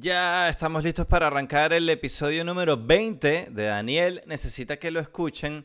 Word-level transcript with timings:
Ya 0.00 0.48
estamos 0.48 0.84
listos 0.84 1.06
para 1.06 1.28
arrancar 1.28 1.72
el 1.72 1.88
episodio 1.88 2.44
número 2.44 2.76
20 2.76 3.48
de 3.50 3.64
Daniel. 3.64 4.22
Necesita 4.26 4.76
que 4.78 4.90
lo 4.90 5.00
escuchen. 5.00 5.64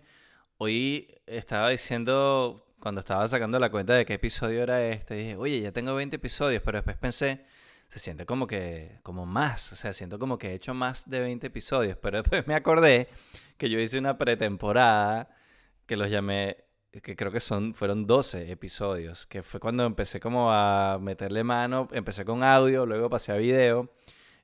Hoy 0.58 1.20
estaba 1.26 1.70
diciendo, 1.70 2.65
cuando 2.79 3.02
estaba 3.02 3.28
sacando 3.28 3.59
la 3.59 3.70
cuenta 3.70 3.94
de 3.94 4.05
qué 4.05 4.13
episodio 4.13 4.63
era 4.63 4.88
este, 4.88 5.15
dije, 5.15 5.36
oye, 5.36 5.59
ya 5.59 5.73
tengo 5.73 5.94
20 5.96 6.15
episodios, 6.15 6.62
pero 6.63 6.78
después 6.78 6.96
pensé, 6.96 7.46
se 7.89 7.99
siente 7.99 8.25
como 8.25 8.47
que, 8.47 9.00
como 9.04 9.25
más, 9.25 9.73
o 9.73 9.75
sea, 9.75 9.91
siento 9.91 10.18
como 10.18 10.38
que 10.38 10.52
he 10.52 10.54
hecho 10.54 10.73
más 10.73 11.09
de 11.09 11.20
20 11.20 11.48
episodios, 11.48 11.98
pero 11.98 12.21
después 12.21 12.48
me 12.48 12.55
acordé 12.55 13.09
que 13.57 13.70
yo 13.70 13.79
hice 13.79 13.98
una 14.00 14.18
pretemporada 14.18 15.36
que 15.86 15.98
los 15.98 16.09
llamé 16.09 16.57
que 17.02 17.16
creo 17.16 17.32
que 17.32 17.39
son, 17.39 17.73
fueron 17.73 18.05
12 18.05 18.52
episodios, 18.52 19.25
que 19.25 19.43
fue 19.43 19.59
cuando 19.61 19.86
empecé 19.86 20.20
como 20.20 20.52
a 20.52 21.00
meterle 21.02 21.43
mano, 21.43 21.88
empecé 21.93 22.25
con 22.25 22.43
audio, 22.43 22.86
luego 22.86 23.09
pasé 23.09 23.32
a 23.32 23.38
video, 23.38 23.89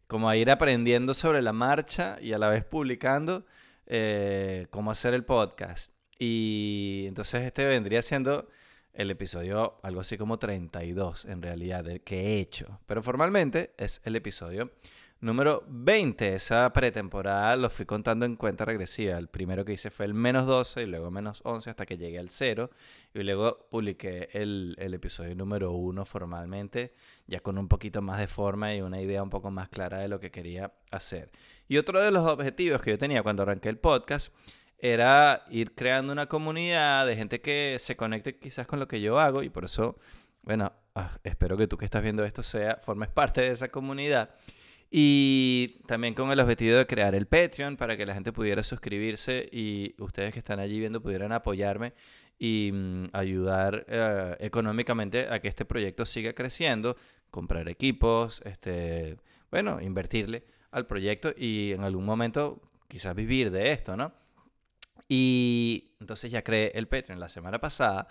como 0.07 0.29
a 0.29 0.37
ir 0.37 0.49
aprendiendo 0.49 1.13
sobre 1.13 1.41
la 1.41 1.53
marcha 1.53 2.17
y 2.21 2.33
a 2.33 2.37
la 2.37 2.49
vez 2.49 2.63
publicando 2.63 3.45
eh, 3.85 4.67
cómo 4.69 4.91
hacer 4.91 5.13
el 5.13 5.23
podcast. 5.23 5.91
Y 6.19 7.05
entonces 7.07 7.43
este 7.43 7.65
vendría 7.65 8.01
siendo 8.01 8.49
el 8.93 9.11
episodio 9.11 9.79
algo 9.83 10.01
así 10.01 10.17
como 10.17 10.39
32 10.39 11.25
en 11.25 11.41
realidad, 11.41 11.85
que 12.03 12.19
he 12.19 12.39
hecho. 12.39 12.79
Pero 12.87 13.03
formalmente 13.03 13.73
es 13.77 14.01
el 14.03 14.15
episodio 14.15 14.71
número 15.19 15.63
20. 15.67 16.35
Esa 16.35 16.71
pretemporada 16.73 17.55
lo 17.55 17.69
fui 17.69 17.85
contando 17.85 18.25
en 18.25 18.35
cuenta 18.35 18.65
regresiva. 18.65 19.17
El 19.17 19.27
primero 19.27 19.65
que 19.65 19.73
hice 19.73 19.89
fue 19.89 20.05
el 20.05 20.13
menos 20.13 20.45
12 20.45 20.83
y 20.83 20.85
luego 20.85 21.11
menos 21.11 21.41
11 21.43 21.69
hasta 21.69 21.85
que 21.85 21.97
llegué 21.97 22.19
al 22.19 22.29
0. 22.29 22.69
Y 23.13 23.23
luego 23.23 23.67
publiqué 23.69 24.29
el, 24.33 24.75
el 24.79 24.93
episodio 24.93 25.35
número 25.35 25.71
1 25.71 26.05
formalmente, 26.05 26.93
ya 27.25 27.39
con 27.39 27.57
un 27.57 27.67
poquito 27.67 28.01
más 28.01 28.19
de 28.19 28.27
forma 28.27 28.73
y 28.75 28.81
una 28.81 29.01
idea 29.01 29.23
un 29.23 29.29
poco 29.29 29.51
más 29.51 29.69
clara 29.69 29.99
de 29.99 30.07
lo 30.07 30.19
que 30.19 30.31
quería 30.31 30.73
hacer. 30.91 31.31
Y 31.67 31.77
otro 31.77 32.01
de 32.01 32.11
los 32.11 32.25
objetivos 32.25 32.81
que 32.81 32.91
yo 32.91 32.97
tenía 32.97 33.23
cuando 33.23 33.43
arranqué 33.43 33.69
el 33.69 33.77
podcast 33.77 34.33
era 34.79 35.45
ir 35.49 35.73
creando 35.73 36.13
una 36.13 36.27
comunidad 36.27 37.07
de 37.07 37.15
gente 37.15 37.41
que 37.41 37.77
se 37.79 37.95
conecte 37.95 38.37
quizás 38.37 38.67
con 38.67 38.79
lo 38.79 38.87
que 38.87 39.01
yo 39.01 39.19
hago 39.19 39.41
y 39.41 39.49
por 39.49 39.65
eso, 39.65 39.97
bueno, 40.43 40.71
ah, 40.93 41.17
espero 41.23 41.57
que 41.57 41.67
tú 41.67 41.77
que 41.77 41.85
estás 41.85 42.03
viendo 42.03 42.23
esto 42.23 42.43
sea, 42.43 42.77
formes 42.77 43.09
parte 43.09 43.41
de 43.41 43.51
esa 43.51 43.69
comunidad 43.69 44.29
y 44.89 45.79
también 45.85 46.13
con 46.13 46.31
el 46.31 46.39
objetivo 46.39 46.77
de 46.77 46.87
crear 46.87 47.13
el 47.13 47.27
Patreon 47.27 47.75
para 47.75 47.97
que 47.97 48.05
la 48.05 48.13
gente 48.13 48.31
pudiera 48.31 48.63
suscribirse 48.63 49.49
y 49.51 49.95
ustedes 49.99 50.31
que 50.31 50.39
están 50.39 50.59
allí 50.59 50.79
viendo 50.79 51.01
pudieran 51.01 51.31
apoyarme 51.33 51.93
y 52.39 52.71
mm, 52.71 53.09
ayudar 53.13 53.85
eh, 53.87 54.37
económicamente 54.39 55.27
a 55.29 55.39
que 55.39 55.49
este 55.49 55.65
proyecto 55.65 56.05
siga 56.05 56.33
creciendo, 56.33 56.95
comprar 57.31 57.67
equipos, 57.67 58.41
este, 58.45 59.17
bueno, 59.51 59.81
invertirle 59.81 60.45
al 60.71 60.85
proyecto 60.85 61.33
y 61.35 61.73
en 61.73 61.83
algún 61.83 62.05
momento 62.05 62.61
quizás 62.87 63.15
vivir 63.15 63.51
de 63.51 63.71
esto, 63.71 63.97
¿no? 63.97 64.13
Y 65.09 65.95
entonces 65.99 66.31
ya 66.31 66.43
creé 66.43 66.71
el 66.75 66.87
Patreon. 66.87 67.19
La 67.19 67.29
semana 67.29 67.59
pasada 67.59 68.07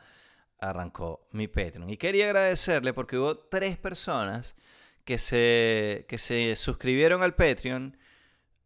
arrancó 0.59 1.29
mi 1.33 1.49
Patreon 1.49 1.91
y 1.91 1.97
quería 1.97 2.27
agradecerle 2.27 2.93
porque 2.93 3.19
hubo 3.19 3.37
tres 3.37 3.77
personas 3.77 4.57
que 5.07 5.19
se, 5.19 6.05
que 6.09 6.19
se 6.19 6.57
suscribieron 6.57 7.23
al 7.23 7.37
Patreon 7.37 7.97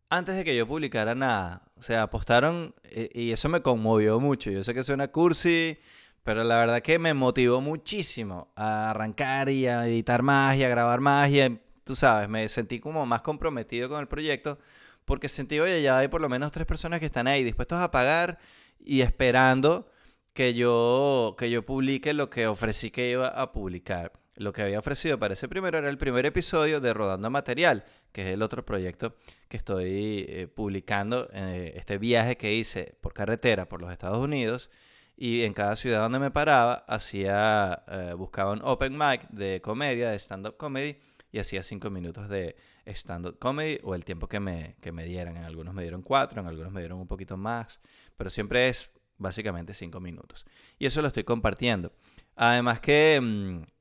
antes 0.08 0.36
de 0.36 0.44
que 0.44 0.56
yo 0.56 0.66
publicara 0.66 1.14
nada. 1.14 1.62
O 1.76 1.82
sea, 1.82 2.02
apostaron 2.02 2.74
eh, 2.84 3.10
y 3.14 3.32
eso 3.32 3.48
me 3.50 3.62
conmovió 3.62 4.18
mucho. 4.20 4.50
Yo 4.50 4.64
sé 4.64 4.74
que 4.74 4.82
suena 4.82 5.08
cursi, 5.08 5.78
pero 6.24 6.42
la 6.42 6.56
verdad 6.56 6.82
que 6.82 6.98
me 6.98 7.14
motivó 7.14 7.60
muchísimo 7.60 8.52
a 8.56 8.90
arrancar 8.90 9.50
y 9.50 9.68
a 9.68 9.86
editar 9.86 10.22
más 10.22 10.56
y 10.56 10.64
a 10.64 10.70
grabar 10.70 11.00
más. 11.00 11.30
Y 11.30 11.60
tú 11.84 11.94
sabes, 11.94 12.28
me 12.28 12.48
sentí 12.48 12.80
como 12.80 13.04
más 13.04 13.20
comprometido 13.20 13.90
con 13.90 14.00
el 14.00 14.08
proyecto 14.08 14.58
porque 15.04 15.28
sentí, 15.28 15.60
oye, 15.60 15.82
ya 15.82 15.98
hay 15.98 16.08
por 16.08 16.22
lo 16.22 16.30
menos 16.30 16.52
tres 16.52 16.66
personas 16.66 17.00
que 17.00 17.06
están 17.06 17.26
ahí 17.26 17.44
dispuestos 17.44 17.80
a 17.80 17.90
pagar 17.90 18.38
y 18.78 19.02
esperando 19.02 19.90
que 20.32 20.54
yo, 20.54 21.36
que 21.38 21.50
yo 21.50 21.66
publique 21.66 22.14
lo 22.14 22.30
que 22.30 22.46
ofrecí 22.46 22.90
que 22.90 23.10
iba 23.10 23.28
a 23.28 23.52
publicar 23.52 24.12
lo 24.40 24.54
que 24.54 24.62
había 24.62 24.78
ofrecido 24.78 25.18
para 25.18 25.34
ese 25.34 25.48
primero 25.48 25.76
era 25.76 25.90
el 25.90 25.98
primer 25.98 26.24
episodio 26.24 26.80
de 26.80 26.94
Rodando 26.94 27.28
Material, 27.28 27.84
que 28.10 28.22
es 28.22 28.28
el 28.32 28.40
otro 28.40 28.64
proyecto 28.64 29.14
que 29.48 29.58
estoy 29.58 30.24
eh, 30.28 30.48
publicando, 30.48 31.28
eh, 31.34 31.74
este 31.76 31.98
viaje 31.98 32.38
que 32.38 32.54
hice 32.54 32.96
por 33.02 33.12
carretera 33.12 33.68
por 33.68 33.82
los 33.82 33.92
Estados 33.92 34.16
Unidos 34.16 34.70
y 35.14 35.42
en 35.42 35.52
cada 35.52 35.76
ciudad 35.76 36.00
donde 36.00 36.18
me 36.18 36.30
paraba 36.30 36.86
hacía, 36.88 37.84
eh, 37.86 38.14
buscaba 38.16 38.52
un 38.52 38.62
open 38.64 38.96
mic 38.96 39.28
de 39.28 39.60
comedia, 39.60 40.10
de 40.10 40.18
stand-up 40.18 40.56
comedy 40.56 40.96
y 41.30 41.38
hacía 41.38 41.62
cinco 41.62 41.90
minutos 41.90 42.30
de 42.30 42.56
stand-up 42.86 43.38
comedy 43.38 43.78
o 43.82 43.94
el 43.94 44.06
tiempo 44.06 44.26
que 44.26 44.40
me, 44.40 44.76
que 44.80 44.90
me 44.90 45.04
dieran. 45.04 45.36
En 45.36 45.44
algunos 45.44 45.74
me 45.74 45.82
dieron 45.82 46.00
cuatro, 46.00 46.40
en 46.40 46.46
algunos 46.46 46.72
me 46.72 46.80
dieron 46.80 46.98
un 46.98 47.06
poquito 47.06 47.36
más, 47.36 47.78
pero 48.16 48.30
siempre 48.30 48.68
es 48.68 48.90
básicamente 49.18 49.74
cinco 49.74 50.00
minutos. 50.00 50.46
Y 50.78 50.86
eso 50.86 51.02
lo 51.02 51.08
estoy 51.08 51.24
compartiendo. 51.24 51.92
Además 52.36 52.80
que... 52.80 53.20
Mm, 53.22 53.79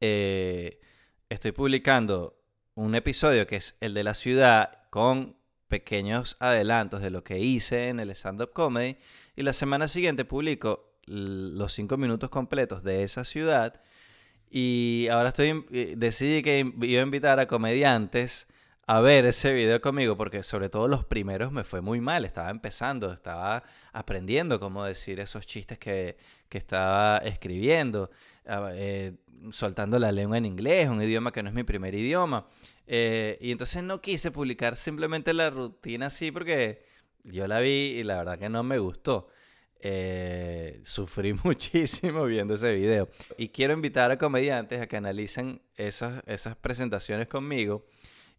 eh, 0.00 0.80
estoy 1.28 1.52
publicando 1.52 2.36
un 2.74 2.94
episodio 2.94 3.46
que 3.46 3.56
es 3.56 3.76
el 3.80 3.94
de 3.94 4.04
la 4.04 4.14
ciudad 4.14 4.84
con 4.90 5.36
pequeños 5.68 6.36
adelantos 6.40 7.02
de 7.02 7.10
lo 7.10 7.22
que 7.22 7.38
hice 7.38 7.88
en 7.88 8.00
el 8.00 8.10
stand-up 8.10 8.52
comedy 8.52 8.96
y 9.36 9.42
la 9.42 9.52
semana 9.52 9.88
siguiente 9.88 10.24
publico 10.24 10.96
los 11.06 11.72
cinco 11.72 11.96
minutos 11.96 12.30
completos 12.30 12.82
de 12.82 13.02
esa 13.02 13.24
ciudad 13.24 13.80
y 14.50 15.08
ahora 15.10 15.28
estoy 15.28 15.64
eh, 15.70 15.94
decidí 15.96 16.42
que 16.42 16.72
iba 16.82 17.00
a 17.00 17.04
invitar 17.04 17.38
a 17.38 17.46
comediantes 17.46 18.48
a 18.92 19.00
ver 19.00 19.24
ese 19.24 19.52
video 19.52 19.80
conmigo 19.80 20.16
porque 20.16 20.42
sobre 20.42 20.68
todo 20.68 20.88
los 20.88 21.04
primeros 21.04 21.52
me 21.52 21.62
fue 21.62 21.80
muy 21.80 22.00
mal, 22.00 22.24
estaba 22.24 22.50
empezando, 22.50 23.12
estaba 23.12 23.62
aprendiendo 23.92 24.58
cómo 24.58 24.84
decir 24.84 25.20
esos 25.20 25.46
chistes 25.46 25.78
que, 25.78 26.16
que 26.48 26.58
estaba 26.58 27.18
escribiendo. 27.18 28.10
Eh, 28.72 29.14
soltando 29.52 29.98
la 29.98 30.12
lengua 30.12 30.38
en 30.38 30.44
inglés, 30.44 30.88
un 30.88 31.02
idioma 31.02 31.32
que 31.32 31.42
no 31.42 31.48
es 31.48 31.54
mi 31.54 31.64
primer 31.64 31.94
idioma. 31.94 32.46
Eh, 32.86 33.38
y 33.40 33.52
entonces 33.52 33.82
no 33.82 34.00
quise 34.00 34.30
publicar 34.30 34.76
simplemente 34.76 35.32
la 35.32 35.50
rutina 35.50 36.06
así 36.06 36.30
porque 36.30 36.84
yo 37.24 37.46
la 37.46 37.60
vi 37.60 37.68
y 37.68 38.02
la 38.02 38.18
verdad 38.18 38.38
que 38.38 38.48
no 38.48 38.62
me 38.62 38.78
gustó. 38.78 39.28
Eh, 39.80 40.80
sufrí 40.84 41.32
muchísimo 41.44 42.24
viendo 42.24 42.54
ese 42.54 42.74
video. 42.74 43.08
Y 43.38 43.48
quiero 43.48 43.72
invitar 43.72 44.10
a 44.10 44.18
comediantes 44.18 44.80
a 44.80 44.86
que 44.86 44.96
analicen 44.96 45.62
esas, 45.76 46.22
esas 46.26 46.56
presentaciones 46.56 47.28
conmigo. 47.28 47.86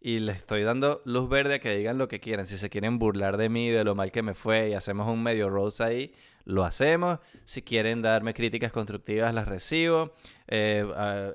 Y 0.03 0.17
les 0.17 0.37
estoy 0.37 0.63
dando 0.63 1.03
luz 1.05 1.29
verde 1.29 1.55
a 1.55 1.59
que 1.59 1.77
digan 1.77 1.99
lo 1.99 2.07
que 2.07 2.19
quieran. 2.19 2.47
Si 2.47 2.57
se 2.57 2.71
quieren 2.71 2.97
burlar 2.97 3.37
de 3.37 3.49
mí, 3.49 3.69
de 3.69 3.83
lo 3.83 3.93
mal 3.93 4.11
que 4.11 4.23
me 4.23 4.33
fue 4.33 4.69
y 4.69 4.73
hacemos 4.73 5.07
un 5.07 5.21
medio 5.21 5.47
rose 5.47 5.83
ahí, 5.83 6.15
lo 6.43 6.63
hacemos. 6.63 7.19
Si 7.45 7.61
quieren 7.61 8.01
darme 8.01 8.33
críticas 8.33 8.71
constructivas, 8.71 9.31
las 9.31 9.47
recibo. 9.47 10.15
Eh, 10.47 10.83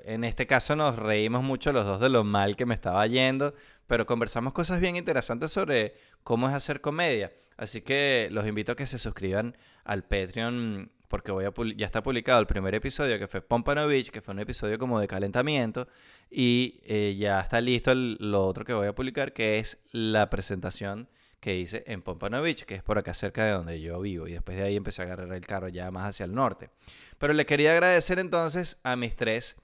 en 0.03 0.25
este 0.25 0.47
caso 0.47 0.75
nos 0.75 0.97
reímos 0.97 1.43
mucho 1.43 1.71
los 1.71 1.85
dos 1.85 2.01
de 2.01 2.09
lo 2.09 2.25
mal 2.25 2.57
que 2.57 2.65
me 2.65 2.75
estaba 2.75 3.07
yendo, 3.07 3.53
pero 3.87 4.05
conversamos 4.05 4.51
cosas 4.51 4.81
bien 4.81 4.97
interesantes 4.97 5.49
sobre 5.49 5.95
cómo 6.23 6.49
es 6.49 6.53
hacer 6.53 6.81
comedia. 6.81 7.31
Así 7.55 7.81
que 7.81 8.27
los 8.31 8.45
invito 8.45 8.73
a 8.73 8.75
que 8.75 8.85
se 8.85 8.97
suscriban 8.97 9.55
al 9.85 10.03
Patreon 10.03 10.91
porque 11.07 11.31
voy 11.31 11.45
a 11.45 11.53
ya 11.75 11.85
está 11.85 12.03
publicado 12.03 12.39
el 12.39 12.47
primer 12.47 12.75
episodio 12.75 13.17
que 13.19 13.27
fue 13.27 13.41
Pompanovich, 13.41 14.09
que 14.09 14.21
fue 14.21 14.33
un 14.33 14.39
episodio 14.39 14.77
como 14.77 14.99
de 14.99 15.07
calentamiento, 15.07 15.87
y 16.29 16.79
eh, 16.83 17.15
ya 17.17 17.39
está 17.39 17.61
listo 17.61 17.93
lo 17.95 18.45
otro 18.45 18.65
que 18.65 18.73
voy 18.73 18.87
a 18.87 18.95
publicar, 18.95 19.33
que 19.33 19.59
es 19.59 19.77
la 19.91 20.29
presentación 20.29 21.07
que 21.39 21.55
hice 21.55 21.83
en 21.87 22.01
Pompanovich, 22.01 22.65
que 22.65 22.75
es 22.75 22.83
por 22.83 22.97
acá 22.97 23.13
cerca 23.13 23.45
de 23.45 23.51
donde 23.51 23.79
yo 23.79 23.99
vivo. 24.01 24.27
Y 24.27 24.33
después 24.33 24.57
de 24.57 24.63
ahí 24.63 24.75
empecé 24.75 25.01
a 25.01 25.05
agarrar 25.05 25.31
el 25.33 25.45
carro 25.45 25.69
ya 25.69 25.91
más 25.91 26.09
hacia 26.09 26.25
el 26.25 26.33
norte. 26.33 26.69
Pero 27.17 27.33
le 27.33 27.45
quería 27.45 27.71
agradecer 27.71 28.19
entonces 28.19 28.79
a 28.83 28.95
mis 28.95 29.15
tres 29.15 29.55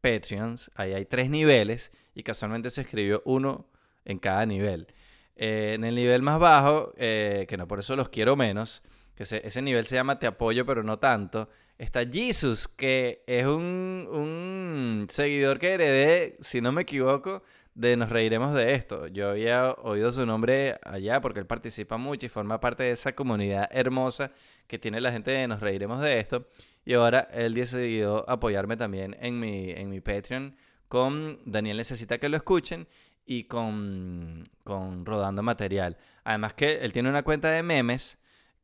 Patreons. 0.00 0.70
Ahí 0.74 0.92
hay 0.92 1.06
tres 1.06 1.30
niveles 1.30 1.90
y 2.14 2.22
casualmente 2.22 2.70
se 2.70 2.82
escribió 2.82 3.22
uno 3.24 3.66
en 4.04 4.18
cada 4.18 4.44
nivel. 4.44 4.88
Eh, 5.36 5.72
en 5.74 5.84
el 5.84 5.94
nivel 5.94 6.22
más 6.22 6.38
bajo, 6.38 6.92
eh, 6.96 7.46
que 7.48 7.56
no 7.56 7.66
por 7.66 7.78
eso 7.78 7.96
los 7.96 8.10
quiero 8.10 8.36
menos, 8.36 8.82
que 9.14 9.22
ese 9.22 9.62
nivel 9.62 9.86
se 9.86 9.96
llama 9.96 10.18
Te 10.18 10.26
apoyo 10.26 10.64
pero 10.66 10.82
no 10.82 10.98
tanto, 10.98 11.48
está 11.78 12.04
Jesus, 12.06 12.68
que 12.68 13.22
es 13.26 13.46
un, 13.46 14.08
un 14.10 15.06
seguidor 15.08 15.58
que 15.58 15.74
heredé, 15.74 16.36
si 16.40 16.60
no 16.60 16.72
me 16.72 16.82
equivoco, 16.82 17.42
de 17.74 17.96
Nos 17.96 18.10
Reiremos 18.10 18.54
de 18.54 18.72
Esto. 18.72 19.06
Yo 19.06 19.30
había 19.30 19.72
oído 19.72 20.12
su 20.12 20.26
nombre 20.26 20.78
allá 20.84 21.20
porque 21.20 21.40
él 21.40 21.46
participa 21.46 21.96
mucho 21.96 22.26
y 22.26 22.28
forma 22.28 22.60
parte 22.60 22.84
de 22.84 22.90
esa 22.92 23.14
comunidad 23.14 23.68
hermosa 23.70 24.32
que 24.66 24.78
tiene 24.78 25.00
la 25.00 25.12
gente 25.12 25.30
de 25.30 25.48
Nos 25.48 25.60
Reiremos 25.60 26.00
de 26.02 26.18
Esto. 26.18 26.46
Y 26.84 26.94
ahora 26.94 27.28
él 27.32 27.54
decidió 27.54 28.28
apoyarme 28.28 28.76
también 28.76 29.16
en 29.20 29.38
mi, 29.38 29.70
en 29.70 29.88
mi 29.88 30.00
Patreon 30.00 30.56
con 30.88 31.40
Daniel 31.46 31.78
Necesita 31.78 32.18
que 32.18 32.28
lo 32.28 32.36
escuchen 32.36 32.86
y 33.24 33.44
con, 33.44 34.42
con 34.64 35.06
Rodando 35.06 35.42
Material. 35.42 35.96
Además 36.24 36.54
que 36.54 36.80
él 36.80 36.92
tiene 36.92 37.08
una 37.08 37.22
cuenta 37.22 37.50
de 37.50 37.62
memes 37.62 38.18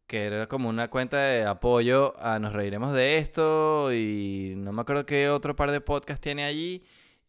que 0.08 0.24
era 0.24 0.48
como 0.48 0.70
una 0.70 0.88
cuenta 0.88 1.18
de 1.18 1.44
apoyo 1.44 2.18
a 2.18 2.38
Nos 2.38 2.54
Reiremos 2.54 2.94
de 2.94 3.18
Esto 3.18 3.92
y 3.92 4.54
no 4.56 4.72
me 4.72 4.80
acuerdo 4.80 5.04
qué 5.04 5.28
otro 5.28 5.54
par 5.54 5.70
de 5.70 5.82
podcasts 5.82 6.22
tiene 6.22 6.44
allí 6.44 6.82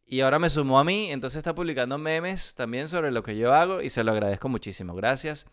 Y 0.08 0.22
ahora 0.22 0.40
me 0.40 0.50
sumó 0.50 0.80
a 0.80 0.86
mí, 0.86 1.12
entonces 1.12 1.40
está 1.40 1.54
publicando 1.54 1.98
memes 1.98 2.56
también 2.56 2.88
sobre 2.88 3.12
lo 3.12 3.22
que 3.22 3.38
yo 3.38 3.54
hago 3.54 3.82
y 3.82 3.90
se 3.90 4.04
lo 4.04 4.14
agradezco 4.14 4.48
muchísimo. 4.48 4.96
Gracias. 4.96 5.46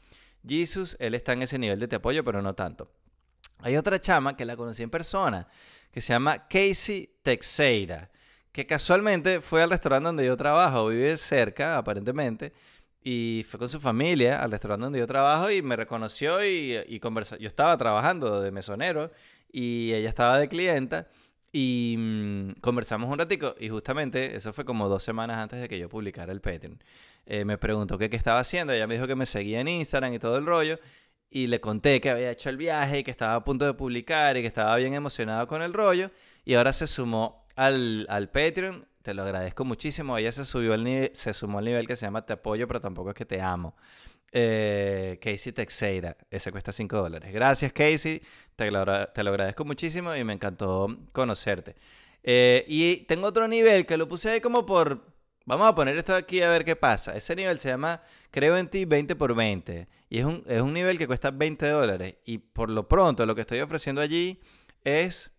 Jesus, 0.46 0.96
él 1.00 1.14
está 1.17 1.32
en 1.32 1.43
ese 1.43 1.58
nivel 1.58 1.81
de 1.81 1.88
te 1.88 1.96
apoyo, 1.96 2.25
pero 2.25 2.40
no 2.43 2.55
tanto. 2.55 2.93
Hay 3.58 3.76
otra 3.76 4.00
chama 4.00 4.37
que 4.37 4.44
la 4.44 4.56
conocí 4.56 4.84
en 4.84 4.90
persona, 4.90 5.49
que 5.90 6.00
se 6.00 6.12
llama 6.12 6.46
Casey 6.46 7.19
Texeira, 7.22 8.08
que 8.52 8.67
casualmente 8.67 9.40
fue 9.40 9.64
al 9.64 9.70
restaurante 9.70 10.06
donde 10.06 10.26
yo 10.26 10.37
trabajo, 10.37 10.88
vive 10.88 11.17
cerca 11.17 11.76
aparentemente, 11.76 12.52
y 13.08 13.44
fue 13.49 13.61
con 13.61 13.69
su 13.69 13.79
familia 13.79 14.43
al 14.43 14.50
restaurante 14.50 14.82
donde 14.82 14.99
yo 14.99 15.06
trabajo 15.06 15.49
y 15.49 15.62
me 15.62 15.76
reconoció 15.76 16.44
y, 16.44 16.76
y 16.88 16.99
conversó. 16.99 17.37
Yo 17.37 17.47
estaba 17.47 17.76
trabajando 17.79 18.41
de 18.41 18.50
mesonero 18.50 19.12
y 19.53 19.94
ella 19.94 20.08
estaba 20.08 20.38
de 20.41 20.49
clienta 20.49 21.06
y 21.53 21.94
mm, 21.97 22.55
conversamos 22.61 23.08
un 23.08 23.17
ratico 23.17 23.55
y 23.61 23.69
justamente 23.69 24.35
eso 24.35 24.53
fue 24.53 24.64
como 24.64 24.88
dos 24.88 25.05
semanas 25.05 25.38
antes 25.38 25.61
de 25.61 25.69
que 25.69 25.79
yo 25.79 25.88
publicara 25.88 26.32
el 26.32 26.41
Patreon. 26.41 26.82
Eh, 27.26 27.44
me 27.44 27.58
preguntó 27.58 27.97
qué, 27.97 28.11
qué 28.11 28.17
estaba 28.17 28.41
haciendo, 28.41 28.73
ella 28.73 28.88
me 28.88 28.94
dijo 28.94 29.06
que 29.06 29.14
me 29.14 29.26
seguía 29.26 29.61
en 29.61 29.69
Instagram 29.69 30.12
y 30.14 30.19
todo 30.19 30.37
el 30.37 30.44
rollo 30.44 30.81
y 31.31 31.47
le 31.47 31.61
conté 31.61 32.00
que 32.00 32.11
había 32.11 32.32
hecho 32.32 32.50
el 32.50 32.56
viaje 32.56 32.99
y 32.99 33.05
que 33.05 33.12
estaba 33.12 33.37
a 33.37 33.44
punto 33.44 33.67
de 33.67 33.75
publicar 33.75 34.37
y 34.37 34.41
que 34.41 34.49
estaba 34.49 34.75
bien 34.75 34.94
emocionado 34.94 35.47
con 35.47 35.62
el 35.62 35.73
rollo 35.73 36.11
y 36.44 36.55
ahora 36.55 36.73
se 36.73 36.88
sumó 36.88 37.47
al, 37.55 38.05
al 38.08 38.31
Patreon. 38.31 38.85
Te 39.06 39.14
lo 39.14 39.23
agradezco 39.23 39.64
muchísimo. 39.64 40.19
Ella 40.19 40.32
se 40.32 40.44
subió 40.44 40.75
al 40.75 40.82
nivel, 40.82 41.12
se 41.14 41.32
sumó 41.32 41.61
al 41.61 41.64
nivel 41.64 41.87
que 41.87 41.94
se 41.94 42.06
llama 42.06 42.26
Te 42.26 42.32
apoyo, 42.32 42.67
pero 42.67 42.81
tampoco 42.81 43.11
es 43.11 43.14
que 43.14 43.25
te 43.25 43.41
amo. 43.41 43.76
Eh, 44.32 45.20
Casey 45.23 45.53
Texeira, 45.53 46.17
ese 46.29 46.50
cuesta 46.50 46.73
5 46.73 46.97
dólares. 46.97 47.32
Gracias, 47.32 47.73
Casey. 47.73 48.20
Te 48.56 48.69
lo, 48.69 48.85
te 49.11 49.23
lo, 49.23 49.31
agradezco 49.31 49.64
muchísimo 49.64 50.12
y 50.17 50.25
me 50.25 50.32
encantó 50.32 50.88
conocerte. 51.12 51.76
Eh, 52.25 52.64
y 52.67 53.03
tengo 53.03 53.29
otro 53.29 53.47
nivel 53.47 53.87
que 53.87 53.97
lo 53.97 54.08
puse 54.08 54.29
ahí 54.29 54.41
como 54.41 54.67
por. 54.67 55.06
Vamos 55.44 55.69
a 55.69 55.75
poner 55.76 55.97
esto 55.97 56.12
aquí 56.17 56.43
a 56.43 56.50
ver 56.50 56.64
qué 56.64 56.75
pasa. 56.75 57.17
Ese 57.17 57.37
nivel 57.37 57.61
se 57.61 57.69
llama 57.69 58.03
Creo 58.32 58.56
en 58.56 58.67
ti 58.69 58.87
20 58.87 59.14
por 59.14 59.37
20. 59.37 59.87
Y 60.08 60.19
es 60.19 60.25
un, 60.25 60.43
es 60.49 60.62
un 60.62 60.73
nivel 60.73 60.99
que 60.99 61.06
cuesta 61.06 61.31
20 61.31 61.64
dólares. 61.69 62.17
Y 62.25 62.38
por 62.38 62.70
lo 62.70 62.88
pronto, 62.88 63.25
lo 63.25 63.37
que 63.37 63.43
estoy 63.43 63.61
ofreciendo 63.61 64.00
allí 64.00 64.41
es 64.82 65.31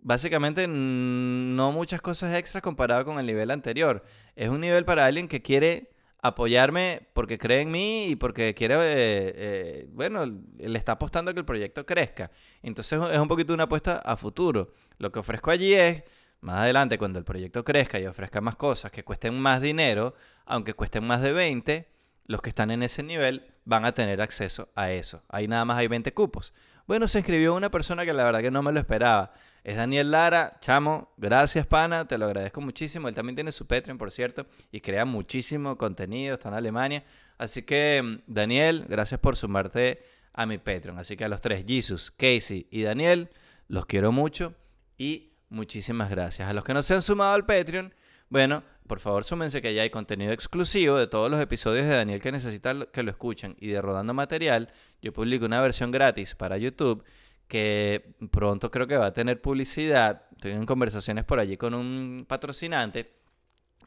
básicamente 0.00 0.66
no 0.68 1.72
muchas 1.72 2.00
cosas 2.00 2.34
extras 2.34 2.62
comparado 2.62 3.04
con 3.04 3.18
el 3.18 3.26
nivel 3.26 3.50
anterior. 3.50 4.04
Es 4.36 4.48
un 4.48 4.60
nivel 4.60 4.84
para 4.84 5.06
alguien 5.06 5.28
que 5.28 5.42
quiere 5.42 5.90
apoyarme 6.20 7.08
porque 7.12 7.38
cree 7.38 7.60
en 7.62 7.70
mí 7.70 8.06
y 8.06 8.16
porque 8.16 8.54
quiere, 8.54 8.74
eh, 8.74 9.32
eh, 9.36 9.86
bueno, 9.90 10.26
le 10.26 10.78
está 10.78 10.92
apostando 10.92 11.30
a 11.30 11.34
que 11.34 11.40
el 11.40 11.46
proyecto 11.46 11.86
crezca. 11.86 12.30
Entonces 12.62 13.00
es 13.12 13.18
un 13.18 13.28
poquito 13.28 13.54
una 13.54 13.64
apuesta 13.64 13.98
a 13.98 14.16
futuro. 14.16 14.72
Lo 14.98 15.12
que 15.12 15.20
ofrezco 15.20 15.50
allí 15.50 15.74
es, 15.74 16.02
más 16.40 16.60
adelante, 16.60 16.98
cuando 16.98 17.18
el 17.18 17.24
proyecto 17.24 17.64
crezca 17.64 17.98
y 17.98 18.06
ofrezca 18.06 18.40
más 18.40 18.56
cosas 18.56 18.90
que 18.90 19.04
cuesten 19.04 19.38
más 19.38 19.60
dinero, 19.60 20.14
aunque 20.46 20.74
cuesten 20.74 21.04
más 21.04 21.22
de 21.22 21.32
20, 21.32 21.88
los 22.26 22.42
que 22.42 22.50
están 22.50 22.70
en 22.70 22.82
ese 22.82 23.02
nivel 23.02 23.46
van 23.64 23.84
a 23.84 23.92
tener 23.92 24.20
acceso 24.20 24.70
a 24.74 24.90
eso. 24.92 25.22
Ahí 25.28 25.48
nada 25.48 25.64
más 25.64 25.78
hay 25.78 25.88
20 25.88 26.12
cupos. 26.14 26.52
Bueno, 26.86 27.08
se 27.08 27.18
inscribió 27.18 27.54
una 27.54 27.70
persona 27.70 28.04
que 28.04 28.12
la 28.12 28.24
verdad 28.24 28.40
que 28.40 28.50
no 28.50 28.62
me 28.62 28.72
lo 28.72 28.80
esperaba. 28.80 29.32
Es 29.68 29.76
Daniel 29.76 30.10
Lara. 30.10 30.56
Chamo, 30.62 31.12
gracias, 31.18 31.66
pana. 31.66 32.08
Te 32.08 32.16
lo 32.16 32.24
agradezco 32.24 32.62
muchísimo. 32.62 33.06
Él 33.06 33.14
también 33.14 33.34
tiene 33.34 33.52
su 33.52 33.66
Patreon, 33.66 33.98
por 33.98 34.10
cierto, 34.10 34.46
y 34.72 34.80
crea 34.80 35.04
muchísimo 35.04 35.76
contenido. 35.76 36.36
Está 36.36 36.48
en 36.48 36.54
Alemania. 36.54 37.04
Así 37.36 37.64
que, 37.64 38.00
mm, 38.02 38.22
Daniel, 38.26 38.86
gracias 38.88 39.20
por 39.20 39.36
sumarte 39.36 40.02
a 40.32 40.46
mi 40.46 40.56
Patreon. 40.56 40.98
Así 40.98 41.18
que 41.18 41.26
a 41.26 41.28
los 41.28 41.42
tres, 41.42 41.66
Jesus, 41.68 42.10
Casey 42.10 42.66
y 42.70 42.80
Daniel, 42.80 43.28
los 43.66 43.84
quiero 43.84 44.10
mucho 44.10 44.54
y 44.96 45.32
muchísimas 45.50 46.08
gracias. 46.08 46.48
A 46.48 46.54
los 46.54 46.64
que 46.64 46.72
no 46.72 46.82
se 46.82 46.94
han 46.94 47.02
sumado 47.02 47.34
al 47.34 47.44
Patreon, 47.44 47.92
bueno, 48.30 48.62
por 48.86 49.00
favor 49.00 49.22
súmense 49.22 49.60
que 49.60 49.74
ya 49.74 49.82
hay 49.82 49.90
contenido 49.90 50.32
exclusivo 50.32 50.96
de 50.96 51.08
todos 51.08 51.30
los 51.30 51.40
episodios 51.40 51.84
de 51.84 51.94
Daniel 51.94 52.22
que 52.22 52.32
necesitan 52.32 52.88
que 52.90 53.02
lo 53.02 53.10
escuchen 53.10 53.54
y 53.60 53.68
de 53.68 53.82
Rodando 53.82 54.14
Material. 54.14 54.72
Yo 55.02 55.12
publico 55.12 55.44
una 55.44 55.60
versión 55.60 55.90
gratis 55.90 56.34
para 56.34 56.56
YouTube 56.56 57.04
que 57.48 58.14
pronto 58.30 58.70
creo 58.70 58.86
que 58.86 58.96
va 58.96 59.06
a 59.06 59.12
tener 59.12 59.40
publicidad. 59.40 60.22
Estoy 60.32 60.52
en 60.52 60.66
conversaciones 60.66 61.24
por 61.24 61.40
allí 61.40 61.56
con 61.56 61.74
un 61.74 62.26
patrocinante. 62.28 63.12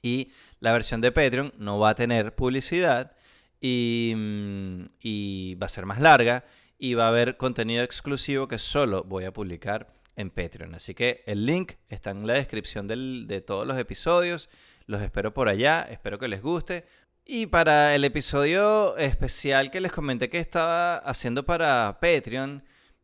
Y 0.02 0.32
la 0.60 0.74
versión 0.74 1.00
de 1.00 1.12
Patreon 1.12 1.54
no 1.58 1.80
va 1.80 1.92
a 1.92 1.96
tener 1.96 2.36
publicidad 2.36 3.16
y, 3.62 4.14
mm, 4.16 5.62
va 5.62 5.66
a 5.68 5.70
ser 5.70 5.86
más 5.86 6.02
larga 6.02 6.44
y 6.80 6.96
va 6.96 7.06
a 7.06 7.10
haber 7.10 7.38
contenido 7.38 7.84
exclusivo 7.84 8.48
que 8.48 8.58
solo 8.58 9.04
voy 9.04 9.26
a 9.26 9.32
publicar 9.32 9.94
en 10.16 10.32
Patreon. 10.32 10.74
Así 10.74 10.96
que 10.96 11.24
el 11.28 11.46
link 11.46 11.74
está 11.88 12.10
en 12.10 12.26
la 12.26 12.34
descripción 12.34 12.88
de 12.88 13.42
todos 13.42 13.68
los 13.68 13.78
episodios. 13.78 14.50
Los 14.88 15.02
espero 15.04 15.34
por 15.34 15.48
allá, 15.48 15.88
espero 15.90 16.18
que 16.18 16.28
les 16.28 16.42
guste. 16.42 16.86
Y 17.24 17.46
para 17.46 17.94
el 17.94 18.04
episodio 18.04 18.98
especial 18.98 19.70
que 19.70 19.80
les 19.80 19.92
comenté 19.92 20.30
que 20.30 20.40
estaba 20.40 20.98
haciendo 20.98 21.46
para 21.46 22.00
Patreon, 22.02 22.64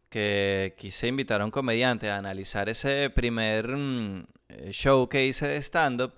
que 0.09 0.75
quise 0.77 1.07
invitar 1.07 1.41
a 1.41 1.45
un 1.45 1.51
comediante 1.51 2.09
a 2.09 2.17
analizar 2.17 2.69
ese 2.69 3.09
primer 3.09 3.75
mm, 3.75 4.27
eh, 4.49 4.71
show 4.71 5.09
que 5.09 5.25
hice 5.25 5.47
de 5.47 5.57
stand-up, 5.57 6.13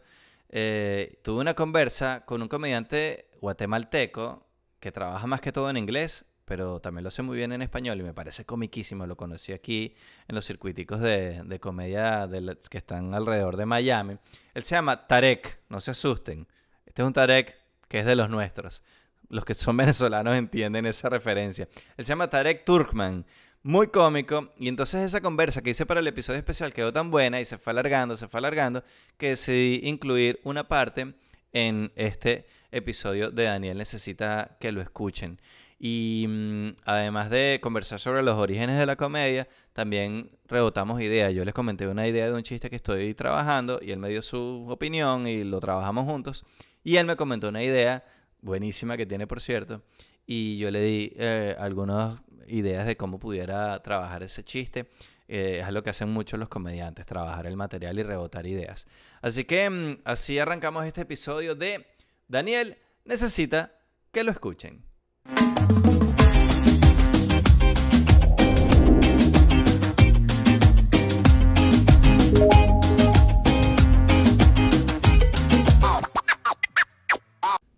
eh, 0.49 1.19
tuve 1.23 1.41
una 1.41 1.53
conversa 1.53 2.23
con 2.25 2.41
un 2.41 2.47
comediante 2.47 3.29
guatemalteco 3.41 4.47
que 4.79 4.91
trabaja 4.91 5.27
más 5.27 5.41
que 5.41 5.51
todo 5.51 5.69
en 5.69 5.77
inglés, 5.77 6.25
pero 6.45 6.79
también 6.79 7.03
lo 7.03 7.09
hace 7.09 7.21
muy 7.21 7.37
bien 7.37 7.51
en 7.51 7.61
español 7.61 7.99
y 7.99 8.03
me 8.03 8.13
parece 8.13 8.45
comiquísimo. 8.45 9.05
Lo 9.05 9.15
conocí 9.15 9.53
aquí 9.53 9.95
en 10.27 10.35
los 10.35 10.45
circuiticos 10.45 10.99
de, 10.99 11.43
de 11.43 11.59
comedia 11.59 12.27
que 12.69 12.77
están 12.79 13.13
alrededor 13.13 13.55
de 13.55 13.67
Miami. 13.67 14.17
Él 14.55 14.63
se 14.63 14.75
llama 14.75 15.05
Tarek, 15.05 15.59
no 15.69 15.79
se 15.79 15.91
asusten. 15.91 16.47
Este 16.85 17.03
es 17.03 17.05
un 17.05 17.13
Tarek 17.13 17.55
que 17.87 17.99
es 17.99 18.05
de 18.05 18.15
los 18.15 18.29
nuestros. 18.29 18.81
Los 19.29 19.45
que 19.45 19.53
son 19.53 19.77
venezolanos 19.77 20.35
entienden 20.35 20.87
esa 20.87 21.09
referencia. 21.09 21.67
Él 21.97 22.05
se 22.05 22.09
llama 22.09 22.29
Tarek 22.29 22.65
Turkman. 22.65 23.25
Muy 23.63 23.87
cómico. 23.87 24.53
Y 24.57 24.69
entonces 24.69 25.03
esa 25.03 25.19
conversa 25.19 25.61
que 25.61 25.71
hice 25.71 25.85
para 25.85 25.99
el 25.99 26.07
episodio 26.07 26.39
especial 26.39 26.71
quedó 26.71 26.93
tan 26.93 27.11
buena 27.11 27.41
y 27.41 27.45
se 27.45 27.57
fue 27.57 27.71
alargando, 27.71 28.15
se 28.15 28.29
fue 28.29 28.37
alargando, 28.37 28.83
que 29.17 29.29
decidí 29.29 29.81
incluir 29.83 30.39
una 30.43 30.69
parte 30.69 31.13
en 31.51 31.91
este 31.95 32.45
episodio 32.71 33.31
de 33.31 33.43
Daniel 33.43 33.77
Necesita 33.77 34.55
que 34.61 34.71
lo 34.71 34.79
escuchen. 34.81 35.41
Y 35.77 36.25
mm, 36.27 36.69
además 36.85 37.29
de 37.29 37.59
conversar 37.61 37.99
sobre 37.99 38.23
los 38.23 38.37
orígenes 38.37 38.79
de 38.79 38.85
la 38.85 38.95
comedia, 38.95 39.49
también 39.73 40.31
rebotamos 40.47 41.01
ideas. 41.01 41.33
Yo 41.33 41.43
les 41.43 41.53
comenté 41.53 41.85
una 41.85 42.07
idea 42.07 42.27
de 42.27 42.33
un 42.33 42.43
chiste 42.43 42.69
que 42.69 42.77
estoy 42.77 43.13
trabajando 43.13 43.79
y 43.81 43.91
él 43.91 43.99
me 43.99 44.07
dio 44.07 44.21
su 44.21 44.67
opinión 44.69 45.27
y 45.27 45.43
lo 45.43 45.59
trabajamos 45.59 46.05
juntos. 46.05 46.45
Y 46.81 46.95
él 46.95 47.05
me 47.05 47.17
comentó 47.17 47.49
una 47.49 47.61
idea 47.61 48.05
buenísima 48.41 48.95
que 48.95 49.05
tiene, 49.05 49.27
por 49.27 49.41
cierto. 49.41 49.81
Y 50.25 50.57
yo 50.59 50.71
le 50.71 50.81
di 50.81 51.13
eh, 51.17 51.55
algunas 51.59 52.19
ideas 52.49 52.85
de 52.85 52.97
cómo 52.97 53.19
pudiera 53.19 53.81
trabajar 53.81 54.23
ese 54.23 54.43
chiste. 54.43 54.89
Eh, 55.27 55.61
es 55.63 55.71
lo 55.71 55.83
que 55.83 55.91
hacen 55.91 56.09
muchos 56.09 56.39
los 56.39 56.49
comediantes, 56.49 57.05
trabajar 57.05 57.45
el 57.45 57.55
material 57.55 57.99
y 57.99 58.03
rebotar 58.03 58.47
ideas. 58.47 58.87
Así 59.21 59.45
que 59.45 59.69
mm, 59.69 59.99
así 60.03 60.39
arrancamos 60.39 60.85
este 60.85 61.01
episodio 61.01 61.53
de 61.53 61.85
Daniel 62.27 62.77
necesita 63.05 63.73
que 64.11 64.23
lo 64.23 64.31
escuchen. 64.31 64.83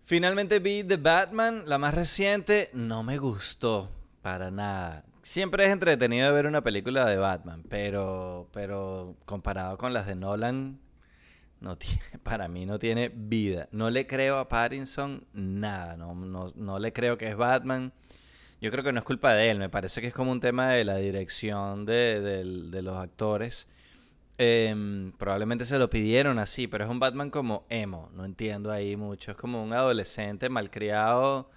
Finalmente 0.05 0.59
vi 0.59 0.83
The 0.83 0.97
Batman, 0.97 1.63
la 1.67 1.77
más 1.77 1.93
reciente, 1.93 2.69
no 2.73 3.01
me 3.01 3.17
gustó 3.17 4.00
para 4.21 4.51
nada. 4.51 5.03
Siempre 5.23 5.65
es 5.65 5.71
entretenido 5.71 6.33
ver 6.33 6.47
una 6.47 6.61
película 6.61 7.05
de 7.05 7.17
Batman, 7.17 7.63
pero, 7.69 8.47
pero 8.51 9.15
comparado 9.25 9.77
con 9.77 9.93
las 9.93 10.07
de 10.07 10.15
Nolan, 10.15 10.79
no 11.59 11.77
tiene, 11.77 12.01
para 12.23 12.47
mí 12.47 12.65
no 12.65 12.79
tiene 12.79 13.09
vida. 13.13 13.67
No 13.71 13.89
le 13.89 14.07
creo 14.07 14.37
a 14.37 14.49
Pattinson 14.49 15.25
nada, 15.33 15.95
no, 15.95 16.13
no, 16.55 16.79
le 16.79 16.93
creo 16.93 17.17
que 17.17 17.29
es 17.29 17.37
Batman. 17.37 17.93
Yo 18.61 18.69
creo 18.71 18.83
que 18.83 18.91
no 18.91 18.99
es 18.99 19.05
culpa 19.05 19.33
de 19.33 19.49
él, 19.49 19.57
me 19.57 19.69
parece 19.69 20.01
que 20.01 20.07
es 20.07 20.13
como 20.13 20.31
un 20.31 20.39
tema 20.39 20.69
de 20.69 20.85
la 20.85 20.97
dirección 20.97 21.85
de, 21.85 22.81
los 22.83 22.97
actores. 22.97 23.67
Em, 24.37 25.11
probablemente 25.13 25.65
se 25.65 25.77
lo 25.79 25.89
pidieron 25.89 26.39
así, 26.39 26.67
pero 26.67 26.83
es 26.85 26.89
un 26.89 26.99
Batman 26.99 27.29
como 27.29 27.65
emo, 27.69 28.09
no 28.13 28.25
entiendo 28.25 28.71
ahí 28.71 28.95
mucho. 28.95 29.31
Es 29.31 29.37
como 29.37 29.63
un 29.63 29.73
adolescente 29.73 30.49
malcriado. 30.49 31.49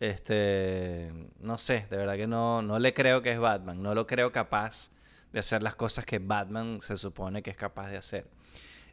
Este, 0.00 1.12
no 1.38 1.58
sé, 1.58 1.86
de 1.90 1.96
verdad 1.98 2.16
que 2.16 2.26
no, 2.26 2.62
no 2.62 2.78
le 2.78 2.94
creo 2.94 3.22
que 3.22 3.30
es 3.30 3.38
Batman, 3.38 3.82
no 3.82 3.94
lo 3.94 4.06
creo 4.06 4.32
capaz 4.32 4.90
de 5.32 5.40
hacer 5.40 5.62
las 5.62 5.76
cosas 5.76 6.04
que 6.06 6.18
Batman 6.18 6.80
se 6.80 6.96
supone 6.96 7.42
que 7.42 7.50
es 7.50 7.56
capaz 7.56 7.90
de 7.90 7.98
hacer. 7.98 8.26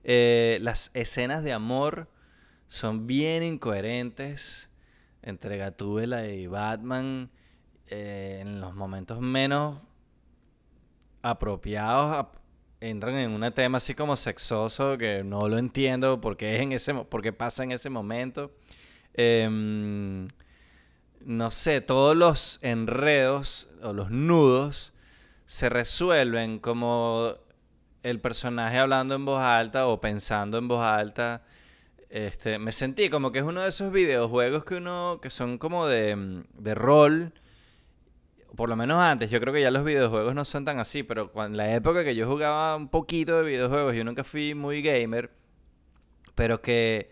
Eh, 0.03 0.59
las 0.61 0.91
escenas 0.93 1.43
de 1.43 1.53
amor 1.53 2.09
son 2.67 3.07
bien 3.07 3.41
incoherentes 3.41 4.69
entre 5.21 5.57
Gatúbela 5.57 6.27
y 6.27 6.47
Batman 6.47 7.31
eh, 7.87 8.39
en 8.41 8.59
los 8.59 8.75
momentos 8.75 9.21
menos 9.21 9.79
apropiados 11.21 12.27
entran 12.79 13.15
en 13.15 13.31
un 13.31 13.51
tema 13.53 13.77
así 13.77 13.95
como 13.95 14.15
sexoso 14.15 14.97
que 14.97 15.23
no 15.23 15.47
lo 15.47 15.57
entiendo 15.57 16.21
porque 16.21 16.55
es 16.55 16.61
en 16.61 16.71
ese 16.73 16.93
porque 16.93 17.33
pasa 17.33 17.63
en 17.63 17.71
ese 17.71 17.89
momento. 17.89 18.51
Em, 19.13 20.27
no 21.27 21.51
sé, 21.51 21.81
todos 21.81 22.15
los 22.15 22.57
enredos 22.61 23.69
o 23.83 23.91
los 23.91 24.09
nudos 24.09 24.93
se 25.45 25.67
resuelven 25.67 26.57
como 26.59 27.35
el 28.01 28.21
personaje 28.21 28.77
hablando 28.77 29.13
en 29.15 29.25
voz 29.25 29.43
alta 29.43 29.87
o 29.87 29.99
pensando 29.99 30.57
en 30.57 30.69
voz 30.69 30.85
alta. 30.85 31.43
Este, 32.09 32.59
me 32.59 32.71
sentí 32.71 33.09
como 33.09 33.33
que 33.33 33.39
es 33.39 33.45
uno 33.45 33.61
de 33.61 33.67
esos 33.67 33.91
videojuegos 33.91 34.63
que 34.63 34.75
uno 34.75 35.19
que 35.21 35.29
son 35.29 35.57
como 35.57 35.85
de, 35.85 36.45
de 36.53 36.75
rol 36.75 37.33
por 38.55 38.69
lo 38.69 38.77
menos 38.77 39.03
antes, 39.03 39.29
yo 39.29 39.41
creo 39.41 39.53
que 39.53 39.61
ya 39.61 39.69
los 39.69 39.83
videojuegos 39.83 40.33
no 40.33 40.45
son 40.45 40.63
tan 40.63 40.79
así, 40.79 41.03
pero 41.03 41.29
en 41.45 41.57
la 41.57 41.75
época 41.75 42.05
que 42.05 42.15
yo 42.15 42.25
jugaba 42.25 42.77
un 42.77 42.87
poquito 42.87 43.37
de 43.37 43.43
videojuegos, 43.43 43.93
yo 43.93 44.05
nunca 44.05 44.23
fui 44.23 44.55
muy 44.55 44.81
gamer, 44.81 45.29
pero 46.35 46.61
que 46.61 47.11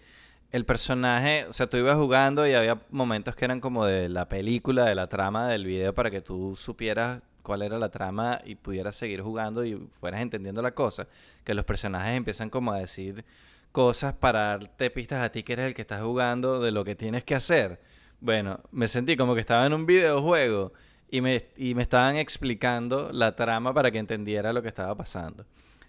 el 0.56 0.64
personaje, 0.64 1.46
o 1.50 1.52
sea, 1.52 1.68
tú 1.68 1.76
ibas 1.76 1.98
jugando 1.98 2.48
y 2.48 2.54
había 2.54 2.80
momentos 2.90 3.36
que 3.36 3.44
eran 3.44 3.60
como 3.60 3.86
de 3.86 4.08
la 4.08 4.30
película, 4.30 4.86
de 4.86 4.96
la 4.96 5.08
trama 5.08 5.50
del 5.50 5.66
video, 5.66 5.94
para 5.94 6.10
que 6.10 6.22
tú 6.22 6.56
supieras 6.56 7.22
cuál 7.42 7.62
era 7.62 7.78
la 7.78 7.90
trama 7.90 8.40
y 8.46 8.56
pudieras 8.56 8.96
seguir 8.96 9.22
jugando 9.22 9.66
y 9.66 9.76
fueras 9.92 10.22
entendiendo 10.22 10.62
la 10.62 10.72
cosa, 10.72 11.10
que 11.44 11.54
los 11.54 11.66
personajes 11.66 12.16
empiezan 12.16 12.50
como 12.50 12.72
a 12.72 12.80
decir 12.80 13.26
cosas 13.74 14.14
para 14.14 14.58
darte 14.58 14.90
pistas 14.92 15.26
a 15.26 15.30
ti 15.30 15.44
que 15.44 15.52
eres 15.52 15.66
el 15.66 15.74
que 15.74 15.82
estás 15.82 16.02
jugando 16.02 16.62
de 16.62 16.72
lo 16.72 16.86
que 16.86 16.96
tienes 16.96 17.26
que 17.26 17.36
hacer. 17.36 17.82
Bueno, 18.22 18.62
me 18.72 18.88
sentí 18.88 19.18
como 19.18 19.36
que 19.36 19.42
estaba 19.42 19.66
en 19.66 19.74
un 19.74 19.86
videojuego 19.86 20.72
y 21.10 21.20
me, 21.20 21.50
y 21.58 21.76
me 21.76 21.84
estaban 21.84 22.16
explicando 22.16 23.12
la 23.12 23.36
trama 23.36 23.74
para 23.74 23.92
que 23.92 23.98
entendiera 23.98 24.54
lo 24.54 24.62
que 24.62 24.70
estaba 24.70 24.96
pasando. 24.96 25.46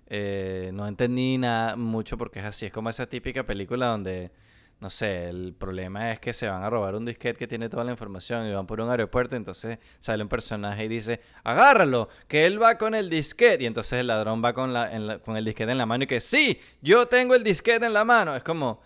Eh, 0.09 0.73
no 0.75 0.89
entendí 0.89 1.39
nada 1.39 1.77
mucho 1.77 2.19
porque 2.19 2.41
es 2.41 2.45
así, 2.45 2.67
es 2.67 2.73
como 2.73 2.91
esa 2.91 3.07
típica 3.07 3.45
película 3.45 3.87
donde, 3.87 4.33
no 4.79 4.91
sé, 4.91 5.29
el 5.29 5.55
problema 5.55 6.13
es 6.13 6.21
que 6.21 6.35
se 6.35 6.47
van 6.47 6.63
a 6.63 6.69
robar 6.69 6.95
un 6.95 7.05
disquete 7.07 7.39
que 7.39 7.47
tiene 7.47 7.69
toda 7.69 7.83
la 7.85 7.93
información 7.93 8.47
y 8.47 8.53
van 8.53 8.67
por 8.67 8.81
un 8.81 8.91
aeropuerto, 8.91 9.35
entonces 9.35 9.79
sale 10.01 10.23
un 10.23 10.29
personaje 10.29 10.85
y 10.85 10.89
dice, 10.89 11.21
agárralo, 11.45 12.11
que 12.29 12.45
él 12.45 12.63
va 12.63 12.77
con 12.77 12.95
el 12.95 13.09
disquete, 13.09 13.65
y 13.65 13.67
entonces 13.67 14.01
el 14.01 14.09
ladrón 14.09 14.43
va 14.45 14.53
con, 14.53 14.75
la, 14.75 15.19
con 15.21 15.37
el 15.37 15.45
disquete 15.47 15.73
en 15.73 15.79
la 15.79 15.87
mano 15.87 16.05
y 16.05 16.07
que, 16.07 16.21
sí, 16.21 16.61
yo 16.83 17.09
tengo 17.09 17.35
el 17.35 17.43
disquete 17.43 17.87
en 17.87 17.93
la 17.93 18.05
mano, 18.05 18.37
es 18.37 18.43
como... 18.43 18.81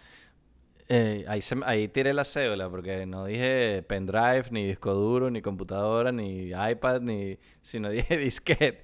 Eh, 0.93 1.25
ahí, 1.29 1.41
ahí 1.67 1.87
tiré 1.87 2.13
la 2.13 2.25
cédula 2.25 2.69
porque 2.69 3.07
no 3.07 3.25
dije 3.27 3.85
pendrive, 3.87 4.47
ni 4.51 4.67
disco 4.67 4.93
duro, 4.93 5.31
ni 5.31 5.41
computadora, 5.41 6.11
ni 6.11 6.49
iPad, 6.49 7.01
ni 7.03 7.39
sino 7.63 7.89
dije 7.91 8.17
disquete. 8.17 8.83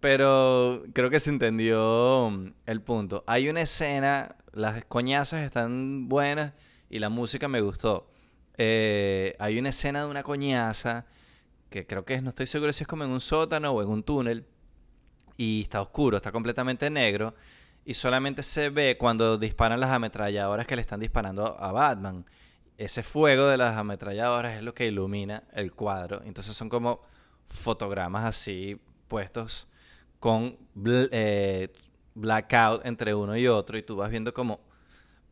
Pero 0.00 0.84
creo 0.92 1.10
que 1.10 1.20
se 1.20 1.30
entendió 1.30 2.30
mm, 2.30 2.52
el 2.66 2.82
punto. 2.82 3.24
Hay 3.26 3.48
una 3.48 3.62
escena, 3.62 4.36
las 4.52 4.84
coñazas 4.84 5.40
están 5.40 6.08
buenas 6.08 6.52
y 6.90 6.98
la 6.98 7.08
música 7.08 7.48
me 7.48 7.60
gustó. 7.60 8.10
Eh, 8.58 9.36
hay 9.38 9.58
una 9.58 9.70
escena 9.70 10.00
de 10.00 10.06
una 10.06 10.22
coñaza 10.22 11.06
que 11.70 11.86
creo 11.86 12.04
que 12.04 12.14
es, 12.14 12.22
no 12.22 12.30
estoy 12.30 12.46
seguro 12.46 12.72
si 12.72 12.84
es 12.84 12.88
como 12.88 13.04
en 13.04 13.10
un 13.10 13.20
sótano 13.20 13.72
o 13.72 13.82
en 13.82 13.88
un 13.88 14.02
túnel 14.02 14.46
y 15.36 15.62
está 15.62 15.82
oscuro, 15.82 16.16
está 16.16 16.32
completamente 16.32 16.88
negro 16.88 17.34
y 17.84 17.94
solamente 17.94 18.42
se 18.42 18.70
ve 18.70 18.96
cuando 18.98 19.38
disparan 19.38 19.80
las 19.80 19.90
ametralladoras 19.90 20.66
que 20.66 20.76
le 20.76 20.82
están 20.82 21.00
disparando 21.00 21.56
a 21.58 21.72
Batman. 21.72 22.24
Ese 22.78 23.02
fuego 23.02 23.46
de 23.46 23.56
las 23.56 23.76
ametralladoras 23.76 24.56
es 24.56 24.62
lo 24.62 24.74
que 24.74 24.86
ilumina 24.86 25.44
el 25.52 25.72
cuadro. 25.72 26.22
Entonces 26.24 26.56
son 26.56 26.68
como 26.68 27.00
fotogramas 27.46 28.24
así 28.24 28.80
puestos 29.08 29.68
con 30.26 30.56
eh, 30.84 31.72
blackout 32.16 32.84
entre 32.84 33.14
uno 33.14 33.36
y 33.36 33.46
otro 33.46 33.78
y 33.78 33.84
tú 33.84 33.94
vas 33.94 34.10
viendo 34.10 34.34
como 34.34 34.58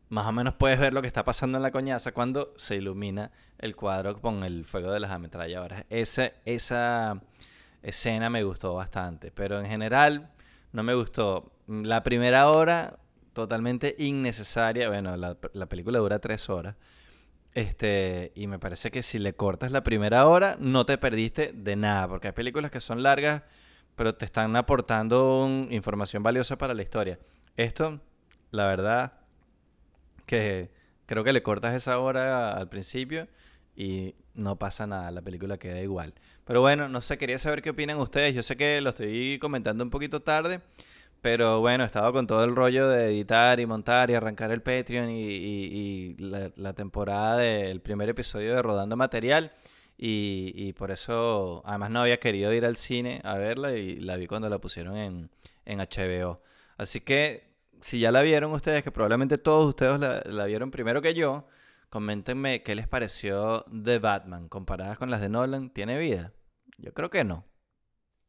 más 0.07 0.25
o 0.25 0.31
menos 0.31 0.53
puedes 0.53 0.79
ver 0.79 0.93
lo 0.93 1.01
que 1.01 1.09
está 1.09 1.25
pasando 1.25 1.57
en 1.57 1.63
la 1.63 1.71
coñaza 1.71 2.13
cuando 2.13 2.53
se 2.55 2.77
ilumina 2.77 3.29
el 3.57 3.75
cuadro 3.75 4.21
con 4.21 4.45
el 4.45 4.63
fuego 4.63 4.93
de 4.93 5.01
las 5.01 5.11
ametralladoras. 5.11 5.83
Ese, 5.89 6.35
esa 6.45 7.19
escena 7.83 8.29
me 8.29 8.45
gustó 8.45 8.73
bastante, 8.73 9.31
pero 9.31 9.59
en 9.59 9.65
general 9.65 10.31
no 10.71 10.81
me 10.81 10.93
gustó. 10.93 11.51
La 11.67 12.01
primera 12.01 12.49
hora, 12.49 12.97
totalmente 13.33 13.97
innecesaria. 13.99 14.87
Bueno, 14.87 15.17
la, 15.17 15.35
película 15.65 15.99
dura 15.99 16.19
tres 16.19 16.49
horas. 16.49 16.77
Este, 17.53 18.31
y 18.33 18.47
me 18.47 18.59
parece 18.59 18.91
que 18.91 19.03
si 19.03 19.19
le 19.19 19.33
cortas 19.33 19.73
la 19.73 19.83
primera 19.83 20.25
hora, 20.25 20.55
no 20.57 20.85
te 20.85 20.97
perdiste 20.97 21.51
de 21.53 21.75
nada. 21.75 22.07
Porque 22.07 22.27
hay 22.27 22.33
películas 22.33 22.71
que 22.71 22.79
son 22.79 23.03
largas, 23.03 23.43
pero 23.95 24.15
te 24.15 24.25
están 24.25 24.55
aportando 24.55 25.47
información 25.69 26.23
valiosa 26.23 26.57
para 26.57 26.73
la 26.73 26.81
historia. 26.81 27.19
Esto, 27.57 27.99
la 28.51 28.67
verdad, 28.67 29.13
que 30.25 30.71
creo 31.05 31.23
que 31.23 31.33
le 31.33 31.43
cortas 31.43 31.73
esa 31.75 31.99
hora 31.99 32.53
al 32.53 32.69
principio 32.69 33.27
y 33.75 34.15
no 34.33 34.57
pasa 34.57 34.87
nada, 34.87 35.11
la 35.11 35.21
película 35.21 35.57
queda 35.57 35.81
igual. 35.81 36.13
Pero 36.45 36.61
bueno, 36.61 36.89
no 36.89 37.01
sé, 37.01 37.17
quería 37.17 37.37
saber 37.37 37.61
qué 37.61 37.71
opinan 37.71 37.99
ustedes. 37.99 38.33
Yo 38.35 38.43
sé 38.43 38.55
que 38.55 38.81
lo 38.81 38.91
estoy 38.91 39.39
comentando 39.39 39.83
un 39.83 39.89
poquito 39.89 40.21
tarde, 40.21 40.61
pero 41.21 41.59
bueno, 41.59 41.83
he 41.83 41.87
estado 41.87 42.11
con 42.13 42.27
todo 42.27 42.43
el 42.43 42.55
rollo 42.55 42.87
de 42.87 43.07
editar 43.07 43.59
y 43.59 43.65
montar 43.65 44.09
y 44.09 44.15
arrancar 44.15 44.51
el 44.51 44.61
Patreon 44.61 45.09
y, 45.09 46.15
la, 46.19 46.73
temporada 46.73 47.37
del 47.37 47.81
primer 47.81 48.09
episodio 48.09 48.55
de 48.55 48.61
Rodando 48.61 48.95
Material. 48.95 49.51
Y, 49.97 50.73
por 50.73 50.91
eso, 50.91 51.61
además 51.65 51.89
no 51.89 52.01
había 52.01 52.19
querido 52.19 52.51
ir 52.53 52.65
al 52.65 52.75
cine 52.75 53.21
a 53.23 53.35
verla 53.35 53.73
y 53.73 53.95
la 53.95 54.17
vi 54.17 54.27
cuando 54.27 54.49
la 54.49 54.59
pusieron 54.59 54.97
en, 54.97 55.29
en 55.65 55.79
HBO. 55.79 56.41
Así 56.77 57.01
que, 57.01 57.55
si 57.81 57.99
ya 57.99 58.11
la 58.11 58.21
vieron 58.21 58.51
ustedes, 58.51 58.83
que 58.83 58.91
probablemente 58.91 59.37
todos 59.37 59.65
ustedes 59.65 59.99
la, 59.99 60.21
la 60.25 60.45
vieron 60.45 60.71
primero 60.71 61.01
que 61.01 61.13
yo, 61.13 61.47
coméntenme 61.89 62.61
qué 62.63 62.75
les 62.75 62.87
pareció 62.87 63.63
de 63.67 63.99
Batman 63.99 64.49
comparadas 64.49 64.97
con 64.97 65.09
las 65.09 65.21
de 65.21 65.29
Nolan. 65.29 65.69
¿Tiene 65.69 65.97
vida? 65.97 66.33
Yo 66.77 66.93
creo 66.93 67.09
que 67.09 67.23
no. 67.23 67.45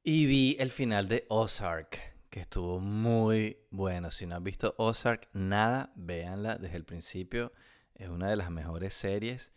Y 0.05 0.27
vi 0.27 0.57
el 0.61 0.71
final 0.71 1.09
de 1.09 1.27
Ozark 1.29 2.17
que 2.37 2.41
estuvo 2.41 2.81
muy 2.81 3.57
bueno. 3.71 4.11
Si 4.11 4.27
no 4.27 4.37
han 4.37 4.45
visto 4.45 4.75
Ozark, 4.77 5.31
nada, 5.33 5.91
véanla 5.97 6.57
desde 6.59 6.77
el 6.77 6.85
principio. 6.85 7.51
Es 7.95 8.11
una 8.11 8.29
de 8.29 8.37
las 8.37 8.51
mejores 8.51 8.93
series. 8.93 9.55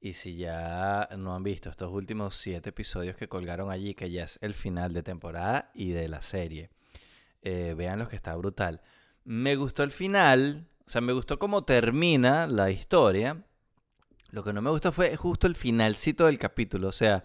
Y 0.00 0.12
si 0.12 0.36
ya 0.36 1.08
no 1.16 1.34
han 1.34 1.42
visto 1.42 1.70
estos 1.70 1.90
últimos 1.92 2.36
siete 2.36 2.70
episodios 2.70 3.16
que 3.16 3.28
colgaron 3.28 3.70
allí, 3.70 3.94
que 3.94 4.10
ya 4.10 4.24
es 4.24 4.38
el 4.42 4.54
final 4.54 4.92
de 4.92 5.02
temporada 5.02 5.70
y 5.74 5.90
de 5.90 6.08
la 6.08 6.22
serie, 6.22 6.70
eh, 7.42 7.74
vean 7.76 7.98
los 7.98 8.08
que 8.08 8.16
está 8.16 8.34
brutal. 8.36 8.82
Me 9.24 9.56
gustó 9.56 9.82
el 9.82 9.90
final, 9.90 10.68
o 10.86 10.90
sea, 10.90 11.00
me 11.00 11.12
gustó 11.12 11.38
cómo 11.38 11.64
termina 11.64 12.46
la 12.46 12.70
historia. 12.70 13.42
Lo 14.30 14.44
que 14.44 14.52
no 14.52 14.62
me 14.62 14.70
gustó 14.70 14.92
fue 14.92 15.16
justo 15.16 15.46
el 15.46 15.56
finalcito 15.56 16.26
del 16.26 16.38
capítulo. 16.38 16.88
O 16.88 16.92
sea, 16.92 17.24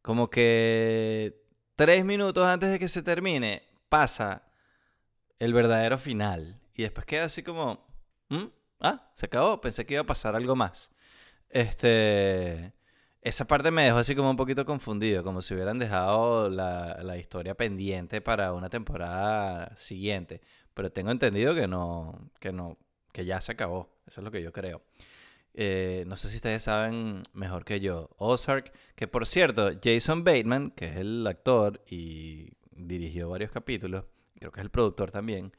como 0.00 0.30
que 0.30 1.42
tres 1.74 2.04
minutos 2.04 2.46
antes 2.46 2.70
de 2.70 2.78
que 2.78 2.88
se 2.88 3.02
termine, 3.02 3.64
pasa 3.88 4.42
el 5.38 5.52
verdadero 5.52 5.98
final. 5.98 6.60
Y 6.74 6.82
después 6.82 7.06
queda 7.06 7.24
así 7.24 7.42
como, 7.42 7.86
¿Mm? 8.28 8.44
ah, 8.80 9.10
se 9.14 9.26
acabó, 9.26 9.60
pensé 9.60 9.84
que 9.84 9.94
iba 9.94 10.02
a 10.02 10.06
pasar 10.06 10.36
algo 10.36 10.56
más. 10.56 10.90
Este, 11.56 12.74
esa 13.22 13.46
parte 13.46 13.70
me 13.70 13.84
dejó 13.84 13.96
así 13.96 14.14
como 14.14 14.28
un 14.28 14.36
poquito 14.36 14.66
confundido, 14.66 15.24
como 15.24 15.40
si 15.40 15.54
hubieran 15.54 15.78
dejado 15.78 16.50
la, 16.50 16.98
la 17.02 17.16
historia 17.16 17.54
pendiente 17.54 18.20
para 18.20 18.52
una 18.52 18.68
temporada 18.68 19.74
siguiente. 19.76 20.42
Pero 20.74 20.92
tengo 20.92 21.10
entendido 21.10 21.54
que 21.54 21.66
no, 21.66 22.30
que 22.40 22.52
no, 22.52 22.76
que 23.10 23.24
ya 23.24 23.40
se 23.40 23.52
acabó. 23.52 23.88
Eso 24.06 24.20
es 24.20 24.24
lo 24.24 24.30
que 24.30 24.42
yo 24.42 24.52
creo. 24.52 24.82
Eh, 25.54 26.04
no 26.06 26.16
sé 26.16 26.28
si 26.28 26.36
ustedes 26.36 26.62
saben 26.62 27.22
mejor 27.32 27.64
que 27.64 27.80
yo. 27.80 28.10
Ozark, 28.18 28.70
que 28.94 29.08
por 29.08 29.26
cierto, 29.26 29.70
Jason 29.82 30.24
Bateman, 30.24 30.72
que 30.72 30.90
es 30.90 30.96
el 30.98 31.26
actor 31.26 31.82
y 31.88 32.50
dirigió 32.70 33.30
varios 33.30 33.50
capítulos, 33.50 34.04
creo 34.38 34.52
que 34.52 34.60
es 34.60 34.64
el 34.64 34.70
productor 34.70 35.10
también. 35.10 35.52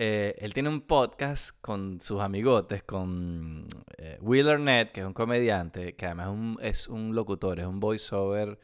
Eh, 0.00 0.36
él 0.38 0.54
tiene 0.54 0.68
un 0.68 0.82
podcast 0.82 1.60
con 1.60 2.00
sus 2.00 2.20
amigotes, 2.20 2.84
con 2.84 3.66
eh, 3.96 4.16
Will 4.20 4.48
Arnett, 4.48 4.92
que 4.92 5.00
es 5.00 5.06
un 5.06 5.12
comediante, 5.12 5.96
que 5.96 6.06
además 6.06 6.56
es 6.60 6.86
un, 6.86 7.16
locutor, 7.16 7.58
es 7.58 7.66
un 7.66 7.80
voiceover 7.80 8.60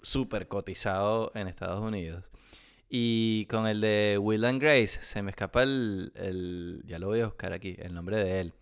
súper 0.00 0.48
cotizado 0.48 1.30
en 1.34 1.46
Estados 1.46 1.82
Unidos. 1.82 2.24
Y 2.88 3.44
con 3.50 3.66
el 3.66 3.82
de 3.82 4.16
Will 4.18 4.46
and 4.46 4.62
Grace, 4.62 4.98
se 5.02 5.20
me 5.20 5.28
escapa 5.28 5.62
el, 5.62 6.10
el, 6.14 6.82
Ya 6.86 6.98
lo 6.98 7.08
voy 7.08 7.20
a 7.20 7.26
buscar 7.26 7.52
aquí, 7.52 7.76
el 7.78 7.92
nombre 7.92 8.16
de 8.16 8.40
él. 8.40 8.54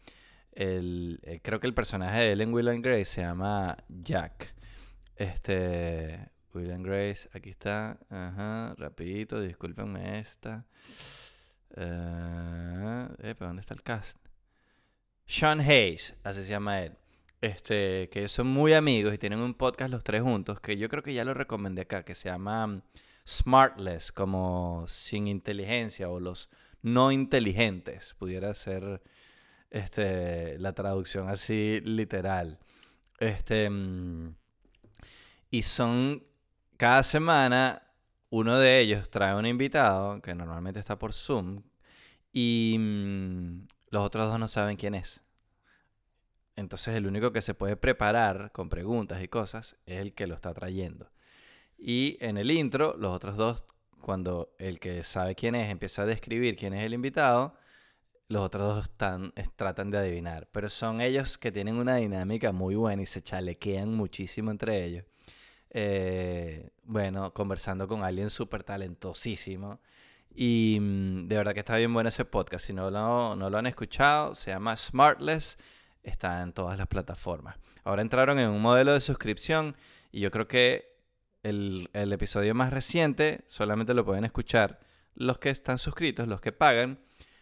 El, 0.50 1.20
eh, 1.22 1.38
creo 1.40 1.60
que 1.60 1.68
el 1.68 1.74
personaje 1.74 2.18
de 2.18 2.32
él 2.32 2.40
en 2.40 2.52
Will 2.52 2.66
and 2.66 2.84
Grace 2.84 3.04
se 3.04 3.20
llama 3.20 3.76
Jack. 3.88 4.52
Este. 5.14 6.28
Will 6.52 6.82
Grace, 6.82 7.28
aquí 7.32 7.50
está. 7.50 8.00
Ajá, 8.10 8.74
rapidito, 8.78 9.40
discúlpenme 9.40 10.18
esta. 10.18 10.64
Eh 11.74 13.34
¿dónde 13.38 13.60
está 13.60 13.74
el 13.74 13.82
cast? 13.82 14.18
Sean 15.26 15.60
Hayes, 15.60 16.14
así 16.22 16.44
se 16.44 16.50
llama 16.50 16.82
él. 16.82 16.96
Este, 17.40 18.08
que 18.10 18.28
son 18.28 18.46
muy 18.46 18.72
amigos 18.72 19.12
y 19.12 19.18
tienen 19.18 19.40
un 19.40 19.54
podcast 19.54 19.90
los 19.90 20.02
tres 20.02 20.22
juntos, 20.22 20.60
que 20.60 20.76
yo 20.76 20.88
creo 20.88 21.02
que 21.02 21.14
ya 21.14 21.24
lo 21.24 21.34
recomendé 21.34 21.82
acá, 21.82 22.04
que 22.04 22.14
se 22.14 22.28
llama 22.28 22.82
smartless, 23.26 24.12
como 24.12 24.84
sin 24.88 25.26
inteligencia 25.26 26.08
o 26.08 26.18
los 26.18 26.48
no 26.82 27.12
inteligentes, 27.12 28.14
pudiera 28.14 28.54
ser 28.54 29.02
este, 29.70 30.58
la 30.58 30.72
traducción 30.72 31.28
así 31.28 31.80
literal. 31.84 32.58
Este, 33.18 33.68
mm, 33.68 34.34
y 35.50 35.62
son 35.62 36.24
cada 36.76 37.02
semana 37.02 37.85
uno 38.38 38.58
de 38.58 38.80
ellos 38.80 39.08
trae 39.08 39.34
un 39.34 39.46
invitado 39.46 40.20
que 40.20 40.34
normalmente 40.34 40.78
está 40.78 40.98
por 40.98 41.14
Zoom 41.14 41.62
y 42.34 42.76
mm, 42.78 43.66
los 43.88 44.04
otros 44.04 44.28
dos 44.28 44.38
no 44.38 44.46
saben 44.46 44.76
quién 44.76 44.94
es. 44.94 45.22
Entonces 46.54 46.94
el 46.96 47.06
único 47.06 47.32
que 47.32 47.40
se 47.40 47.54
puede 47.54 47.76
preparar 47.76 48.52
con 48.52 48.68
preguntas 48.68 49.22
y 49.22 49.28
cosas 49.28 49.76
es 49.86 50.00
el 50.00 50.12
que 50.12 50.26
lo 50.26 50.34
está 50.34 50.52
trayendo. 50.52 51.10
Y 51.78 52.18
en 52.20 52.36
el 52.36 52.50
intro, 52.50 52.94
los 52.98 53.14
otros 53.14 53.36
dos, 53.36 53.64
cuando 54.02 54.54
el 54.58 54.80
que 54.80 55.02
sabe 55.02 55.34
quién 55.34 55.54
es 55.54 55.70
empieza 55.70 56.02
a 56.02 56.06
describir 56.06 56.56
quién 56.56 56.74
es 56.74 56.84
el 56.84 56.92
invitado, 56.92 57.54
los 58.28 58.42
otros 58.42 58.74
dos 58.74 58.90
tratan 59.56 59.90
de 59.90 59.98
adivinar. 59.98 60.46
Pero 60.52 60.68
son 60.68 61.00
ellos 61.00 61.38
que 61.38 61.52
tienen 61.52 61.76
una 61.76 61.96
dinámica 61.96 62.52
muy 62.52 62.74
buena 62.74 63.00
y 63.00 63.06
se 63.06 63.22
chalequean 63.22 63.94
muchísimo 63.94 64.50
entre 64.50 64.84
ellos. 64.84 65.06
Eh, 65.78 66.70
bueno, 66.84 67.34
conversando 67.34 67.86
con 67.86 68.02
alguien 68.02 68.30
súper 68.30 68.64
talentosísimo. 68.64 69.78
Y 70.34 70.78
mm, 70.80 71.28
de 71.28 71.36
verdad 71.36 71.52
que 71.52 71.60
está 71.60 71.76
bien 71.76 71.92
bueno 71.92 72.08
ese 72.08 72.24
podcast. 72.24 72.64
Si 72.64 72.72
no 72.72 72.90
lo, 72.90 73.36
no 73.36 73.50
lo 73.50 73.58
han 73.58 73.66
escuchado, 73.66 74.34
se 74.34 74.52
llama 74.52 74.74
Smartless. 74.74 75.58
Está 76.02 76.40
en 76.40 76.54
todas 76.54 76.78
las 76.78 76.86
plataformas. 76.86 77.58
Ahora 77.84 78.00
entraron 78.00 78.38
en 78.38 78.48
un 78.48 78.62
modelo 78.62 78.94
de 78.94 79.02
suscripción 79.02 79.76
y 80.10 80.20
yo 80.20 80.30
creo 80.30 80.48
que 80.48 80.96
el, 81.42 81.90
el 81.92 82.10
episodio 82.10 82.54
más 82.54 82.72
reciente 82.72 83.44
solamente 83.46 83.92
lo 83.92 84.06
pueden 84.06 84.24
escuchar 84.24 84.80
los 85.14 85.36
que 85.36 85.50
están 85.50 85.76
suscritos, 85.76 86.26
los 86.26 86.40
que 86.40 86.52
pagan. 86.52 87.00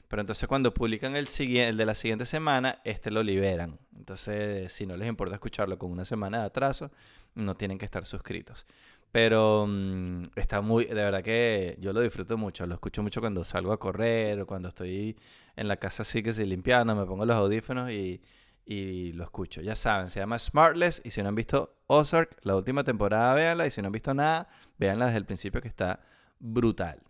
Pero 0.09 0.23
entonces 0.23 0.49
cuando 0.49 0.75
publican 0.75 1.15
el, 1.15 1.29
el 1.39 1.77
de 1.77 1.87
la 1.87 1.95
siguiente 1.95 2.27
semana, 2.27 2.81
este 2.85 3.13
lo 3.13 3.23
liberan. 3.23 3.79
Entonces, 3.97 4.73
si 4.73 4.87
no 4.87 4.97
les 4.97 5.09
importa 5.09 5.35
escucharlo 5.35 5.79
con 5.79 5.91
una 5.91 6.05
semana 6.05 6.41
de 6.41 6.47
atraso, 6.47 6.91
no 7.35 7.55
tienen 7.57 7.79
que 7.79 7.85
estar 7.85 8.05
suscritos. 8.05 8.67
Pero 9.13 9.67
mm, 9.69 10.23
está 10.37 10.61
muy, 10.61 10.87
de 10.87 10.95
verdad 10.95 11.23
que 11.23 11.77
yo 11.81 11.93
lo 11.93 12.01
disfruto 12.01 12.37
mucho, 12.37 12.67
lo 12.67 12.75
escucho 12.75 13.03
mucho 13.03 13.21
cuando 13.21 13.45
salgo 13.45 13.73
a 13.73 13.79
correr 13.79 14.41
o 14.41 14.47
cuando 14.47 14.69
estoy 14.69 15.17
en 15.57 15.69
la 15.69 15.77
casa 15.77 16.03
así 16.03 16.23
que 16.23 16.31
estoy 16.31 16.47
limpiando, 16.47 16.97
me 16.97 17.07
pongo 17.07 17.25
los 17.25 17.37
audífonos 17.37 17.91
y, 17.91 18.21
y 18.67 19.13
lo 19.13 19.25
escucho. 19.25 19.61
Ya 19.61 19.77
saben, 19.77 20.09
se 20.09 20.21
llama 20.21 20.39
Smartless 20.39 21.01
y 21.05 21.11
si 21.11 21.23
no 21.23 21.29
han 21.29 21.35
visto 21.35 21.77
Ozark, 21.87 22.39
la 22.43 22.57
última 22.57 22.83
temporada, 22.83 23.35
véanla 23.35 23.67
y 23.67 23.71
si 23.71 23.81
no 23.83 23.87
han 23.87 23.93
visto 23.93 24.15
nada, 24.15 24.49
véanla 24.79 25.07
desde 25.07 25.19
el 25.19 25.27
principio 25.27 25.61
que 25.61 25.69
está 25.69 26.01
brutal. 26.41 27.01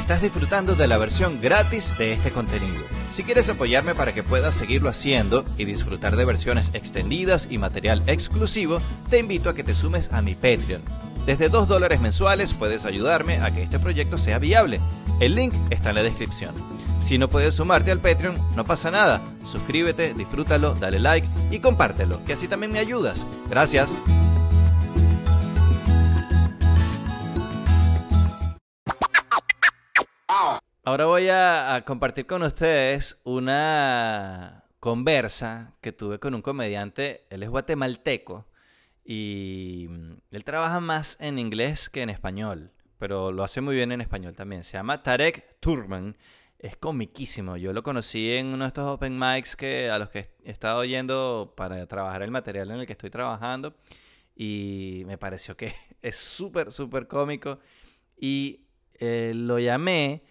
Estás 0.00 0.22
disfrutando 0.22 0.74
de 0.74 0.88
la 0.88 0.96
versión 0.96 1.40
gratis 1.40 1.96
de 1.96 2.12
este 2.12 2.32
contenido. 2.32 2.82
Si 3.10 3.22
quieres 3.22 3.48
apoyarme 3.48 3.94
para 3.94 4.12
que 4.12 4.24
pueda 4.24 4.50
seguirlo 4.50 4.88
haciendo 4.88 5.44
y 5.56 5.66
disfrutar 5.66 6.16
de 6.16 6.24
versiones 6.24 6.70
extendidas 6.72 7.46
y 7.48 7.58
material 7.58 8.02
exclusivo, 8.06 8.80
te 9.08 9.18
invito 9.18 9.50
a 9.50 9.54
que 9.54 9.62
te 9.62 9.76
sumes 9.76 10.10
a 10.10 10.20
mi 10.22 10.34
Patreon. 10.34 10.82
Desde 11.26 11.48
2 11.48 11.68
dólares 11.68 12.00
mensuales 12.00 12.54
puedes 12.54 12.86
ayudarme 12.86 13.40
a 13.40 13.52
que 13.52 13.62
este 13.62 13.78
proyecto 13.78 14.18
sea 14.18 14.38
viable. 14.40 14.80
El 15.20 15.36
link 15.36 15.54
está 15.68 15.90
en 15.90 15.96
la 15.96 16.02
descripción. 16.02 16.54
Si 17.00 17.16
no 17.18 17.28
puedes 17.28 17.54
sumarte 17.54 17.92
al 17.92 18.00
Patreon, 18.00 18.36
no 18.56 18.64
pasa 18.64 18.90
nada. 18.90 19.20
Suscríbete, 19.46 20.14
disfrútalo, 20.14 20.74
dale 20.74 20.98
like 20.98 21.28
y 21.52 21.60
compártelo, 21.60 22.24
que 22.24 22.32
así 22.32 22.48
también 22.48 22.72
me 22.72 22.80
ayudas. 22.80 23.24
Gracias. 23.48 23.90
Ahora 30.90 31.06
voy 31.06 31.28
a, 31.30 31.84
compartir 31.86 32.26
con 32.26 32.42
ustedes 32.42 33.20
una 33.22 34.64
conversa 34.80 35.76
que 35.80 35.92
tuve 35.92 36.18
con 36.18 36.34
un 36.34 36.42
comediante, 36.42 37.26
él 37.30 37.44
es 37.44 37.48
guatemalteco 37.48 38.48
y 39.04 39.86
mm, 39.88 40.12
él 40.32 40.42
trabaja 40.42 40.80
más 40.80 41.16
en 41.20 41.38
inglés 41.38 41.88
que 41.90 42.02
en 42.02 42.10
español, 42.10 42.72
pero 42.98 43.30
lo 43.30 43.44
hace 43.44 43.60
muy 43.60 43.76
bien 43.76 43.92
en 43.92 44.00
español 44.00 44.34
también. 44.34 44.64
Se 44.64 44.72
llama 44.72 45.00
Tarek 45.00 45.60
Turman, 45.60 46.16
es 46.58 46.76
comiquísimo. 46.76 47.56
Yo 47.56 47.72
lo 47.72 47.84
conocí 47.84 48.32
en 48.32 48.46
uno 48.46 48.64
de 48.64 48.68
estos 48.68 48.88
open 48.88 49.16
mics 49.16 49.54
que, 49.54 49.88
a 49.90 49.96
los 49.96 50.10
que 50.10 50.34
he 50.42 50.50
estado 50.50 50.84
yendo 50.84 51.54
para 51.56 51.86
trabajar 51.86 52.22
el 52.22 52.32
material 52.32 52.68
en 52.72 52.80
el 52.80 52.86
que 52.86 52.94
estoy 52.94 53.10
trabajando 53.10 53.76
y 54.34 55.04
me 55.06 55.18
pareció 55.18 55.56
que 55.56 55.72
es 56.02 56.16
súper, 56.16 56.72
súper 56.72 57.06
cómico 57.06 57.60
y 58.16 58.64
eh, 58.94 59.30
lo 59.36 59.60
llamé 59.60 60.24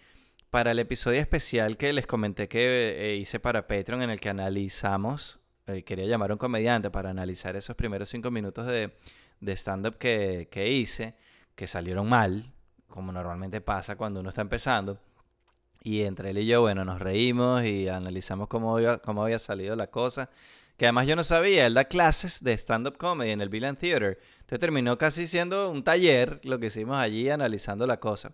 para 0.50 0.72
el 0.72 0.80
episodio 0.80 1.20
especial 1.20 1.76
que 1.76 1.92
les 1.92 2.06
comenté 2.06 2.48
que 2.48 3.12
eh, 3.12 3.16
hice 3.16 3.38
para 3.38 3.66
Patreon 3.68 4.02
en 4.02 4.10
el 4.10 4.20
que 4.20 4.30
analizamos, 4.30 5.38
eh, 5.66 5.84
quería 5.84 6.06
llamar 6.06 6.30
a 6.30 6.34
un 6.34 6.38
comediante 6.38 6.90
para 6.90 7.10
analizar 7.10 7.54
esos 7.54 7.76
primeros 7.76 8.08
cinco 8.08 8.30
minutos 8.32 8.66
de, 8.66 8.92
stand-up 9.56 9.96
que, 9.96 10.68
hice, 10.72 11.14
que 11.54 11.66
salieron 11.68 12.08
mal, 12.08 12.52
como 12.88 13.12
normalmente 13.12 13.60
pasa 13.60 13.96
cuando 13.96 14.20
uno 14.20 14.30
está 14.30 14.42
empezando. 14.42 14.98
Y 15.82 16.02
entre 16.02 16.30
él 16.30 16.38
y 16.38 16.46
yo, 16.46 16.60
bueno, 16.60 16.84
nos 16.84 17.00
reímos 17.00 17.64
y 17.64 17.88
analizamos 17.88 18.48
cómo, 18.48 18.76
cómo 19.02 19.24
había 19.24 19.38
salido 19.38 19.76
la 19.76 19.86
cosa. 19.86 20.28
Que 20.76 20.86
además 20.86 21.06
yo 21.06 21.14
no 21.14 21.24
sabía, 21.24 21.66
él 21.66 21.74
da 21.74 21.84
clases 21.84 22.42
de 22.42 22.54
stand-up 22.54 22.96
comedy 22.96 23.30
en 23.30 23.40
el 23.40 23.50
Villain 23.50 23.76
Theater. 23.76 24.18
Entonces 24.40 24.60
terminó 24.60 24.98
casi 24.98 25.26
siendo 25.26 25.70
un 25.70 25.84
taller 25.84 26.40
lo 26.42 26.58
que 26.58 26.66
hicimos 26.66 26.96
allí 26.96 27.30
analizando 27.30 27.86
la 27.86 28.00
cosa. 28.00 28.32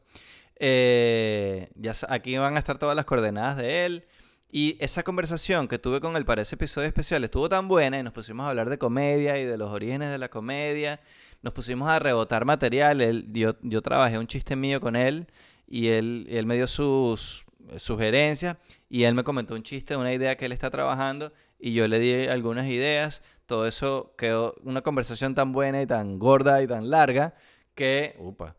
Eh, 0.58 1.70
ya 1.74 1.92
aquí 2.08 2.36
van 2.36 2.56
a 2.56 2.58
estar 2.58 2.78
todas 2.78 2.96
las 2.96 3.04
coordenadas 3.04 3.56
de 3.56 3.86
él. 3.86 4.04
Y 4.50 4.76
esa 4.80 5.02
conversación 5.02 5.68
que 5.68 5.78
tuve 5.78 6.00
con 6.00 6.16
él 6.16 6.24
para 6.24 6.42
ese 6.42 6.54
episodio 6.54 6.86
especial 6.86 7.24
estuvo 7.24 7.48
tan 7.48 7.68
buena 7.68 7.98
y 7.98 8.02
nos 8.02 8.12
pusimos 8.12 8.46
a 8.46 8.50
hablar 8.50 8.70
de 8.70 8.78
comedia 8.78 9.38
y 9.38 9.44
de 9.44 9.58
los 9.58 9.70
orígenes 9.70 10.10
de 10.10 10.18
la 10.18 10.28
comedia. 10.28 11.00
Nos 11.42 11.52
pusimos 11.52 11.88
a 11.88 11.98
rebotar 11.98 12.44
material. 12.44 13.24
Yo, 13.32 13.56
yo 13.62 13.82
trabajé 13.82 14.18
un 14.18 14.26
chiste 14.26 14.56
mío 14.56 14.80
con 14.80 14.96
él 14.96 15.26
y 15.66 15.88
él, 15.88 16.26
él 16.30 16.46
me 16.46 16.54
dio 16.54 16.66
sus 16.66 17.44
sugerencias 17.76 18.56
y 18.88 19.04
él 19.04 19.14
me 19.14 19.24
comentó 19.24 19.54
un 19.54 19.62
chiste, 19.62 19.96
una 19.96 20.12
idea 20.12 20.36
que 20.36 20.46
él 20.46 20.52
está 20.52 20.70
trabajando 20.70 21.32
y 21.58 21.72
yo 21.72 21.88
le 21.88 21.98
di 21.98 22.28
algunas 22.28 22.66
ideas. 22.66 23.22
Todo 23.46 23.66
eso 23.66 24.14
quedó 24.16 24.54
una 24.62 24.82
conversación 24.82 25.34
tan 25.34 25.52
buena 25.52 25.82
y 25.82 25.86
tan 25.86 26.18
gorda 26.18 26.62
y 26.62 26.66
tan 26.66 26.90
larga 26.90 27.34
que... 27.74 28.16
Upa, 28.18 28.56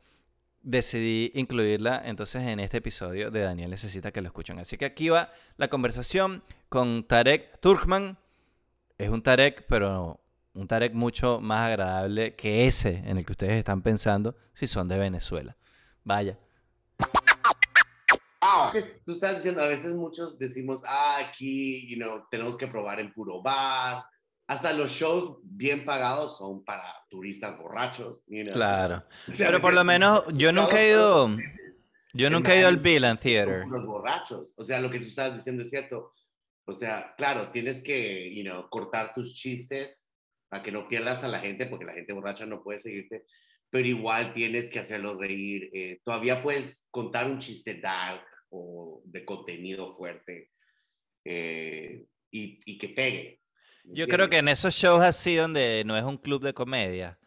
decidí 0.67 1.31
incluirla 1.33 2.01
entonces 2.03 2.43
en 2.43 2.59
este 2.59 2.77
episodio 2.77 3.31
de 3.31 3.39
Daniel 3.39 3.69
Necesita 3.69 4.11
que 4.11 4.19
lo 4.19 4.27
escuchen. 4.27 4.59
Así 4.59 4.77
que 4.77 4.83
aquí 4.83 5.07
va 5.07 5.31
la 5.55 5.69
conversación 5.69 6.43
con 6.67 7.07
Tarek 7.07 7.59
Turkman. 7.61 8.17
Es 8.97 9.09
un 9.09 9.21
Tarek, 9.21 9.65
pero 9.69 10.19
un 10.53 10.67
Tarek 10.67 10.93
mucho 10.93 11.39
más 11.39 11.61
agradable 11.61 12.35
que 12.35 12.67
ese 12.67 13.01
en 13.05 13.17
el 13.17 13.25
que 13.25 13.31
ustedes 13.31 13.53
están 13.53 13.81
pensando 13.81 14.35
si 14.53 14.67
son 14.67 14.89
de 14.89 14.97
Venezuela. 14.97 15.55
Vaya. 16.03 16.37
Ah, 18.41 18.73
tú 19.05 19.13
estás 19.13 19.37
diciendo, 19.37 19.61
a 19.61 19.67
veces 19.67 19.95
muchos 19.95 20.37
decimos, 20.37 20.81
ah, 20.85 21.17
aquí, 21.25 21.87
you 21.87 21.95
know, 21.95 22.25
tenemos 22.29 22.57
que 22.57 22.67
probar 22.67 22.99
el 22.99 23.13
puro 23.13 23.41
bar, 23.41 24.03
hasta 24.47 24.71
los 24.73 24.91
shows 24.91 25.39
bien 25.43 25.83
pagados 25.83 26.37
son 26.37 26.63
para 26.63 26.83
turistas 27.09 27.57
borrachos. 27.57 28.23
Claro. 28.53 29.03
Pero 29.37 29.61
por 29.61 29.73
lo 29.73 29.83
menos 29.83 30.23
yo 30.33 30.53
nunca 30.53 30.81
he 30.81 30.89
ido. 30.89 31.29
Yo 32.13 32.29
nunca 32.29 32.55
he 32.55 32.59
ido 32.59 32.69
al 32.69 32.77
Villain 32.77 33.17
Theater. 33.17 33.65
Los 33.67 33.85
borrachos. 33.85 34.53
O 34.55 34.63
sea, 34.63 34.79
lo 34.79 34.89
que 34.89 34.99
tú 34.99 35.05
estás 35.05 35.35
diciendo 35.35 35.63
es 35.63 35.69
cierto. 35.69 36.11
O 36.65 36.73
sea, 36.73 37.13
claro, 37.17 37.51
tienes 37.51 37.83
que, 37.83 38.33
you 38.33 38.43
know, 38.43 38.67
cortar 38.69 39.13
tus 39.13 39.33
chistes 39.35 40.09
para 40.49 40.63
que 40.63 40.71
no 40.71 40.87
pierdas 40.87 41.23
a 41.23 41.27
la 41.27 41.39
gente, 41.39 41.65
porque 41.65 41.85
la 41.85 41.93
gente 41.93 42.13
borracha 42.13 42.45
no 42.45 42.63
puede 42.63 42.79
seguirte, 42.79 43.25
pero 43.69 43.87
igual 43.87 44.33
tienes 44.33 44.69
que 44.69 44.79
hacerlos 44.79 45.17
reír. 45.17 45.69
Eh, 45.73 45.99
todavía 46.03 46.41
puedes 46.41 46.85
contar 46.89 47.27
un 47.29 47.39
chiste 47.39 47.75
dark 47.75 48.25
o 48.49 49.01
de 49.05 49.25
contenido 49.25 49.95
fuerte 49.97 50.51
eh, 51.25 52.05
y, 52.31 52.61
y 52.65 52.77
que 52.77 52.89
pegue. 52.89 53.41
Yo 53.93 54.07
creo 54.07 54.29
que 54.29 54.37
en 54.37 54.47
esos 54.47 54.75
shows 54.75 55.03
así 55.03 55.35
donde 55.35 55.83
no 55.85 55.97
es 55.97 56.03
un 56.03 56.17
club 56.17 56.43
de 56.43 56.53
comedia, 56.53 57.17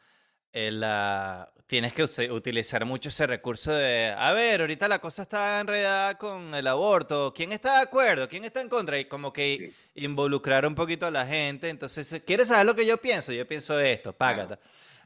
tienes 1.67 1.95
que 1.95 2.03
utilizar 2.31 2.85
mucho 2.85 3.11
ese 3.11 3.27
recurso 3.27 3.73
de, 3.73 4.13
a 4.17 4.33
ver, 4.33 4.61
ahorita 4.61 4.89
la 4.89 4.99
cosa 4.99 5.23
está 5.23 5.61
enredada 5.61 6.19
con 6.19 6.55
el 6.55 6.67
aborto, 6.67 7.33
¿quién 7.35 7.53
está 7.53 7.77
de 7.77 7.83
acuerdo? 7.83 8.29
¿Quién 8.29 8.45
está 8.45 8.61
en 8.61 8.69
contra? 8.69 8.99
Y 8.99 9.05
como 9.05 9.33
que 9.33 9.73
involucrar 9.95 10.67
un 10.67 10.75
poquito 10.75 11.07
a 11.07 11.11
la 11.11 11.25
gente. 11.27 11.69
Entonces, 11.69 12.23
¿quieres 12.27 12.49
saber 12.49 12.67
lo 12.67 12.75
que 12.75 12.85
yo 12.85 12.97
pienso? 12.97 13.33
Yo 13.33 13.47
pienso 13.47 13.79
esto, 13.79 14.13
págata. 14.13 14.59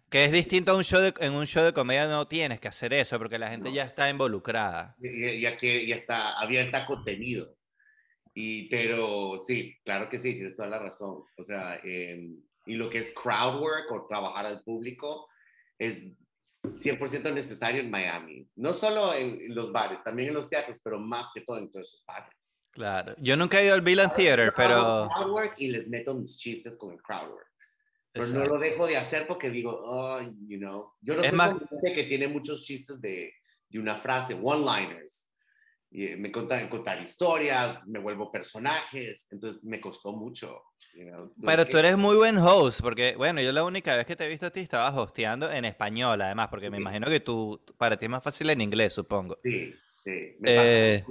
Que 0.09 0.25
es 0.25 0.33
distinto 0.33 0.73
a 0.73 0.77
un 0.77 0.85
show 0.85 1.01
de, 1.01 1.13
en 1.21 1.33
un 1.33 1.47
show 1.47 1.65
de 1.65 1.73
comedia 1.73 2.07
no 2.07 2.27
tienes 2.29 2.61
que 2.61 2.69
hacer 2.69 2.95
eso 2.95 3.19
porque 3.19 3.39
la 3.39 3.51
gente 3.51 3.73
ya 3.73 3.83
está 3.83 4.09
involucrada. 4.09 4.97
Ya, 5.01 5.57
que 5.57 5.87
ya 5.87 5.97
está 5.97 6.39
abierta 6.39 6.87
contenido. 6.87 7.55
Y, 8.35 8.69
pero 8.69 9.41
sí, 9.47 9.77
claro 9.85 10.09
que 10.09 10.19
sí, 10.19 10.35
tienes 10.35 10.57
toda 10.57 10.69
la 10.69 10.81
razón. 10.81 11.23
O 11.39 11.45
sea, 11.45 11.79
em, 11.85 12.43
y 12.67 12.75
lo 12.75 12.91
que 12.91 12.99
es 12.99 13.13
crowd 13.13 13.61
work 13.61 13.93
o 13.93 14.07
trabajar 14.07 14.47
al 14.47 14.63
público 14.63 15.29
es 15.79 16.09
100% 16.65 17.33
necesario 17.33 17.81
en 17.81 17.91
Miami. 17.91 18.49
No 18.57 18.73
solo 18.73 19.15
en, 19.15 19.55
los 19.55 19.71
bares, 19.73 20.03
también 20.03 20.29
en 20.29 20.35
los 20.35 20.49
teatros, 20.49 20.81
pero 20.83 20.99
más 20.99 21.31
que 21.33 21.43
todo 21.43 21.59
en 21.59 21.71
todos 21.71 21.89
esos 21.89 22.05
bares. 22.05 22.35
Claro. 22.71 23.15
Yo 23.19 23.37
nunca 23.37 23.61
he 23.61 23.67
ido 23.67 23.75
al 23.75 23.83
Villain 23.83 24.11
Theater, 24.11 24.53
pero... 24.57 25.09
Crowdwork 25.15 25.55
y 25.59 25.69
les 25.69 25.89
meto 25.89 26.15
mis 26.15 26.37
chistes 26.37 26.77
con 26.77 26.93
el 26.93 27.01
crowdwork. 27.01 27.47
Pero 28.13 28.27
no 28.29 28.47
lo 28.47 28.59
dejo 28.59 28.87
de 28.87 28.97
hacer 28.97 29.27
porque 29.27 29.51
digo, 29.51 29.73
oh, 29.73 30.21
you 30.47 30.59
know. 30.59 30.93
Yo 31.01 31.15
no 31.15 31.23
soy 31.23 31.33
más... 31.33 31.55
que 31.83 32.05
tiene 32.05 32.29
muchos 32.29 32.63
chistes 32.63 33.01
de, 33.01 33.33
de 33.69 33.79
una 33.79 33.97
frase, 33.97 34.35
one-liners. 34.41 35.24
Y 35.97 36.17
me 36.17 36.33
contan 36.33 36.69
contar 36.69 37.01
historias, 37.01 37.87
me 37.87 38.01
vuelvo 38.01 38.33
personajes, 38.33 39.29
entonces 39.31 39.63
me 39.63 39.81
costó 39.81 40.17
mucho. 40.17 40.61
Pero 41.41 41.65
tú 41.65 41.79
eres 41.79 41.97
muy 41.97 42.17
buen 42.17 42.37
host, 42.37 42.81
porque, 42.81 43.15
bueno, 43.15 43.41
yo 43.41 43.53
la 43.53 43.63
única 43.63 43.95
vez 43.95 44.05
que 44.05 44.17
te 44.17 44.25
he 44.25 44.29
visto 44.29 44.47
a 44.47 44.51
ti 44.51 44.59
estabas 44.59 44.93
hosteando 44.97 45.53
en 45.53 45.65
español, 45.65 46.21
además, 46.21 46.49
porque 46.49 46.69
me 46.69 46.79
imagino 46.79 47.07
que 47.07 47.21
tú, 47.21 47.65
para 47.79 47.97
ti 47.97 48.07
es 48.07 48.11
más 48.11 48.25
fácil 48.25 48.51
en 48.51 48.61
inglés, 48.61 48.93
supongo. 48.93 49.37
Sí, 49.41 49.73
sí. 50.03 50.35
Me 50.41 50.57
pasa, 50.57 50.89
eh, 50.89 51.05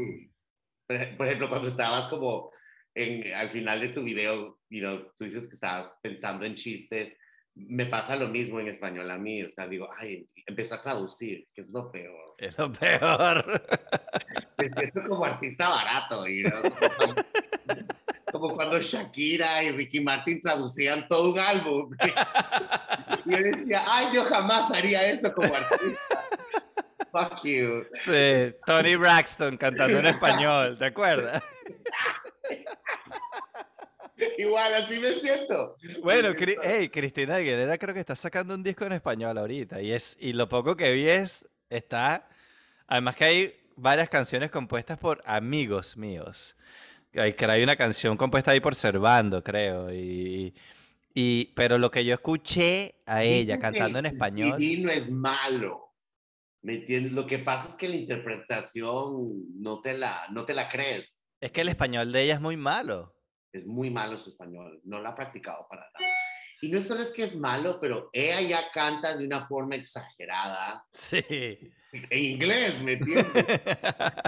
Por 1.18 1.28
ejemplo, 1.28 1.48
cuando 1.48 1.70
estabas 1.70 2.10
como 2.10 2.52
en, 2.94 3.34
al 3.34 3.52
final 3.52 3.80
de 3.80 3.88
tu 3.88 4.04
video, 4.04 4.60
you 4.70 4.82
know, 4.82 5.14
tú 5.18 5.24
dices 5.24 5.48
que 5.48 5.56
estabas 5.56 5.94
pensando 6.02 6.44
en 6.44 6.56
chistes, 6.56 7.16
me 7.56 7.86
pasa 7.86 8.16
lo 8.16 8.28
mismo 8.28 8.60
en 8.60 8.68
español 8.68 9.10
a 9.12 9.18
mí, 9.18 9.44
o 9.44 9.50
sea, 9.50 9.68
digo, 9.68 9.88
ay, 9.98 10.28
empiezo 10.46 10.76
a 10.76 10.82
traducir, 10.82 11.48
que 11.54 11.62
es 11.62 11.70
lo 11.70 11.92
peor. 11.92 12.36
Es 12.38 12.58
lo 12.58 12.72
peor. 12.72 13.62
Me 14.58 14.70
siento 14.70 15.02
como 15.08 15.26
artista 15.26 15.70
barato, 15.70 16.26
you 16.26 16.50
know? 16.50 16.64
como, 18.32 18.56
cuando, 18.56 18.80
Shakira 18.80 19.64
y 19.64 19.72
Ricky 19.72 20.02
Martin 20.02 20.42
traducían 20.42 21.08
todo 21.08 21.32
un 21.32 21.40
álbum. 21.40 21.96
Y 23.26 23.32
yo 23.32 23.38
decía, 23.38 23.82
ay, 23.88 24.08
yo 24.14 24.26
jamás 24.26 24.70
haría 24.70 25.08
eso 25.08 25.32
como 25.34 25.54
artista. 25.54 26.26
Fuck 27.10 27.46
you. 27.46 27.86
Sí, 28.04 28.54
Tony 28.66 28.98
Braxton 28.98 29.56
cantando 29.56 30.00
en 30.00 30.08
español, 30.08 30.78
¿te 30.78 30.86
acuerdas? 30.86 31.42
Igual, 34.38 34.74
así 34.76 35.00
me 35.00 35.08
siento. 35.08 35.78
Bueno, 36.02 36.30
hey, 36.64 36.90
Cristina 36.90 37.36
Aguilera 37.36 37.78
creo 37.78 37.94
que 37.94 38.00
está 38.00 38.16
sacando 38.16 38.54
un 38.54 38.64
disco 38.64 38.86
en 38.86 38.94
español 38.94 39.38
ahorita. 39.38 39.82
Y, 39.82 39.92
es, 39.92 40.18
y 40.20 40.34
lo 40.34 40.50
poco 40.50 40.76
que 40.76 40.92
vi 40.92 41.08
es, 41.08 41.46
está, 41.70 42.28
además 42.88 43.16
que 43.16 43.24
hay 43.26 43.56
varias 43.76 44.10
canciones 44.10 44.52
compuestas 44.52 44.98
por 44.98 45.22
amigos 45.26 45.98
míos. 45.98 46.56
Hay, 47.16 47.34
que 47.34 47.46
hay 47.46 47.64
una 47.64 47.76
canción 47.76 48.18
compuesta 48.18 48.52
ahí 48.52 48.60
por 48.60 48.76
Servando, 48.76 49.44
creo. 49.44 49.94
Y, 49.94 50.54
y, 51.14 51.46
pero 51.56 51.78
lo 51.78 51.92
que 51.92 52.04
yo 52.04 52.14
escuché 52.14 52.96
a 53.06 53.24
ella 53.24 53.60
cantando 53.60 54.00
en 54.00 54.08
español... 54.08 54.58
El 54.62 54.84
no 54.84 54.92
es 54.92 55.10
malo. 55.10 55.94
¿Me 56.62 56.76
entiendes? 56.76 57.12
Lo 57.12 57.28
que 57.28 57.40
pasa 57.40 57.70
es 57.70 57.76
que 57.76 57.90
la 57.90 57.96
interpretación 57.96 59.62
no 59.62 59.82
te 59.82 59.98
la, 59.98 60.28
no 60.32 60.46
te 60.46 60.54
la 60.54 60.70
crees. 60.70 61.22
Es 61.42 61.52
que 61.52 61.62
el 61.62 61.70
español 61.70 62.12
de 62.12 62.24
ella 62.24 62.36
es 62.36 62.42
muy 62.42 62.56
malo 62.56 63.14
es 63.54 63.68
muy 63.68 63.92
malo 63.92 64.20
su 64.20 64.30
español, 64.30 64.82
no 64.84 65.00
lo 65.00 65.08
ha 65.08 65.16
practicado 65.16 65.68
para 65.70 65.84
nada. 65.84 66.14
Y 66.62 66.70
no 66.70 66.82
solo 66.82 67.02
es 67.02 67.10
que 67.10 67.24
es 67.24 67.36
malo, 67.36 67.78
pero 67.80 68.10
ella 68.14 68.42
ya 68.42 68.72
canta 68.72 69.16
de 69.16 69.26
una 69.26 69.46
forma 69.48 69.76
exagerada. 69.76 70.86
Sí. 70.92 71.24
En 71.92 72.24
inglés, 72.24 72.82
¿me 72.82 72.94
entiendes? 72.94 73.46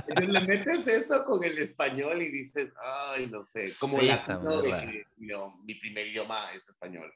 Entonces 0.08 0.30
le 0.30 0.42
metes 0.42 0.86
eso 0.86 1.26
con 1.26 1.44
el 1.44 1.58
español 1.58 2.22
y 2.22 2.30
dices, 2.30 2.72
ay, 2.80 3.28
no 3.28 3.44
sé, 3.44 3.72
como 3.80 4.00
sí, 4.00 4.08
de 4.08 4.16
que 4.18 5.06
mi 5.64 5.76
primer 5.76 6.08
idioma 6.08 6.38
es 6.54 6.70
español. 6.70 7.12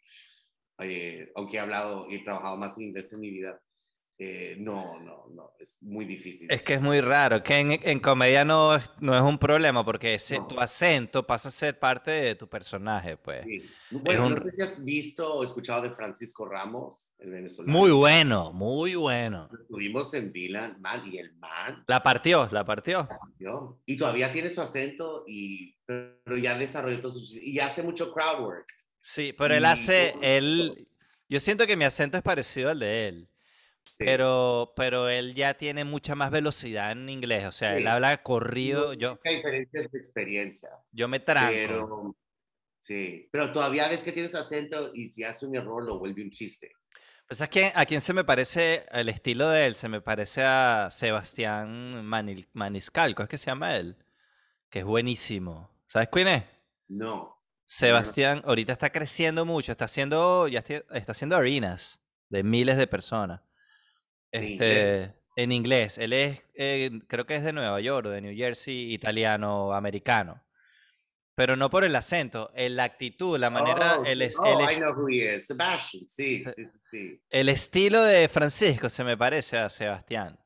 aunque 1.35 1.57
he 1.57 1.59
hablado 1.59 2.07
y 2.09 2.15
he 2.15 2.23
trabajado 2.23 2.57
más 2.57 2.77
en 2.77 2.85
inglés 2.85 3.13
en 3.13 3.19
mi 3.19 3.29
vida, 3.29 3.61
eh, 4.21 4.57
no, 4.59 4.99
no, 4.99 5.27
no, 5.29 5.53
es 5.57 5.77
muy 5.81 6.03
difícil. 6.03 6.51
Es 6.51 6.61
que 6.61 6.73
es 6.73 6.81
muy 6.81 6.99
raro, 6.99 7.41
que 7.41 7.57
en, 7.57 7.71
en 7.71 7.99
comedia 8.01 8.43
no, 8.43 8.77
no 8.99 9.15
es 9.15 9.21
un 9.21 9.37
problema 9.37 9.85
porque 9.85 10.15
ese, 10.15 10.39
tu 10.49 10.59
acento 10.59 11.25
pasa 11.25 11.47
a 11.47 11.51
ser 11.53 11.79
parte 11.79 12.11
de 12.11 12.35
tu 12.35 12.49
personaje, 12.49 13.15
pues. 13.15 13.45
Bueno, 13.89 14.29
no 14.29 14.41
sé 14.41 14.51
si 14.51 14.61
has 14.61 14.83
visto 14.83 15.35
o 15.35 15.43
escuchado 15.43 15.83
de 15.83 15.91
Francisco 15.91 16.45
Ramos, 16.45 17.13
el 17.17 17.31
venezolano. 17.31 17.77
Muy 17.77 17.91
bueno, 17.91 18.51
muy 18.51 18.95
bueno. 18.95 19.49
Estuvimos 19.61 20.13
en 20.13 20.33
Vila, 20.33 20.75
man, 20.79 21.01
y 21.09 21.17
el 21.17 21.33
man... 21.35 21.85
La 21.87 22.03
partió, 22.03 22.49
la 22.51 22.65
partió. 22.65 23.07
Y 23.85 23.95
todavía 23.95 24.33
tiene 24.33 24.49
su 24.49 24.59
acento, 24.59 25.23
y, 25.27 25.77
pero 25.85 26.37
ya 26.37 26.57
desarrolló 26.57 26.99
todo 26.99 27.13
su... 27.13 27.39
Y 27.41 27.59
hace 27.59 27.83
mucho 27.83 28.13
crowd 28.13 28.41
work. 28.41 28.67
Sí, 28.99 29.33
pero 29.37 29.55
él 29.55 29.63
hace, 29.63 30.13
él... 30.21 30.87
Yo 31.29 31.39
siento 31.39 31.65
que 31.65 31.77
mi 31.77 31.85
acento 31.85 32.17
es 32.17 32.23
parecido 32.23 32.69
al 32.69 32.79
de 32.79 33.07
él. 33.07 33.29
Pero, 33.97 34.73
pero 34.75 35.09
él 35.09 35.35
ya 35.35 35.55
tiene 35.55 35.83
mucha 35.83 36.15
más 36.15 36.31
velocidad 36.31 36.91
en 36.91 37.09
inglés, 37.09 37.45
o 37.45 37.51
sea, 37.51 37.75
él 37.75 37.87
habla 37.87 38.21
corrido. 38.23 38.93
yo, 38.93 39.19
hay 39.25 39.37
diferencias 39.37 39.91
de 39.91 39.99
experiencia. 39.99 40.69
Yo 40.91 41.07
me 41.07 41.19
tranco. 41.19 41.53
Pero, 41.53 42.15
sí, 42.79 43.27
pero 43.31 43.51
todavía 43.51 43.87
ves 43.87 44.03
que 44.03 44.11
tiene 44.11 44.29
su 44.29 44.37
acento 44.37 44.91
y 44.93 45.07
si 45.09 45.23
hace 45.23 45.45
un 45.45 45.55
error 45.55 45.85
lo 45.85 45.99
vuelve 45.99 46.23
un 46.23 46.31
chiste. 46.31 46.71
Pues 47.27 47.41
es 47.41 47.49
que 47.49 47.71
a 47.75 47.85
quién 47.85 48.01
se 48.01 48.13
me 48.13 48.23
parece 48.23 48.85
el 48.91 49.07
estilo 49.07 49.49
de 49.49 49.67
él, 49.67 49.75
se 49.75 49.87
me 49.87 50.01
parece 50.01 50.41
a 50.43 50.89
Sebastián 50.89 52.03
Maniscalco, 52.53 53.21
es 53.21 53.29
que 53.29 53.37
se 53.37 53.47
llama 53.47 53.77
él, 53.77 53.97
que 54.69 54.79
es 54.79 54.85
buenísimo. 54.85 55.69
¿Sabes 55.87 56.09
quién 56.11 56.27
es? 56.27 56.43
No. 56.87 57.39
Sebastián 57.65 58.41
ahorita 58.45 58.73
está 58.73 58.91
creciendo 58.91 59.45
mucho, 59.45 59.71
está 59.71 59.85
haciendo, 59.85 60.47
ya 60.47 60.59
está 60.61 61.11
haciendo 61.11 61.35
arenas 61.35 62.03
de 62.29 62.41
miles 62.41 62.77
de 62.77 62.87
personas. 62.87 63.41
Este, 64.31 65.13
en 65.35 65.51
inglés. 65.51 65.97
Él 65.97 66.13
es, 66.13 66.43
eh, 66.55 66.91
creo 67.07 67.25
que 67.25 67.35
es 67.35 67.43
de 67.43 67.53
Nueva 67.53 67.79
York 67.79 68.07
o 68.07 68.09
de 68.09 68.21
New 68.21 68.35
Jersey, 68.35 68.93
italiano, 68.93 69.73
americano. 69.73 70.43
Pero 71.35 71.55
no 71.55 71.69
por 71.69 71.85
el 71.85 71.95
acento, 71.95 72.51
la 72.53 72.83
actitud, 72.83 73.39
la 73.39 73.49
manera, 73.49 73.99
oh, 73.99 74.05
el, 74.05 74.21
oh, 74.39 74.69
I 74.69 74.75
know 74.75 74.93
who 74.93 75.07
he 75.07 75.35
is. 75.35 75.47
Sebastian, 75.47 76.05
sí, 76.09 76.43
sí, 76.43 76.65
sí. 76.91 77.21
El 77.29 77.47
estilo 77.47 78.03
de 78.03 78.27
Francisco 78.27 78.89
se 78.89 79.05
me 79.05 79.15
parece 79.15 79.57
a 79.57 79.69
Sebastián. 79.69 80.37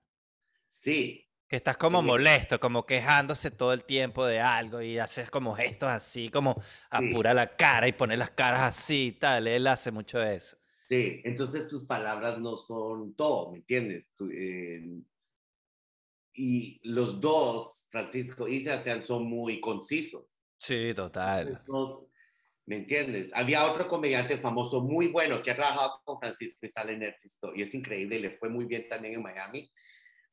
Sí. 0.68 1.28
Que 1.48 1.56
estás 1.56 1.78
como 1.78 2.04
molesto, 2.04 2.60
como 2.60 2.86
quejándose 2.86 3.50
todo 3.50 3.74
el 3.74 3.86
tiempo 3.86 4.24
de 4.26 4.40
algo 4.40 4.82
y 4.82 5.00
haces 5.00 5.32
como 5.32 5.56
gestos 5.56 5.90
así, 5.90 6.30
como 6.30 6.62
apura 6.92 7.34
la 7.34 7.56
cara 7.56 7.88
y 7.88 7.94
pone 7.94 8.16
las 8.16 8.30
caras 8.30 8.62
así 8.62 9.08
y 9.08 9.12
tal. 9.14 9.48
Él 9.48 9.66
hace 9.66 9.90
mucho 9.90 10.22
eso. 10.22 10.58
Sí, 10.94 11.22
entonces 11.24 11.68
tus 11.68 11.86
palabras 11.86 12.38
no 12.38 12.56
son 12.56 13.16
todo, 13.16 13.52
¿me 13.52 13.58
entiendes? 13.58 14.12
Eh, 14.32 15.02
y 16.36 16.80
los 16.84 17.20
dos, 17.20 17.88
Francisco 17.90 18.48
y 18.48 18.62
Sebastián, 18.62 19.04
son 19.04 19.24
muy 19.24 19.60
concisos. 19.60 20.38
Sí, 20.56 20.94
total. 20.96 21.64
¿Me 22.68 22.76
entiendes? 22.76 23.32
Había 23.34 23.66
otro 23.66 23.88
comediante 23.88 24.38
famoso 24.38 24.82
muy 24.82 25.08
bueno 25.08 25.42
que 25.42 25.50
ha 25.50 25.56
trabajado 25.56 26.00
con 26.04 26.20
Francisco 26.20 26.68
y 26.68 26.70
sale 26.70 26.94
en 26.94 27.00
Netflix 27.00 27.40
y 27.56 27.64
es 27.64 27.74
increíble 27.74 28.18
y 28.18 28.22
le 28.22 28.38
fue 28.38 28.50
muy 28.50 28.66
bien 28.66 28.88
también 28.88 29.16
en 29.16 29.24
Miami. 29.24 29.72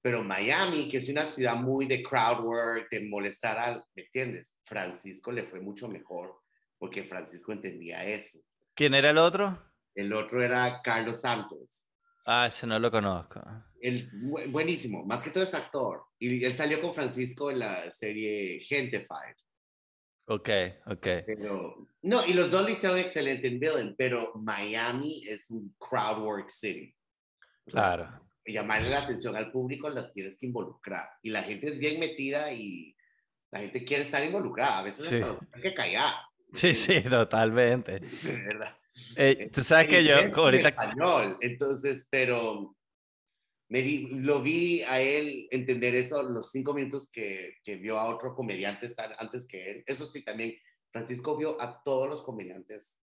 Pero 0.03 0.23
Miami, 0.23 0.91
que 0.91 0.99
es 0.99 1.09
una 1.09 1.23
ciudad 1.23 1.57
muy 1.57 1.87
de 1.87 2.03
crowd 2.03 2.45
work, 2.45 2.91
de 2.91 3.09
molestar 3.09 3.57
al, 3.57 3.83
¿me 3.95 4.03
entiendes? 4.03 4.55
Francisco 4.65 5.33
le 5.33 5.45
fue 5.45 5.61
mucho 5.61 5.89
mejor 5.89 6.39
porque 6.77 7.03
Francisco 7.05 7.51
entendía 7.51 8.05
eso. 8.05 8.41
¿Quién 8.75 8.93
era 8.93 9.09
el 9.09 9.17
otro? 9.17 9.70
El 9.95 10.13
otro 10.13 10.43
era 10.43 10.81
Carlos 10.83 11.21
Santos. 11.21 11.87
Ah, 12.27 12.47
ese 12.47 12.67
no 12.67 12.79
lo 12.79 12.91
conozco. 12.91 13.43
Él, 13.81 14.09
buenísimo, 14.49 15.05
más 15.05 15.23
que 15.23 15.31
todo 15.31 15.43
es 15.43 15.55
actor. 15.55 16.05
Y 16.19 16.45
él 16.45 16.55
salió 16.55 16.81
con 16.81 16.95
Francisco 16.95 17.51
en 17.51 17.61
la 17.61 17.93
serie 17.93 18.61
Gente 18.61 19.01
Five. 19.01 19.37
Ok, 20.27 20.49
ok. 20.87 21.07
Pero, 21.27 21.89
no, 22.03 22.25
y 22.25 22.35
los 22.35 22.51
dos 22.51 22.63
lo 22.63 22.69
hicieron 22.69 22.99
excelente 22.99 23.49
en 23.49 23.59
Villain, 23.59 23.95
pero 23.99 24.33
Miami 24.37 25.23
es 25.27 25.51
un 25.51 25.75
crowd 25.79 26.23
work 26.23 26.51
city. 26.51 26.95
claro. 27.67 28.09
llamarle 28.47 28.91
la 28.91 29.01
atención 29.01 29.37
al 29.37 29.51
público 29.51 29.89
la 29.89 30.13
tienes 30.13 30.39
que 30.39 30.47
involucrar. 30.47 31.09
Y 31.23 31.31
la 31.31 31.43
gente 31.43 31.69
es 31.69 31.79
bien 31.79 31.99
metida 31.99 32.53
y 32.53 32.95
la 33.51 33.61
gente 33.61 33.85
quiere 33.85 34.05
estar 34.05 34.25
involucrada. 34.25 34.79
A 34.79 34.83
veces 34.83 35.07
sí. 35.07 35.21
hay 35.53 35.63
que 35.63 35.75
callar. 35.75 36.15
Sí, 36.53 36.75
sí, 36.75 37.03
totalmente. 37.03 38.01
¿Verdad? 38.23 38.77
Eh, 39.17 39.51
tú 39.53 39.63
sabes 39.63 39.89
que 39.89 40.05
yo 40.05 40.17
ahorita... 40.17 40.69
español, 40.69 41.37
entonces, 41.41 42.09
pero 42.11 42.77
me 43.69 43.83
lo 44.11 44.43
vi 44.43 44.83
a 44.83 45.01
él 45.01 45.47
entender 45.51 45.95
eso 45.95 46.23
los 46.23 46.51
cinco 46.51 46.75
minutos 46.75 47.09
que, 47.11 47.57
que 47.63 47.77
vio 47.77 47.99
a 47.99 48.07
otro 48.07 48.35
comediante 48.35 48.87
estar 48.87 49.15
antes 49.19 49.47
que 49.47 49.71
él. 49.71 49.85
Eso 49.87 50.07
sí, 50.07 50.25
también 50.25 50.57
Francisco 50.91 51.37
vio 51.37 51.61
a 51.61 51.83
todos 51.83 52.09
los 52.09 52.23
comediantes 52.23 52.99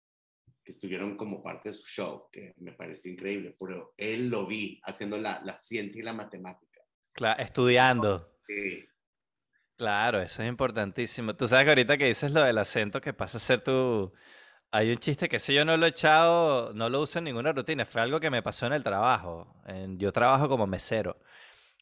que 0.63 0.71
estuvieron 0.71 1.15
como 1.15 1.43
parte 1.43 1.69
de 1.69 1.75
su 1.75 1.85
show, 1.85 2.27
que 2.31 2.53
me 2.57 2.71
pareció 2.71 3.11
increíble, 3.11 3.55
pero 3.59 3.93
él 3.97 4.29
lo 4.29 4.47
vi 4.47 4.81
haciendo 4.83 5.19
la, 5.19 5.39
la 5.45 5.61
ciencia 5.61 5.99
y 5.99 6.03
la 6.03 6.13
matemática. 6.13 6.81
Claro, 7.13 7.41
estudiando. 7.41 8.35
Sí. 8.47 8.83
Claro, 9.77 10.21
eso 10.21 10.41
es 10.41 10.49
importantísimo. 10.49 11.35
Tú 11.35 11.47
sabes 11.47 11.65
que 11.65 11.69
ahorita 11.69 11.97
que 11.97 12.05
dices 12.05 12.31
lo 12.31 12.41
del 12.41 12.57
acento 12.57 13.01
que 13.01 13.13
pasa 13.13 13.37
a 13.37 13.41
ser 13.41 13.63
tu 13.63 14.13
Hay 14.75 14.91
un 14.91 14.97
chiste 14.97 15.29
que 15.29 15.37
ese 15.37 15.53
yo 15.53 15.63
no 15.63 15.77
lo 15.77 15.85
he 15.85 15.89
echado, 15.89 16.73
no 16.73 16.89
lo 16.89 16.99
uso 16.99 17.19
en 17.19 17.25
ninguna 17.25 17.53
rutina, 17.53 17.85
fue 17.85 18.01
algo 18.01 18.19
que 18.19 18.29
me 18.29 18.43
pasó 18.43 18.65
en 18.67 18.73
el 18.73 18.83
trabajo. 18.83 19.47
En- 19.65 19.97
yo 19.97 20.11
trabajo 20.11 20.49
como 20.49 20.67
mesero 20.67 21.17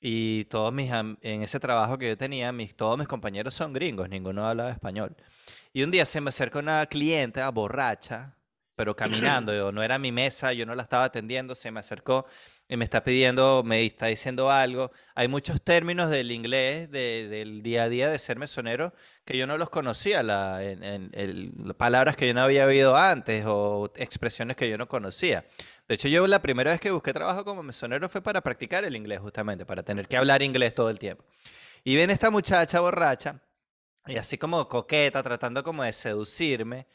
y 0.01 0.45
todos 0.45 0.73
mis, 0.73 0.91
en 0.91 1.43
ese 1.43 1.59
trabajo 1.59 1.97
que 1.97 2.09
yo 2.09 2.17
tenía, 2.17 2.51
mis, 2.51 2.75
todos 2.75 2.97
mis 2.99 3.07
compañeros 3.07 3.55
son 3.55 3.73
gringos, 3.73 4.09
ninguno 4.09 4.47
hablaba 4.47 4.71
español. 4.71 5.15
Y 5.73 5.83
un 5.83 5.91
día 5.91 6.05
se 6.05 6.21
me 6.21 6.29
acerca 6.29 6.59
una 6.59 6.85
clienta 6.87 7.49
borracha, 7.49 8.35
pero 8.75 8.95
caminando, 8.95 9.53
yo, 9.53 9.71
no 9.71 9.83
era 9.83 9.97
mi 9.99 10.11
mesa, 10.11 10.53
yo 10.53 10.65
no 10.65 10.75
la 10.75 10.83
estaba 10.83 11.05
atendiendo, 11.05 11.55
se 11.55 11.71
me 11.71 11.79
acercó 11.79 12.25
y 12.67 12.77
me 12.77 12.85
está 12.85 13.03
pidiendo, 13.03 13.61
me 13.63 13.85
está 13.85 14.07
diciendo 14.07 14.49
algo. 14.49 14.91
Hay 15.15 15.27
muchos 15.27 15.61
términos 15.61 16.09
del 16.09 16.31
inglés, 16.31 16.89
de- 16.89 17.27
del 17.29 17.61
día 17.61 17.83
a 17.83 17.89
día 17.89 18.09
de 18.09 18.17
ser 18.19 18.37
mesonero, 18.39 18.93
que 19.25 19.37
yo 19.37 19.45
no 19.47 19.57
los 19.57 19.69
conocía, 19.69 20.23
la, 20.23 20.63
en- 20.63 20.83
en- 21.13 21.73
palabras 21.77 22.15
que 22.15 22.27
yo 22.27 22.33
no 22.33 22.41
había 22.43 22.65
oído 22.65 22.95
antes 22.95 23.43
o 23.47 23.91
expresiones 23.95 24.55
que 24.55 24.69
yo 24.69 24.77
no 24.77 24.87
conocía. 24.87 25.45
De 25.87 25.95
hecho, 25.95 26.07
yo 26.07 26.25
la 26.27 26.41
primera 26.41 26.71
vez 26.71 26.79
que 26.79 26.91
busqué 26.91 27.11
trabajo 27.13 27.43
como 27.43 27.61
mesonero 27.61 28.07
fue 28.09 28.21
para 28.21 28.41
practicar 28.41 28.85
el 28.85 28.95
inglés, 28.95 29.19
justamente, 29.19 29.65
para 29.65 29.83
tener 29.83 30.07
que 30.07 30.15
hablar 30.17 30.41
inglés 30.41 30.73
todo 30.73 30.89
el 30.89 30.97
tiempo. 30.97 31.25
Y 31.83 31.95
viene 31.95 32.13
esta 32.13 32.29
muchacha 32.31 32.79
borracha, 32.79 33.41
y 34.07 34.17
así 34.17 34.37
como 34.37 34.67
coqueta, 34.67 35.21
tratando 35.23 35.63
como 35.63 35.83
de 35.83 35.93
seducirme. 35.93 36.87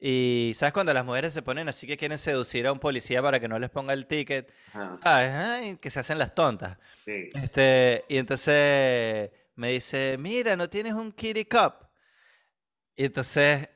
Y 0.00 0.52
¿sabes 0.54 0.72
cuando 0.72 0.94
las 0.94 1.04
mujeres 1.04 1.34
se 1.34 1.42
ponen 1.42 1.68
así 1.68 1.86
que 1.86 1.96
quieren 1.96 2.18
seducir 2.18 2.66
a 2.66 2.72
un 2.72 2.78
policía 2.78 3.20
para 3.20 3.40
que 3.40 3.48
no 3.48 3.58
les 3.58 3.70
ponga 3.70 3.92
el 3.92 4.06
ticket? 4.06 4.52
Que 5.80 5.90
se 5.90 6.00
hacen 6.00 6.18
las 6.18 6.34
tontas. 6.34 6.78
sí. 7.04 7.30
Este, 7.34 8.04
y 8.08 8.18
entonces 8.18 9.30
me 9.56 9.72
dice, 9.72 10.16
mira, 10.18 10.54
¿no 10.56 10.70
tienes 10.70 10.92
un 10.92 11.10
kitty 11.10 11.46
cup? 11.46 11.88
Y 12.94 13.06
entonces 13.06 13.68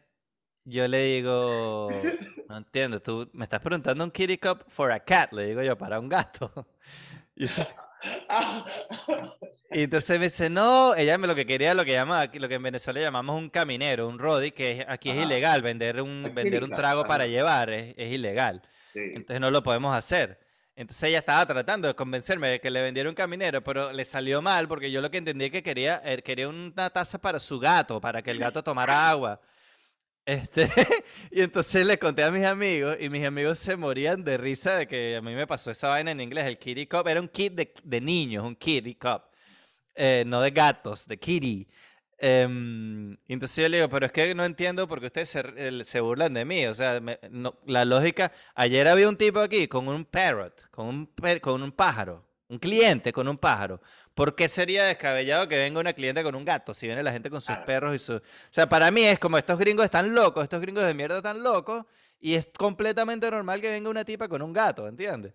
yo 0.65 0.87
le 0.87 1.03
digo, 1.05 1.89
no 2.49 2.57
entiendo, 2.57 3.01
tú 3.01 3.29
me 3.33 3.45
estás 3.45 3.61
preguntando 3.61 4.05
un 4.05 4.11
kitty 4.11 4.39
cup 4.39 4.65
for 4.69 4.93
a 4.93 5.01
cat, 5.01 5.33
le 5.33 5.47
digo 5.47 5.63
yo, 5.63 5.77
para 5.77 5.99
un 5.99 6.09
gato. 6.09 6.69
Y, 7.35 7.47
y 9.71 9.83
entonces 9.85 10.19
me 10.19 10.27
dice, 10.27 10.51
no, 10.51 10.95
ella 10.95 11.17
me 11.19 11.27
lo 11.27 11.35
que 11.35 11.47
quería, 11.47 11.73
lo 11.75 11.85
que 11.85 11.93
llama, 11.93 12.27
lo 12.33 12.49
que 12.49 12.55
en 12.55 12.62
Venezuela 12.62 13.01
llamamos 13.01 13.38
un 13.38 13.49
caminero, 13.49 14.09
un 14.09 14.19
rodi, 14.19 14.51
que 14.53 14.81
es- 14.81 14.87
aquí 14.88 15.11
es 15.11 15.17
Ajá. 15.17 15.27
ilegal, 15.27 15.62
vender 15.62 16.01
un, 16.03 16.31
vender 16.35 16.62
un 16.65 16.71
trago 16.71 17.05
para 17.05 17.27
llevar, 17.27 17.71
es, 17.71 17.95
es 17.97 18.12
ilegal. 18.12 18.62
Sí. 18.93 19.01
Entonces 19.15 19.41
no 19.41 19.51
lo 19.51 19.62
podemos 19.62 19.95
hacer. 19.97 20.38
Entonces 20.75 21.05
ella 21.05 21.19
estaba 21.19 21.47
tratando 21.47 21.88
de 21.88 21.95
convencerme 21.95 22.49
de 22.49 22.61
que 22.61 22.71
le 22.71 22.83
vendiera 22.83 23.09
un 23.09 23.15
caminero, 23.15 23.62
pero 23.62 23.93
le 23.93 24.05
salió 24.05 24.41
mal 24.43 24.69
porque 24.69 24.91
yo 24.91 25.01
lo 25.01 25.11
que 25.11 25.19
entendí 25.19 25.47
es 25.47 25.51
que 25.51 25.62
quería, 25.62 26.01
eh, 26.05 26.23
quería 26.23 26.49
una 26.49 26.91
taza 26.91 27.19
para 27.19 27.38
su 27.38 27.59
gato, 27.59 28.01
para 28.01 28.23
que 28.23 28.31
el 28.31 28.38
gato 28.38 28.62
tomara 28.62 29.09
agua. 29.09 29.41
Este, 30.25 30.71
y 31.31 31.43
entonces 31.43 31.87
le 31.87 31.99
conté 31.99 32.23
a 32.23 32.31
mis 32.31 32.45
amigos 32.45 32.97
y 33.01 33.09
mis 33.09 33.27
amigos 33.27 33.59
se 33.59 33.77
morían 33.77 34.23
de 34.23 34.37
risa 34.37 34.77
de 34.77 34.87
que 34.87 35.17
a 35.17 35.21
mí 35.21 35.35
me 35.35 35.47
pasó 35.47 35.71
esa 35.71 35.89
vaina 35.89 36.13
en 36.13 36.21
inglés. 36.21 36.45
El 36.47 36.59
kitty 36.59 36.87
cup 36.87 37.09
era 37.09 37.21
un 37.21 37.29
kit 37.29 37.55
de, 37.55 37.75
de 37.83 38.01
niños, 38.01 38.45
un 38.45 38.55
kitty 38.57 38.95
cup, 38.95 39.23
eh, 39.95 40.25
no 40.27 40.41
de 40.41 40.51
gatos, 40.51 41.07
de 41.07 41.19
kitty. 41.19 41.69
Y 42.23 43.33
entonces 43.33 43.57
yo 43.57 43.69
le 43.69 43.79
digo, 43.79 43.89
pero 43.89 44.07
es 44.07 44.13
que 44.13 44.33
no 44.33 44.45
entiendo 44.45 44.87
por 44.87 45.01
qué 45.01 45.07
ustedes 45.07 45.29
se, 45.89 46.01
burlan 46.01 46.33
de 46.33 46.45
mí. 46.45 46.67
O 46.67 46.75
sea, 46.75 47.01
la 47.67 47.85
lógica. 47.85 48.31
Ayer 48.55 48.87
había 48.87 49.09
un 49.09 49.17
tipo 49.17 49.41
aquí 49.41 49.67
con 49.67 49.89
un 49.89 50.05
parrot, 50.05 50.71
con 50.71 50.87
un, 50.87 51.11
con 51.41 51.63
un 51.63 51.73
pájaro, 51.73 52.25
un 52.53 52.59
cliente 52.59 53.12
con 53.12 53.27
un 53.29 53.38
pájaro. 53.38 53.81
¿Por 54.15 54.35
qué 54.35 54.47
sería 54.47 54.85
descabellado 54.85 55.49
que 55.49 55.57
venga 55.57 55.81
una 55.81 55.95
cliente 55.95 56.23
con 56.23 56.35
un 56.35 56.45
gato 56.45 56.75
si 56.75 56.87
viene 56.87 57.03
la 57.03 57.11
gente 57.11 57.31
con 57.31 57.41
sus 57.41 57.47
Claro. 57.47 57.65
perros 57.65 57.95
y 57.95 57.99
sus. 57.99 58.17
O 58.21 58.23
sea, 58.51 58.69
para 58.69 58.91
mí 58.91 59.05
es 59.05 59.19
como 59.19 59.38
estos 59.38 59.59
gringos 59.59 59.87
están 59.87 60.15
locos, 60.15 60.43
estos 60.45 60.61
gringos 60.61 60.85
de 60.85 60.93
mierda 60.93 61.17
están 61.17 61.43
locos, 61.43 61.87
y 62.21 62.35
es 62.35 62.47
completamente 62.57 63.31
normal 63.31 63.62
que 63.62 63.71
venga 63.71 63.88
una 63.88 64.05
tipa 64.05 64.29
con 64.29 64.43
un 64.43 64.53
gato, 64.53 64.87
¿entiendes? 64.87 65.33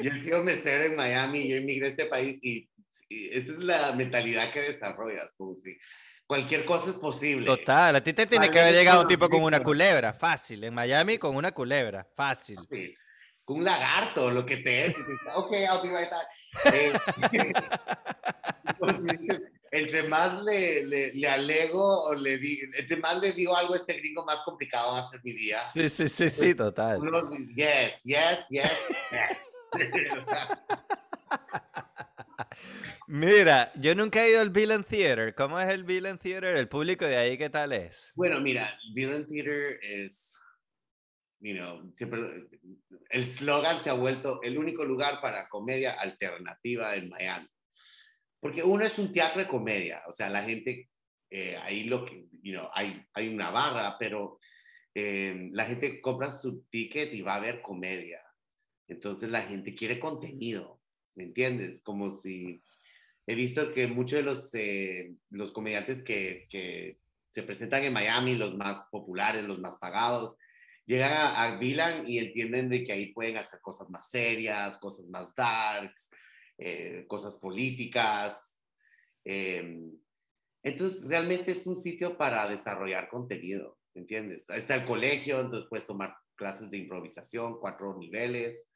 Yo 0.00 0.10
he 0.10 0.20
sido 0.20 0.42
mesero 0.42 0.84
en 0.84 0.96
Miami, 0.96 1.48
yo 1.48 1.56
emigré 1.56 1.86
a 1.86 1.90
este 1.90 2.06
país 2.06 2.38
y, 2.42 2.68
y 3.08 3.28
esa 3.28 3.52
es 3.52 3.58
la 3.58 3.92
mentalidad 3.92 4.50
que 4.52 4.60
desarrollas, 4.60 5.32
como 5.36 5.54
si 5.54 5.78
cualquier 6.26 6.64
cosa 6.64 6.90
es 6.90 6.96
posible. 6.96 7.46
Total, 7.46 7.94
a 7.94 8.02
ti 8.02 8.12
te 8.12 8.26
tiene 8.26 8.50
que 8.50 8.58
haber 8.58 8.74
llegado 8.74 9.02
un 9.02 9.08
tipo 9.08 9.28
con 9.28 9.40
una 9.42 9.62
culebra, 9.62 10.12
fácil. 10.12 10.64
En 10.64 10.74
Miami 10.74 11.16
con 11.16 11.36
una 11.36 11.52
culebra, 11.52 12.04
fácil. 12.16 12.56
Con 12.56 12.66
un 13.46 13.64
lagarto, 13.64 14.30
lo 14.30 14.46
que 14.46 14.58
te 14.58 14.86
es. 14.86 14.94
ok, 15.34 15.52
I'll 15.52 15.82
be 15.82 15.90
right 15.90 16.10
back. 16.10 16.28
Eh, 16.72 17.52
pues, 18.78 18.96
entre 19.72 20.02
más 20.04 20.42
le, 20.42 20.84
le, 20.84 21.12
le 21.12 21.28
alego 21.28 22.04
o 22.04 22.14
le 22.14 22.38
digo, 22.38 22.62
entre 22.76 22.96
más 22.96 23.20
le 23.20 23.32
digo 23.32 23.54
algo 23.56 23.74
a 23.74 23.76
este 23.76 23.94
gringo, 23.94 24.24
más 24.24 24.42
complicado 24.42 24.92
va 24.92 25.00
a 25.00 25.08
ser 25.10 25.20
mi 25.22 25.32
día. 25.32 25.64
Sí, 25.64 25.88
sí, 25.88 26.08
sí, 26.08 26.28
sí, 26.28 26.54
total. 26.54 27.00
Uno, 27.00 27.20
yes, 27.54 28.02
yes, 28.04 28.46
yes. 28.50 28.78
yes. 29.10 29.36
Mira, 33.06 33.72
yo 33.74 33.94
nunca 33.94 34.24
he 34.24 34.30
ido 34.30 34.40
al 34.40 34.50
Villain 34.50 34.84
Theater. 34.84 35.34
¿Cómo 35.34 35.58
es 35.60 35.68
el 35.68 35.84
Villain 35.84 36.18
Theater? 36.18 36.56
¿El 36.56 36.68
público 36.68 37.04
de 37.04 37.16
ahí 37.16 37.38
qué 37.38 37.50
tal 37.50 37.72
es? 37.72 38.12
Bueno, 38.14 38.40
mira, 38.40 38.72
Villain 38.94 39.26
Theater 39.26 39.78
es, 39.82 40.36
you 41.40 41.54
know, 41.54 41.90
siempre, 41.94 42.48
el 43.10 43.28
slogan 43.28 43.80
se 43.80 43.90
ha 43.90 43.94
vuelto 43.94 44.40
el 44.42 44.58
único 44.58 44.84
lugar 44.84 45.20
para 45.20 45.48
comedia 45.48 45.94
alternativa 45.94 46.94
en 46.94 47.08
Miami. 47.08 47.48
Porque 48.38 48.62
uno 48.62 48.84
es 48.84 48.98
un 48.98 49.12
teatro 49.12 49.40
de 49.40 49.48
comedia, 49.48 50.02
o 50.06 50.12
sea, 50.12 50.30
la 50.30 50.42
gente, 50.42 50.88
eh, 51.30 51.56
ahí 51.62 51.84
lo 51.84 52.04
que, 52.04 52.26
you 52.42 52.52
know, 52.52 52.68
hay, 52.72 53.02
hay 53.14 53.28
una 53.28 53.50
barra, 53.50 53.96
pero 53.98 54.38
eh, 54.94 55.48
la 55.52 55.64
gente 55.64 56.00
compra 56.00 56.32
su 56.32 56.62
ticket 56.70 57.12
y 57.12 57.22
va 57.22 57.36
a 57.36 57.40
ver 57.40 57.60
comedia. 57.60 58.22
Entonces 58.88 59.30
la 59.30 59.42
gente 59.42 59.74
quiere 59.74 60.00
contenido, 60.00 60.80
¿me 61.14 61.24
entiendes? 61.24 61.82
Como 61.82 62.10
si 62.10 62.62
he 63.26 63.34
visto 63.34 63.72
que 63.72 63.86
muchos 63.86 64.18
de 64.18 64.22
los, 64.22 64.50
eh, 64.54 65.14
los 65.30 65.52
comediantes 65.52 66.02
que, 66.02 66.46
que 66.50 66.98
se 67.30 67.42
presentan 67.42 67.84
en 67.84 67.92
Miami, 67.92 68.34
los 68.34 68.56
más 68.56 68.84
populares, 68.90 69.44
los 69.44 69.60
más 69.60 69.76
pagados, 69.76 70.36
llegan 70.90 71.12
a, 71.12 71.44
a 71.44 71.56
Vilan 71.56 72.02
y 72.04 72.18
entienden 72.18 72.68
de 72.68 72.82
que 72.82 72.92
ahí 72.92 73.12
pueden 73.12 73.36
hacer 73.36 73.60
cosas 73.60 73.88
más 73.90 74.10
serias, 74.10 74.76
cosas 74.78 75.06
más 75.06 75.34
darks, 75.36 76.10
eh, 76.58 77.04
cosas 77.06 77.36
políticas. 77.36 78.60
Eh, 79.24 79.78
entonces, 80.64 81.06
realmente 81.06 81.52
es 81.52 81.64
un 81.66 81.76
sitio 81.76 82.18
para 82.18 82.48
desarrollar 82.48 83.08
contenido, 83.08 83.78
¿entiendes? 83.94 84.44
Está 84.48 84.74
el 84.74 84.84
colegio, 84.84 85.40
entonces 85.40 85.68
puedes 85.70 85.86
tomar 85.86 86.16
clases 86.34 86.70
de 86.70 86.78
improvisación, 86.78 87.60
cuatro 87.60 87.96
niveles. 87.96 88.68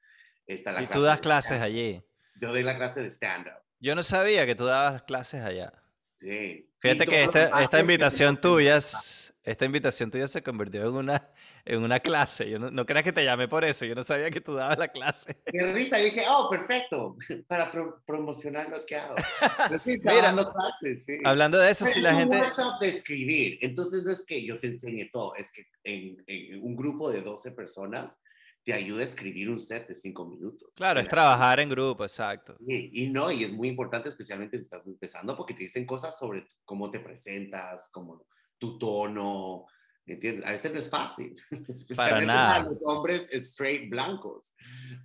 Está 0.47 0.71
la 0.71 0.83
Y 0.83 0.87
tú 0.87 0.93
clase 0.93 1.07
das 1.07 1.17
de 1.17 1.21
clases 1.21 1.61
allí. 1.61 2.05
Yo 2.41 2.53
doy 2.53 2.63
la 2.63 2.77
clase 2.77 3.03
de 3.03 3.11
stand-up. 3.11 3.61
Yo 3.81 3.95
no 3.95 4.03
sabía 4.05 4.47
que 4.47 4.55
tú 4.55 4.67
dabas 4.67 5.03
clases 5.03 5.43
allá. 5.43 5.73
Sí. 6.15 6.71
Fíjate 6.79 7.07
que 7.07 7.25
esta, 7.25 7.63
esta 7.63 7.81
invitación 7.81 8.41
tuya, 8.41 8.77
esta 8.77 9.65
invitación 9.65 10.11
tuya 10.11 10.29
se 10.29 10.43
convirtió 10.43 10.89
en 10.89 10.95
una, 10.95 11.31
en 11.67 11.83
una 11.83 12.01
clase. 12.01 12.49
Yo 12.51 12.59
no, 12.59 12.71
no 12.71 12.85
creas 12.85 13.05
que 13.05 13.13
te 13.13 13.25
llamé 13.25 13.49
por 13.49 13.65
eso. 13.65 13.85
Yo 13.85 13.95
no 13.95 14.03
sabía 14.03 14.31
que 14.31 14.41
tú 14.41 14.55
dabas 14.55 14.79
la 14.79 14.89
clase. 14.89 15.41
Qué 15.47 15.73
risa, 15.73 16.01
y 16.01 16.05
dije, 16.05 16.23
oh, 16.29 16.49
perfecto, 16.51 17.17
para 17.49 17.71
pro- 17.73 18.03
promocionar 18.07 18.69
lo 18.69 18.85
que 18.85 18.97
hago. 18.97 19.15
Pero 19.69 19.81
sí, 19.85 19.99
Mira, 20.05 20.23
dando 20.23 20.53
clases, 20.53 21.05
sí. 21.07 21.19
Hablando 21.25 21.59
de 21.59 21.71
eso, 21.71 21.87
Es 21.87 21.95
si 21.95 22.01
la 22.01 22.13
un 22.13 22.19
gente... 22.21 22.39
workshop 22.39 22.81
de 22.81 22.89
escribir, 22.89 23.59
entonces 23.63 24.05
no 24.05 24.13
es 24.13 24.25
que 24.25 24.45
yo 24.45 24.61
te 24.61 24.69
enseñe 24.69 25.09
todo, 25.13 25.35
es 25.37 25.51
que 25.53 25.67
en, 25.85 26.23
en 26.27 26.63
un 26.63 26.77
grupo 26.77 27.11
de 27.11 27.23
12 27.23 27.53
personas 27.53 28.19
te 28.63 28.73
ayuda 28.73 29.03
a 29.03 29.07
escribir 29.07 29.51
un 29.51 29.61
set 29.61 29.87
de 29.89 29.95
5 29.95 30.27
minutos. 30.27 30.71
Claro, 30.75 30.99
es 31.01 31.07
trabajar 31.09 31.61
en 31.61 31.69
grupo, 31.69 32.03
exacto. 32.03 32.57
Y, 32.67 33.05
y 33.05 33.11
no, 33.11 33.31
y 33.31 33.45
es 33.45 33.53
muy 33.53 33.69
importante, 33.69 34.09
especialmente 34.09 34.57
si 34.57 34.65
estás 34.65 34.87
empezando, 34.87 35.37
porque 35.37 35.53
te 35.53 35.65
dicen 35.65 35.85
cosas 35.85 36.17
sobre 36.19 36.47
cómo 36.65 36.91
te 36.91 36.99
presentas, 37.01 37.91
como 37.91 38.27
tu 38.57 38.79
tono, 38.79 39.67
¿entiendes? 40.07 40.45
A 40.47 40.53
veces 40.53 40.73
no 40.73 40.81
es 40.81 40.89
fácil, 40.91 41.35
especialmente 41.69 42.27
nada. 42.27 42.49
para 42.55 42.65
los 42.65 42.79
hombres 42.85 43.29
straight 43.33 43.89
blancos, 43.91 44.53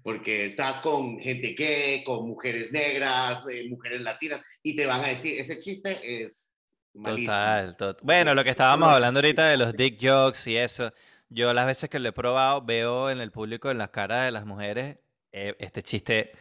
porque 0.03 0.45
estás 0.45 0.81
con 0.81 1.19
gente 1.19 1.53
gay, 1.57 2.03
con 2.03 2.27
mujeres 2.27 2.71
negras, 2.71 3.43
eh, 3.51 3.67
mujeres 3.69 4.01
latinas, 4.01 4.41
y 4.63 4.75
te 4.75 4.85
van 4.85 5.01
a 5.01 5.07
decir, 5.07 5.39
ese 5.39 5.57
chiste 5.57 5.97
es 6.23 6.51
malísimo. 6.93 7.31
Total, 7.33 7.77
tot- 7.77 7.99
Bueno, 8.01 8.33
lo 8.35 8.43
que 8.43 8.49
estábamos 8.49 8.89
hablando 8.89 9.19
ahorita 9.19 9.47
de 9.47 9.57
los 9.57 9.73
dick 9.73 9.97
jokes 10.01 10.49
y 10.49 10.57
eso, 10.57 10.91
yo 11.29 11.53
las 11.53 11.65
veces 11.65 11.89
que 11.89 11.99
lo 11.99 12.09
he 12.09 12.13
probado 12.13 12.61
veo 12.63 13.09
en 13.09 13.19
el 13.21 13.31
público, 13.31 13.69
en 13.71 13.77
las 13.77 13.91
caras 13.91 14.25
de 14.25 14.31
las 14.31 14.45
mujeres, 14.45 14.97
eh, 15.31 15.55
este 15.59 15.83
chiste 15.83 16.31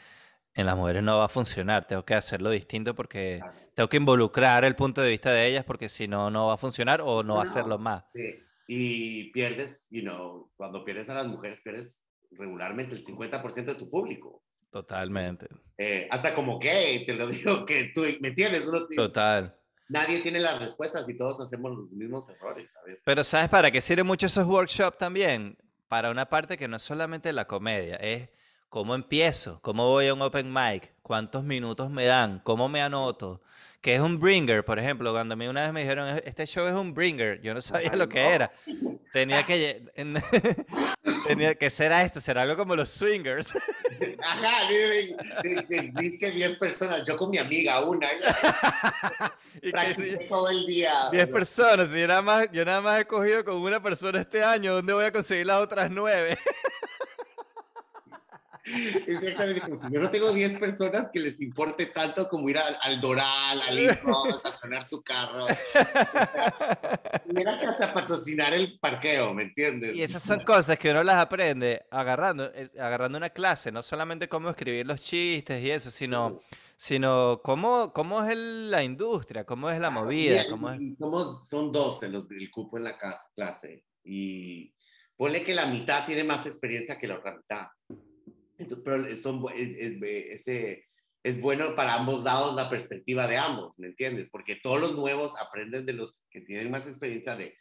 en 0.54 0.66
las 0.66 0.76
mujeres 0.76 1.02
no 1.02 1.18
va 1.18 1.26
a 1.26 1.28
funcionar, 1.28 1.86
tengo 1.86 2.04
que 2.04 2.14
hacerlo 2.14 2.50
distinto 2.50 2.94
porque 2.94 3.40
tengo 3.74 3.88
que 3.88 3.98
involucrar 3.98 4.64
el 4.64 4.74
punto 4.74 5.00
de 5.02 5.10
vista 5.10 5.30
de 5.30 5.46
ellas 5.46 5.64
porque 5.64 5.88
si 5.88 6.08
no, 6.08 6.30
no 6.30 6.48
va 6.48 6.54
a 6.54 6.56
funcionar 6.56 7.00
o 7.02 7.22
no 7.22 7.34
va 7.34 7.42
a 7.42 7.44
No, 7.44 7.50
hacerlo 7.50 7.78
más. 7.78 8.02
Sí, 8.12 8.42
y 8.70 9.30
pierdes, 9.32 9.86
you 9.90 10.02
know, 10.02 10.52
cuando 10.56 10.84
pierdes 10.84 11.08
a 11.08 11.14
las 11.14 11.26
mujeres, 11.26 11.60
pierdes 11.62 12.04
regularmente 12.32 12.94
el 12.94 13.02
50% 13.04 13.72
de 13.72 13.74
tu 13.74 13.88
público. 13.90 14.44
Totalmente, 14.70 15.48
Eh, 15.78 16.06
hasta 16.10 16.34
como 16.34 16.58
gay, 16.58 17.06
te 17.06 17.14
lo 17.14 17.26
digo, 17.28 17.64
que 17.64 17.90
tú, 17.94 18.02
¿me 18.20 18.28
entiendes? 18.28 18.66
Uno 18.66 18.86
te- 18.86 18.94
total. 18.96 19.56
nadie 19.88 20.20
tiene 20.20 20.38
las 20.40 20.60
respuestas 20.60 21.08
y 21.08 21.16
todos 21.16 21.40
hacemos 21.40 21.74
los 21.74 21.90
mismos 21.90 22.28
errores 22.28 22.68
a 22.80 22.84
veces. 22.86 23.02
Pero 23.06 23.24
¿sabes 23.24 23.48
para 23.48 23.70
qué 23.70 23.80
sirven 23.80 24.06
mucho 24.06 24.26
esos 24.26 24.46
workshops 24.46 24.98
también? 24.98 25.56
Para 25.88 26.10
una 26.10 26.28
parte 26.28 26.58
que 26.58 26.68
no 26.68 26.76
es 26.76 26.82
solamente 26.82 27.32
la 27.32 27.46
comedia, 27.46 27.96
es 27.96 28.28
cómo 28.68 28.94
empiezo, 28.94 29.62
cómo 29.62 29.86
voy 29.88 30.08
a 30.08 30.12
un 30.14 30.20
open 30.20 30.52
mic, 30.52 30.92
cuántos 31.00 31.42
minutos 31.42 31.88
me 31.90 32.04
dan, 32.04 32.40
cómo 32.44 32.68
me 32.68 32.82
anoto, 32.82 33.40
qué 33.80 33.94
es 33.94 34.00
un 34.00 34.18
bringer, 34.18 34.64
por 34.64 34.78
ejemplo, 34.78 35.12
cuando 35.12 35.34
a 35.34 35.36
mí 35.36 35.46
una 35.46 35.62
vez 35.62 35.72
me 35.72 35.82
dijeron, 35.82 36.08
"E-, 36.18 36.22
este 36.26 36.46
show 36.46 36.66
es 36.66 36.74
un 36.74 36.92
bringer, 36.94 37.40
yo 37.40 37.54
no 37.54 37.60
sabía 37.62 37.94
lo 37.94 38.08
que 38.08 38.20
era. 38.20 38.50
Tenía 39.12 39.42
que... 39.44 39.82
Tenía 41.26 41.54
que 41.56 41.68
será 41.68 42.02
esto, 42.02 42.20
será 42.20 42.42
algo 42.42 42.56
como 42.56 42.74
los 42.74 42.88
swingers. 42.88 43.48
Ajá, 44.22 44.68
dice 46.00 46.18
que 46.18 46.30
10 46.30 46.56
personas, 46.58 47.04
yo 47.06 47.16
con 47.16 47.30
mi 47.30 47.38
amiga, 47.38 47.80
una, 47.84 48.08
y 49.60 49.72
que 49.72 49.94
si- 49.94 50.28
todo 50.28 50.48
el 50.50 50.64
día. 50.66 51.08
10 51.12 51.26
personas, 51.28 51.94
y 51.94 52.00
yo 52.00 52.06
nada, 52.06 52.22
más, 52.22 52.48
yo 52.52 52.64
nada 52.64 52.80
más 52.80 53.00
he 53.00 53.04
cogido 53.06 53.44
con 53.44 53.56
una 53.56 53.82
persona 53.82 54.20
este 54.20 54.42
año, 54.42 54.74
¿dónde 54.74 54.92
voy 54.92 55.04
a 55.04 55.12
conseguir 55.12 55.46
las 55.46 55.60
otras 55.62 55.90
9? 55.90 56.38
Exactamente, 59.06 59.60
como 59.60 59.76
si 59.76 59.92
yo 59.92 60.00
no 60.00 60.10
tengo 60.10 60.32
10 60.32 60.58
personas 60.58 61.10
que 61.10 61.20
les 61.20 61.40
importe 61.40 61.86
tanto 61.86 62.28
como 62.28 62.48
ir 62.48 62.58
al, 62.58 62.76
al 62.82 63.00
Doral, 63.00 63.60
al 63.68 63.78
Info, 63.80 64.24
a 64.26 64.30
estacionar 64.30 64.86
su 64.88 65.02
carro. 65.02 65.46
Ir 67.34 67.48
a 67.48 67.58
casa 67.60 67.90
a 67.90 67.94
patrocinar 67.94 68.52
el 68.54 68.78
parqueo, 68.78 69.32
¿me 69.34 69.44
entiendes? 69.44 69.94
Y 69.94 70.02
esas 70.02 70.22
son 70.22 70.40
cosas 70.44 70.78
que 70.78 70.90
uno 70.90 71.02
las 71.02 71.16
aprende 71.16 71.84
agarrando, 71.90 72.50
agarrando 72.78 73.18
una 73.18 73.30
clase, 73.30 73.70
no 73.72 73.82
solamente 73.82 74.28
cómo 74.28 74.50
escribir 74.50 74.86
los 74.86 75.00
chistes 75.00 75.62
y 75.62 75.70
eso, 75.70 75.90
sino, 75.90 76.40
sino 76.76 77.40
cómo, 77.42 77.92
cómo 77.92 78.22
es 78.24 78.30
el- 78.30 78.70
la 78.70 78.82
industria, 78.82 79.44
cómo 79.44 79.70
es 79.70 79.80
la 79.80 79.90
movida, 79.90 80.42
Y- 80.44 80.48
cómo 80.50 80.70
es... 80.70 80.80
somos, 80.98 81.48
son 81.48 81.72
12 81.72 82.08
los 82.08 82.28
del 82.28 82.50
cupo 82.50 82.78
en 82.78 82.84
la 82.84 82.98
clase. 83.34 83.84
Y 84.04 84.72
ponle 85.16 85.42
que 85.42 85.54
la 85.54 85.66
mitad 85.66 86.06
tiene 86.06 86.24
más 86.24 86.46
experiencia 86.46 86.96
que 86.98 87.06
la 87.08 87.16
otra 87.16 87.36
mitad. 87.36 87.66
Entonces, 88.58 88.82
pero 88.84 89.16
son, 89.16 89.42
es, 89.54 89.70
es- 89.78 90.02
ese, 90.02 90.84
es 91.22 91.40
bueno 91.40 91.74
para 91.76 91.94
ambos 91.94 92.22
lados 92.22 92.54
la 92.54 92.68
perspectiva 92.68 93.26
de 93.26 93.36
ambos, 93.36 93.78
¿me 93.78 93.86
entiendes? 93.88 94.28
Porque 94.30 94.56
todos 94.56 94.80
los 94.80 94.94
nuevos 94.96 95.40
aprenden 95.40 95.86
de 95.86 95.92
los 95.94 96.24
que 96.30 96.40
tienen 96.42 96.70
más 96.70 96.86
experiencia 96.86 97.36
de 97.36 97.56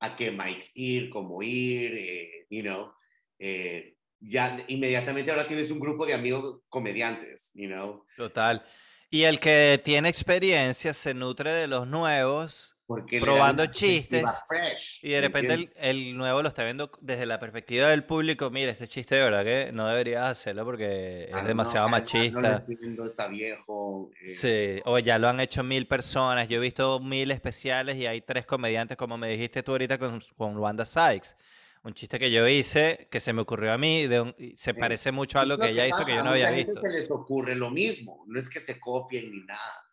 a 0.00 0.16
qué 0.16 0.30
mics 0.30 0.72
ir, 0.74 1.10
cómo 1.10 1.42
ir, 1.42 1.92
eh, 1.94 2.46
you 2.50 2.62
know. 2.62 2.92
eh, 3.38 3.94
ya 4.22 4.62
inmediatamente 4.68 5.30
ahora 5.30 5.46
tienes 5.48 5.70
un 5.70 5.80
grupo 5.80 6.04
de 6.04 6.12
amigos 6.12 6.60
comediantes, 6.68 7.50
you 7.54 7.68
know. 7.68 8.04
Total. 8.16 8.62
Y 9.08 9.22
el 9.22 9.40
que 9.40 9.80
tiene 9.82 10.08
experiencia 10.10 10.92
se 10.94 11.14
nutre 11.14 11.50
de 11.50 11.66
los 11.66 11.86
nuevos 11.86 12.76
Porque 12.90 13.20
Probando 13.20 13.66
chistes, 13.66 14.24
fresh, 14.48 14.98
y 15.04 15.10
de 15.10 15.20
¿me 15.20 15.28
repente 15.28 15.54
el, 15.54 15.70
el 15.76 16.16
nuevo 16.16 16.42
lo 16.42 16.48
está 16.48 16.64
viendo 16.64 16.90
desde 17.00 17.24
la 17.24 17.38
perspectiva 17.38 17.86
del 17.86 18.02
público. 18.02 18.50
Mira, 18.50 18.72
este 18.72 18.88
chiste 18.88 19.14
de 19.14 19.22
verdad 19.22 19.44
que 19.44 19.70
no 19.72 19.86
deberías 19.86 20.28
hacerlo 20.28 20.64
porque 20.64 21.28
Ah, 21.32 21.36
es 21.36 21.42
no, 21.42 21.48
demasiado 21.48 21.86
ah, 21.86 21.88
No, 21.88 21.96
machista. 21.96 22.40
lo 22.40 22.48
entiendo, 22.56 23.06
está 23.06 23.28
viejo. 23.28 24.10
eh, 24.20 24.30
Sí, 24.34 24.82
o 24.86 24.98
ya 24.98 25.18
lo 25.18 25.28
han 25.28 25.38
hecho 25.38 25.62
mil 25.62 25.86
personas. 25.86 26.48
Yo 26.48 26.56
he 26.56 26.60
visto 26.60 26.98
mil 26.98 27.30
especiales 27.30 27.94
y 27.96 28.06
hay 28.06 28.22
tres 28.22 28.44
comediantes, 28.44 28.96
como 28.96 29.16
me 29.16 29.28
dijiste 29.28 29.62
tú 29.62 29.70
ahorita 29.70 29.96
con, 29.96 30.20
con 30.36 30.56
Wanda 30.56 30.84
Sykes. 30.84 31.36
Un 31.84 31.94
chiste 31.94 32.18
que 32.18 32.32
yo 32.32 32.46
hice, 32.48 33.06
que 33.08 33.20
se 33.20 33.32
me 33.32 33.42
ocurrió 33.42 33.72
a 33.72 33.78
mí, 33.78 34.08
de 34.08 34.20
un- 34.20 34.34
se 34.56 34.74
parece 34.74 35.12
mucho 35.12 35.38
a 35.38 35.46
lo 35.46 35.56
que 35.56 35.68
ella 35.68 35.86
hizo 35.86 36.04
que 36.04 36.12
yo 36.14 36.20
a 36.20 36.24
no 36.24 36.30
había 36.30 36.48
gente 36.48 36.72
visto. 36.72 36.80
se 36.80 36.90
les 36.92 37.08
ocurre 37.10 37.54
lo 37.54 37.70
mismo, 37.70 38.24
no 38.26 38.38
es 38.40 38.50
que 38.50 38.58
se 38.58 38.80
copien 38.80 39.30
ni 39.30 39.42
nada, 39.44 39.89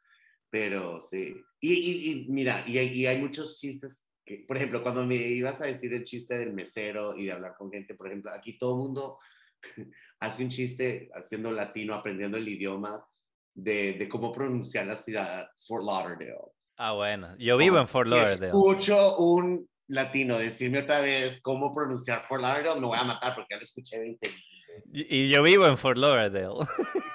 pero 0.49 0.99
sí. 1.01 1.35
Y, 1.59 1.73
y- 1.73 2.11
y 2.11 2.25
mira, 2.29 2.63
y 2.67 2.77
hay, 2.77 2.87
y 2.93 3.05
hay 3.05 3.19
muchos 3.19 3.57
chistes, 3.59 4.03
que, 4.25 4.43
por 4.47 4.57
ejemplo, 4.57 4.83
cuando 4.83 5.05
me 5.05 5.15
ibas 5.15 5.61
a 5.61 5.65
decir 5.67 5.93
el 5.93 6.03
chiste 6.03 6.37
del 6.37 6.53
mesero 6.53 7.15
y 7.17 7.25
de 7.25 7.31
hablar 7.31 7.55
con 7.57 7.71
gente, 7.71 7.95
por 7.95 8.07
ejemplo, 8.07 8.31
aquí 8.31 8.57
todo 8.57 8.73
el 8.73 8.79
mundo 8.87 9.19
hace 10.19 10.43
un 10.43 10.49
chiste 10.49 11.09
haciendo 11.13 11.51
latino, 11.51 11.93
aprendiendo 11.93 12.37
el 12.37 12.47
idioma 12.47 13.05
de, 13.53 13.93
de 13.93 14.09
cómo 14.09 14.31
pronunciar 14.31 14.85
la 14.85 14.95
ciudad 14.97 15.47
Fort 15.65 15.83
Lauderdale. 15.85 16.35
Ah, 16.77 16.93
bueno. 16.93 17.35
Yo 17.39 17.57
vivo 17.57 17.79
en 17.79 17.87
Fort 17.87 18.07
Lauderdale. 18.07 18.47
Escucho 18.47 19.17
un 19.17 19.67
latino 19.87 20.37
decirme 20.37 20.79
otra 20.79 20.99
vez 20.99 21.39
cómo 21.41 21.73
pronunciar 21.73 22.25
Fort 22.27 22.41
Lauderdale, 22.41 22.79
me 22.79 22.87
voy 22.87 22.97
a 22.99 23.03
matar 23.03 23.33
porque 23.33 23.55
ya 23.55 23.57
lo 23.57 23.63
escuché 23.63 23.97
20 23.99 24.29
Y, 24.93 25.23
y 25.23 25.29
yo 25.29 25.41
vivo 25.41 25.65
en 25.65 25.77
Fort 25.77 25.97
Lauderdale. 25.97 26.53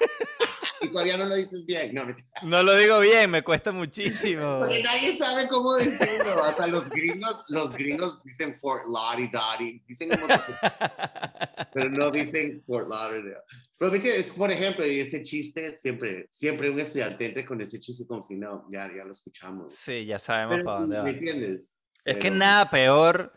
y 0.82 0.88
todavía 0.88 1.16
no 1.16 1.26
lo 1.26 1.34
dices 1.34 1.64
bien. 1.66 1.94
No. 1.94 2.04
No 2.42 2.62
lo 2.62 2.74
digo 2.76 3.00
bien, 3.00 3.30
me 3.30 3.42
cuesta 3.42 3.72
muchísimo. 3.72 4.58
Porque 4.60 4.82
nadie 4.82 5.16
sabe 5.16 5.48
cómo 5.48 5.74
decirlo. 5.74 6.44
Hasta 6.44 6.66
los 6.66 6.88
gringos, 6.90 7.42
los 7.48 7.72
gringos 7.72 8.22
dicen 8.22 8.58
Fort 8.60 8.84
Lauderdale, 8.88 9.82
dicen 9.86 10.10
como 10.10 10.26
pero 11.72 11.90
no 11.90 12.10
dicen 12.10 12.62
Fort 12.66 12.88
Lauderdale. 12.88 13.36
Pero 13.78 13.90
¿me 13.90 13.96
entiendes? 13.96 14.30
por 14.32 14.50
ejemplo, 14.50 14.86
y 14.86 15.00
ese 15.00 15.22
chiste, 15.22 15.76
siempre, 15.76 16.28
siempre 16.30 16.70
un 16.70 16.78
estudiante 16.78 17.44
con 17.44 17.60
ese 17.60 17.78
chiste 17.78 18.06
como 18.06 18.22
si 18.22 18.36
no, 18.36 18.66
ya, 18.70 18.88
ya 18.94 19.04
lo 19.04 19.10
escuchamos. 19.12 19.74
Sí, 19.74 20.04
ya 20.06 20.18
sabemos 20.18 20.54
Pero, 20.56 20.64
para 20.64 20.80
dónde 20.80 20.96
¿Me 20.98 21.02
va. 21.02 21.10
entiendes? 21.10 21.76
Es 22.04 22.16
que 22.16 22.22
Pero- 22.22 22.34
nada 22.36 22.70
peor 22.70 23.32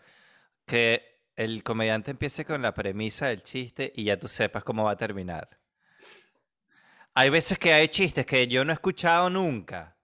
que 0.65 1.01
el 1.35 1.63
comediante 1.63 2.11
empiece 2.11 2.45
con 2.45 2.61
la 2.61 2.73
premisa 2.73 3.27
del 3.27 3.43
chiste 3.43 3.91
y 3.95 4.05
ya 4.05 4.17
tú 4.17 4.27
sepas 4.27 4.63
cómo 4.63 4.85
va 4.85 4.91
a 4.91 4.97
terminar. 4.97 5.49
Hay 7.15 7.29
veces 7.29 7.57
que 7.57 7.73
hay 7.73 7.87
chistes 7.87 8.25
que 8.25 8.47
yo 8.47 8.63
no 8.65 8.71
he 8.71 8.75
escuchado 8.75 9.29
nunca, 9.29 9.97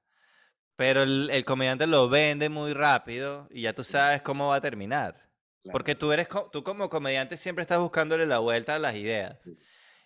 pero 0.76 1.04
el, 1.04 1.30
el 1.30 1.45
comediante 1.45 1.86
lo 1.86 2.10
vende 2.10 2.50
muy 2.50 2.74
rápido 2.74 3.47
y 3.52 3.63
ya 3.63 3.74
tú 3.74 3.84
sabes 3.84 4.21
cómo 4.21 4.47
va 4.47 4.56
a 4.56 4.62
terminar. 4.62 5.13
Claro. 5.62 5.74
Porque 5.74 5.93
tú 5.93 6.12
eres 6.12 6.28
tú 6.52 6.63
como 6.63 6.89
comediante 6.89 7.38
siempre 7.38 7.62
estás 7.62 7.80
buscándole 7.80 8.26
la 8.26 8.39
vuelta 8.39 8.76
a 8.76 8.80
las 8.80 8.95
ideas. 8.95 9.38
Sí. 9.43 9.56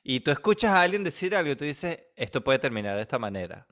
Y 0.03 0.19
tú 0.19 0.31
escuchas 0.31 0.71
a 0.71 0.81
alguien 0.81 1.03
decir 1.03 1.35
algo 1.35 1.51
y 1.51 1.55
tú 1.55 1.63
dices, 1.63 1.97
esto 2.15 2.43
puede 2.43 2.59
terminar 2.59 2.95
de 2.95 3.01
esta 3.03 3.17
manera. 3.17 3.65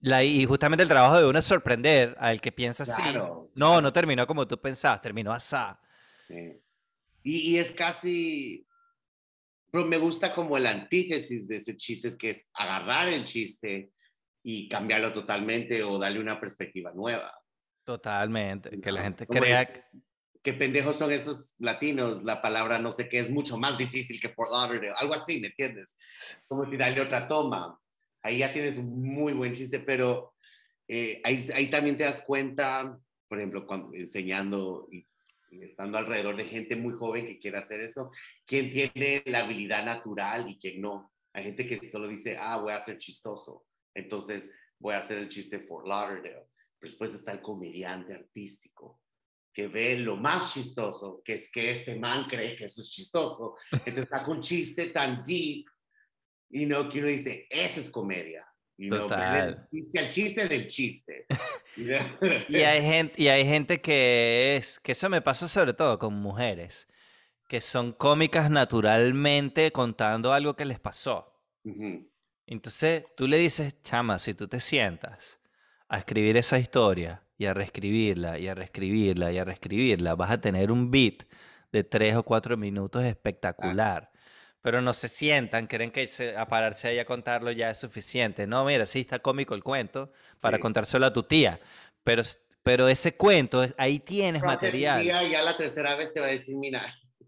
La- 0.00 0.22
y 0.22 0.44
justamente 0.44 0.82
el 0.82 0.88
trabajo 0.88 1.18
de 1.18 1.26
uno 1.26 1.38
es 1.38 1.44
sorprender 1.44 2.16
al 2.20 2.40
que 2.40 2.52
piensa 2.52 2.84
así. 2.84 3.00
Claro, 3.02 3.50
No, 3.54 3.66
claro. 3.68 3.80
no 3.82 3.92
terminó 3.92 4.26
como 4.26 4.46
tú 4.46 4.60
pensabas, 4.60 5.00
terminó 5.00 5.32
asá. 5.32 5.80
Sí. 6.26 6.60
Y, 7.22 7.52
y 7.52 7.58
es 7.58 7.72
casi, 7.72 8.66
pero 9.70 9.84
me 9.84 9.96
gusta 9.98 10.34
como 10.34 10.56
el 10.56 10.66
antítesis 10.66 11.46
de 11.48 11.56
ese 11.56 11.76
chiste, 11.76 12.16
que 12.16 12.30
es 12.30 12.48
agarrar 12.54 13.08
el 13.08 13.24
chiste 13.24 13.90
y 14.42 14.68
cambiarlo 14.68 15.12
totalmente 15.12 15.82
o 15.82 15.98
darle 15.98 16.20
una 16.20 16.40
perspectiva 16.40 16.92
nueva. 16.94 17.32
Totalmente. 17.84 18.80
Que 18.80 18.92
la 18.92 19.02
gente 19.02 19.26
crea... 19.26 19.62
es- 19.62 19.80
Qué 20.40 20.52
pendejos 20.52 20.96
son 20.96 21.10
esos 21.10 21.54
latinos, 21.58 22.22
la 22.22 22.40
palabra 22.40 22.78
no 22.78 22.92
sé 22.92 23.08
qué 23.08 23.18
es 23.18 23.28
mucho 23.28 23.58
más 23.58 23.76
difícil 23.76 24.20
que 24.20 24.28
Fort 24.28 24.52
Lauderdale, 24.52 24.94
algo 24.96 25.12
así, 25.14 25.40
¿me 25.40 25.48
entiendes? 25.48 25.96
Como 26.46 26.64
si 26.70 26.76
darle 26.76 27.00
otra 27.00 27.26
toma. 27.26 27.78
Ahí 28.22 28.38
ya 28.38 28.52
tienes 28.52 28.78
un 28.78 29.02
muy 29.02 29.32
buen 29.32 29.52
chiste, 29.52 29.80
pero 29.80 30.34
eh, 30.86 31.20
ahí, 31.24 31.48
ahí 31.54 31.66
también 31.68 31.98
te 31.98 32.04
das 32.04 32.22
cuenta, 32.22 32.96
por 33.28 33.38
ejemplo, 33.38 33.66
cuando 33.66 33.92
enseñando 33.94 34.86
y 34.92 35.07
estando 35.50 35.98
alrededor 35.98 36.36
de 36.36 36.44
gente 36.44 36.76
muy 36.76 36.94
joven 36.94 37.26
que 37.26 37.38
quiere 37.38 37.58
hacer 37.58 37.80
eso, 37.80 38.10
quién 38.44 38.70
tiene 38.70 39.22
la 39.26 39.40
habilidad 39.40 39.84
natural 39.84 40.48
y 40.48 40.58
quién 40.58 40.80
no. 40.80 41.12
Hay 41.32 41.44
gente 41.44 41.66
que 41.66 41.78
solo 41.88 42.08
dice, 42.08 42.36
ah, 42.38 42.60
voy 42.60 42.72
a 42.72 42.80
ser 42.80 42.98
chistoso, 42.98 43.66
entonces 43.94 44.50
voy 44.78 44.94
a 44.94 44.98
hacer 44.98 45.18
el 45.18 45.28
chiste 45.28 45.60
Fort 45.60 45.86
Lauderdale. 45.86 46.48
Pero 46.78 46.90
después 46.90 47.14
está 47.14 47.32
el 47.32 47.42
comediante 47.42 48.14
artístico 48.14 49.00
que 49.52 49.66
ve 49.66 49.98
lo 49.98 50.16
más 50.16 50.54
chistoso, 50.54 51.20
que 51.24 51.34
es 51.34 51.50
que 51.50 51.72
este 51.72 51.98
man 51.98 52.26
cree 52.28 52.54
que 52.54 52.66
eso 52.66 52.80
es 52.80 52.90
chistoso. 52.90 53.56
Entonces 53.72 54.08
saca 54.08 54.30
un 54.30 54.40
chiste 54.40 54.90
tan 54.90 55.22
deep, 55.24 55.66
y 56.50 56.66
no 56.66 56.88
que 56.88 57.00
uno 57.00 57.08
dice, 57.08 57.46
esa 57.50 57.80
es 57.80 57.90
comedia. 57.90 58.47
Y 58.78 58.88
no, 58.88 58.98
Total. 58.98 59.66
el 59.72 59.78
chiste 59.80 59.98
al 59.98 60.08
chiste 60.08 60.48
del 60.48 60.66
chiste. 60.68 61.26
Y 62.48 62.56
hay 62.56 62.82
gente, 62.82 63.14
y 63.22 63.28
hay 63.28 63.44
gente 63.44 63.80
que 63.80 64.56
es, 64.56 64.80
que 64.80 64.92
eso 64.92 65.08
me 65.08 65.20
pasa 65.20 65.48
sobre 65.48 65.74
todo 65.74 65.98
con 65.98 66.14
mujeres, 66.14 66.88
que 67.48 67.60
son 67.60 67.92
cómicas 67.92 68.50
naturalmente 68.50 69.70
contando 69.72 70.32
algo 70.32 70.54
que 70.56 70.64
les 70.64 70.80
pasó. 70.80 71.40
Ujú. 71.64 72.08
Entonces 72.46 73.04
tú 73.16 73.26
le 73.26 73.36
dices, 73.38 73.82
chama, 73.82 74.18
si 74.18 74.32
tú 74.32 74.48
te 74.48 74.60
sientas 74.60 75.38
a 75.88 75.98
escribir 75.98 76.36
esa 76.36 76.58
historia 76.58 77.22
y 77.36 77.46
a 77.46 77.54
reescribirla 77.54 78.38
y 78.38 78.48
a 78.48 78.54
reescribirla 78.54 79.32
y 79.32 79.38
a 79.38 79.44
reescribirla, 79.44 80.14
vas 80.14 80.30
a 80.30 80.40
tener 80.40 80.70
un 80.70 80.90
beat 80.90 81.24
de 81.72 81.84
tres 81.84 82.16
o 82.16 82.22
cuatro 82.22 82.56
minutos 82.56 83.04
espectacular. 83.04 84.10
Pero 84.68 84.82
no 84.82 84.92
se 84.92 85.08
sientan, 85.08 85.66
creen 85.66 85.90
que 85.90 86.06
se- 86.08 86.36
a 86.36 86.46
pararse 86.46 86.88
ahí 86.88 86.98
a 86.98 87.06
contarlo 87.06 87.50
ya 87.52 87.70
es 87.70 87.78
suficiente. 87.78 88.46
No, 88.46 88.66
mira, 88.66 88.84
sí 88.84 89.00
está 89.00 89.18
cómico 89.18 89.54
el 89.54 89.62
cuento 89.64 90.12
para 90.40 90.58
Sí. 90.58 90.60
contárselo 90.60 91.06
a 91.06 91.12
tu 91.14 91.22
tía. 91.22 91.58
Pero, 92.04 92.22
pero 92.62 92.86
ese 92.86 93.16
cuento, 93.16 93.66
ahí 93.78 93.98
tienes 93.98 94.42
Pero 94.42 94.52
material. 94.52 95.00
tía 95.00 95.22
ya 95.26 95.40
la 95.40 95.56
tercera 95.56 95.96
vez 95.96 96.12
te 96.12 96.20
va 96.20 96.26
a 96.26 96.32
decir, 96.32 96.54
mira, 96.58 96.82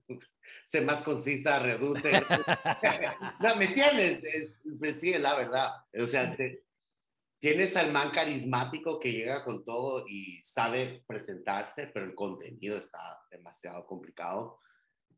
sé 0.66 0.82
más 0.82 1.01
concisa, 1.01 1.61
reduce. 1.61 2.12
no, 3.41 3.57
¿me 3.57 3.64
entiendes? 3.64 4.22
Es, 4.22 4.61
pues 4.78 5.01
sí, 5.01 5.14
es 5.14 5.20
la 5.20 5.34
verdad. 5.34 5.70
O 5.99 6.07
sea, 6.07 6.36
te- 6.36 6.62
tienes 7.38 7.74
al 7.74 7.91
man 7.91 8.11
carismático 8.11 9.01
que 9.01 9.12
llega 9.12 9.43
con 9.47 9.64
todo 9.64 10.05
y 10.07 10.43
sabe 10.45 11.05
presentarse, 11.07 11.86
pero 11.86 12.05
el 12.05 12.14
contenido 12.14 12.76
está 12.76 13.18
demasiado 13.30 13.86
complicado. 13.86 14.61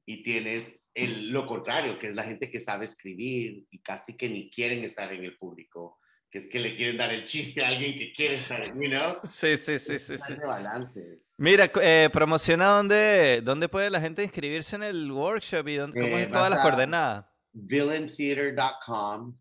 Y 0.04 0.22
tienes 0.22 0.90
el, 0.94 1.28
lo 1.30 1.46
contrario, 1.46 1.98
que 1.98 2.08
es 2.08 2.14
la 2.14 2.24
gente 2.24 2.50
que 2.50 2.58
sabe 2.60 2.84
escribir 2.86 3.66
y 3.70 3.78
casi 3.80 4.16
que 4.16 4.28
ni 4.28 4.50
quieren 4.50 4.82
estar 4.84 5.12
en 5.12 5.22
el 5.24 5.36
público, 5.38 6.00
que 6.28 6.38
es 6.38 6.48
que 6.48 6.58
le 6.58 6.74
quieren 6.74 6.96
dar 6.96 7.12
el 7.12 7.24
chiste 7.24 7.64
a 7.64 7.68
alguien 7.68 7.96
que 7.96 8.12
quiere 8.12 8.34
estar, 8.34 8.66
you 8.74 8.88
know? 8.90 9.16
Sí, 9.30 9.56
sí, 9.56 9.78
sí, 9.78 9.98
sí. 9.98 10.18
sí. 10.18 10.34
balance. 10.34 11.20
Mira, 11.36 11.70
eh, 11.80 12.08
promociona 12.12 12.66
dónde, 12.66 13.40
dónde 13.44 13.68
puede 13.68 13.90
la 13.90 14.00
gente 14.00 14.22
inscribirse 14.22 14.76
en 14.76 14.82
el 14.84 15.10
workshop 15.10 15.68
y 15.68 15.76
dónde, 15.76 16.00
cómo 16.00 16.18
Eh, 16.18 16.26
todas 16.26 16.50
las 16.50 16.60
coordenadas. 16.60 17.26
villaintheater.com. 17.52 19.38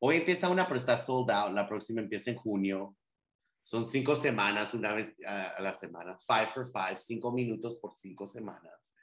Hoy 0.00 0.16
empieza 0.16 0.48
una, 0.48 0.66
pero 0.66 0.78
está 0.78 0.98
sold 0.98 1.30
out. 1.30 1.52
La 1.52 1.66
próxima 1.68 2.00
empieza 2.00 2.30
en 2.30 2.36
junio. 2.36 2.96
Son 3.62 3.86
cinco 3.86 4.16
semanas, 4.16 4.74
una 4.74 4.92
vez 4.92 5.14
a, 5.26 5.48
a 5.50 5.62
la 5.62 5.72
semana. 5.72 6.18
Five 6.26 6.48
for 6.54 6.70
five, 6.70 6.98
cinco 6.98 7.32
minutos 7.32 7.76
por 7.78 7.94
cinco 7.96 8.26
semanas. 8.26 8.93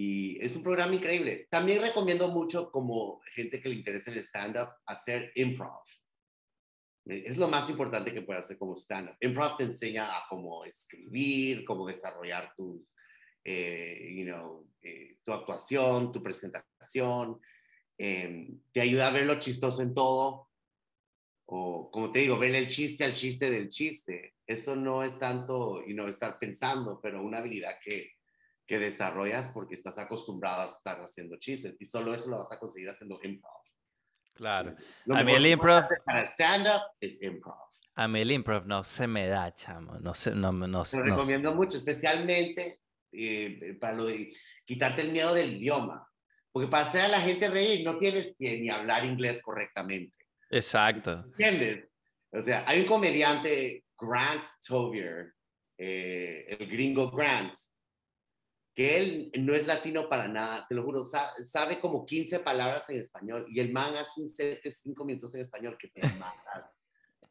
Y 0.00 0.38
es 0.40 0.54
un 0.54 0.62
programa 0.62 0.94
increíble. 0.94 1.48
También 1.50 1.82
recomiendo 1.82 2.28
mucho, 2.28 2.70
como 2.70 3.20
gente 3.34 3.60
que 3.60 3.68
le 3.68 3.74
interesa 3.74 4.12
el 4.12 4.18
stand-up, 4.18 4.68
hacer 4.86 5.32
improv. 5.34 5.82
Es 7.04 7.36
lo 7.36 7.48
más 7.48 7.68
importante 7.68 8.14
que 8.14 8.22
puedes 8.22 8.44
hacer 8.44 8.58
como 8.58 8.76
stand-up. 8.76 9.16
Improv 9.20 9.56
te 9.56 9.64
enseña 9.64 10.04
a 10.06 10.22
cómo 10.30 10.64
escribir, 10.64 11.64
cómo 11.64 11.84
desarrollar 11.84 12.54
tus, 12.56 12.94
eh, 13.42 14.14
you 14.14 14.24
know, 14.24 14.70
eh, 14.82 15.18
tu 15.24 15.32
actuación, 15.32 16.12
tu 16.12 16.22
presentación. 16.22 17.40
eh, 17.98 18.52
te 18.70 18.80
ayuda 18.80 19.08
a 19.08 19.12
ver 19.12 19.26
lo 19.26 19.40
chistoso 19.40 19.82
en 19.82 19.94
todo. 19.94 20.48
O, 21.46 21.90
como 21.90 22.12
te 22.12 22.20
digo, 22.20 22.38
ver 22.38 22.54
el 22.54 22.68
chiste 22.68 23.02
al 23.02 23.14
chiste 23.14 23.50
del 23.50 23.68
chiste. 23.68 24.36
Eso 24.46 24.76
no 24.76 25.02
es 25.02 25.18
tanto, 25.18 25.84
you 25.88 25.94
know, 25.94 26.06
estar 26.06 26.38
pensando, 26.38 27.00
pero 27.02 27.20
una 27.20 27.38
habilidad 27.38 27.80
que, 27.82 28.17
que 28.68 28.78
desarrollas 28.78 29.50
porque 29.50 29.74
estás 29.74 29.96
acostumbrado 29.98 30.62
a 30.62 30.66
estar 30.66 31.00
haciendo 31.00 31.36
chistes. 31.38 31.74
Y 31.80 31.86
solo 31.86 32.14
eso 32.14 32.28
lo 32.28 32.38
vas 32.38 32.52
a 32.52 32.58
conseguir 32.58 32.90
haciendo 32.90 33.18
improv. 33.22 33.62
Claro. 34.34 34.76
Lo 35.06 35.16
A 35.16 35.24
mí 35.24 35.32
el 35.32 35.46
improv- 35.46 35.88
Para 36.04 36.22
stand-up 36.26 36.82
es 37.00 37.20
improv. 37.22 37.56
A 37.96 38.06
mí 38.06 38.20
el 38.20 38.30
improv 38.30 38.66
no 38.66 38.84
se 38.84 39.06
me 39.06 39.26
da, 39.26 39.52
chamo. 39.54 39.98
No 39.98 40.14
sé, 40.14 40.32
no, 40.32 40.52
no, 40.52 40.68
no, 40.68 40.84
lo 40.92 41.02
recomiendo 41.02 41.54
mucho, 41.54 41.78
especialmente 41.78 42.82
eh, 43.10 43.76
para 43.80 43.96
lo 43.96 44.04
de 44.04 44.30
quitarte 44.64 45.00
el 45.02 45.12
miedo 45.12 45.32
del 45.34 45.54
idioma. 45.54 46.06
Porque 46.52 46.68
para 46.68 46.84
hacer 46.84 47.00
a 47.06 47.08
la 47.08 47.20
gente 47.20 47.48
reír 47.48 47.84
no 47.84 47.98
tienes 47.98 48.36
que 48.38 48.60
ni 48.60 48.68
hablar 48.68 49.04
inglés 49.04 49.40
correctamente. 49.42 50.14
Exacto. 50.50 51.24
¿Entiendes? 51.24 51.90
O 52.30 52.42
sea, 52.42 52.64
hay 52.66 52.80
un 52.80 52.86
comediante, 52.86 53.86
Grant 53.98 54.44
Tovier, 54.64 55.32
eh, 55.78 56.44
el 56.48 56.68
gringo 56.68 57.10
Grant, 57.10 57.54
que 58.78 58.96
él 58.96 59.32
no 59.40 59.54
es 59.56 59.66
latino 59.66 60.08
para 60.08 60.28
nada, 60.28 60.64
te 60.68 60.76
lo 60.76 60.84
juro, 60.84 61.04
sa- 61.04 61.34
sabe 61.50 61.80
como 61.80 62.06
15 62.06 62.38
palabras 62.38 62.88
en 62.90 63.00
español 63.00 63.44
y 63.48 63.58
el 63.58 63.72
man 63.72 63.92
hace 63.96 64.20
un 64.20 64.30
set 64.30 64.62
de 64.62 64.70
5 64.70 65.04
minutos 65.04 65.34
en 65.34 65.40
español 65.40 65.76
que 65.76 65.88
te 65.88 66.00
matas. 66.16 66.78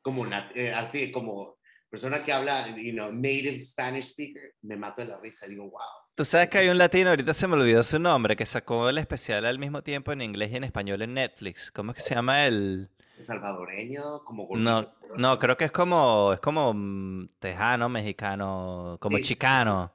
Como 0.02 0.26
nat- 0.26 0.52
eh, 0.56 0.74
así, 0.74 1.10
como 1.10 1.56
persona 1.90 2.22
que 2.22 2.34
habla, 2.34 2.76
you 2.76 2.92
know, 2.92 3.14
native 3.14 3.62
Spanish 3.64 4.08
speaker, 4.10 4.56
me 4.64 4.76
mato 4.76 5.02
de 5.02 5.08
la 5.08 5.22
risa, 5.22 5.48
digo, 5.48 5.70
wow. 5.70 5.80
Tú 6.16 6.26
sabes 6.26 6.50
que 6.50 6.58
hay 6.58 6.68
un 6.68 6.78
latino, 6.78 7.12
ahorita 7.12 7.34
se 7.34 7.48
me 7.48 7.54
olvidó 7.54 7.82
su 7.82 7.98
nombre, 7.98 8.36
que 8.36 8.46
sacó 8.46 8.90
el 8.90 8.98
especial 8.98 9.46
al 9.46 9.58
mismo 9.58 9.82
tiempo 9.84 10.12
en 10.12 10.24
inglés 10.24 10.52
y 10.52 10.58
en 10.58 10.66
español 10.66 11.02
en 11.02 11.14
Netflix. 11.14 11.72
¿Cómo 11.72 11.92
es 11.92 11.96
que 11.96 12.04
se 12.04 12.14
llama 12.14 12.46
el...? 12.46 12.90
Salvadoreño, 13.20 14.22
como 14.26 14.50
No, 14.58 14.86
no, 15.16 15.40
creo 15.40 15.56
que 15.56 15.64
es 15.64 15.72
como, 15.72 16.34
es 16.34 16.42
como 16.42 16.74
mm, 16.74 17.30
tejano, 17.40 17.88
mexicano, 17.88 18.98
como 19.00 19.18
sí. 19.20 19.24
chicano. 19.24 19.94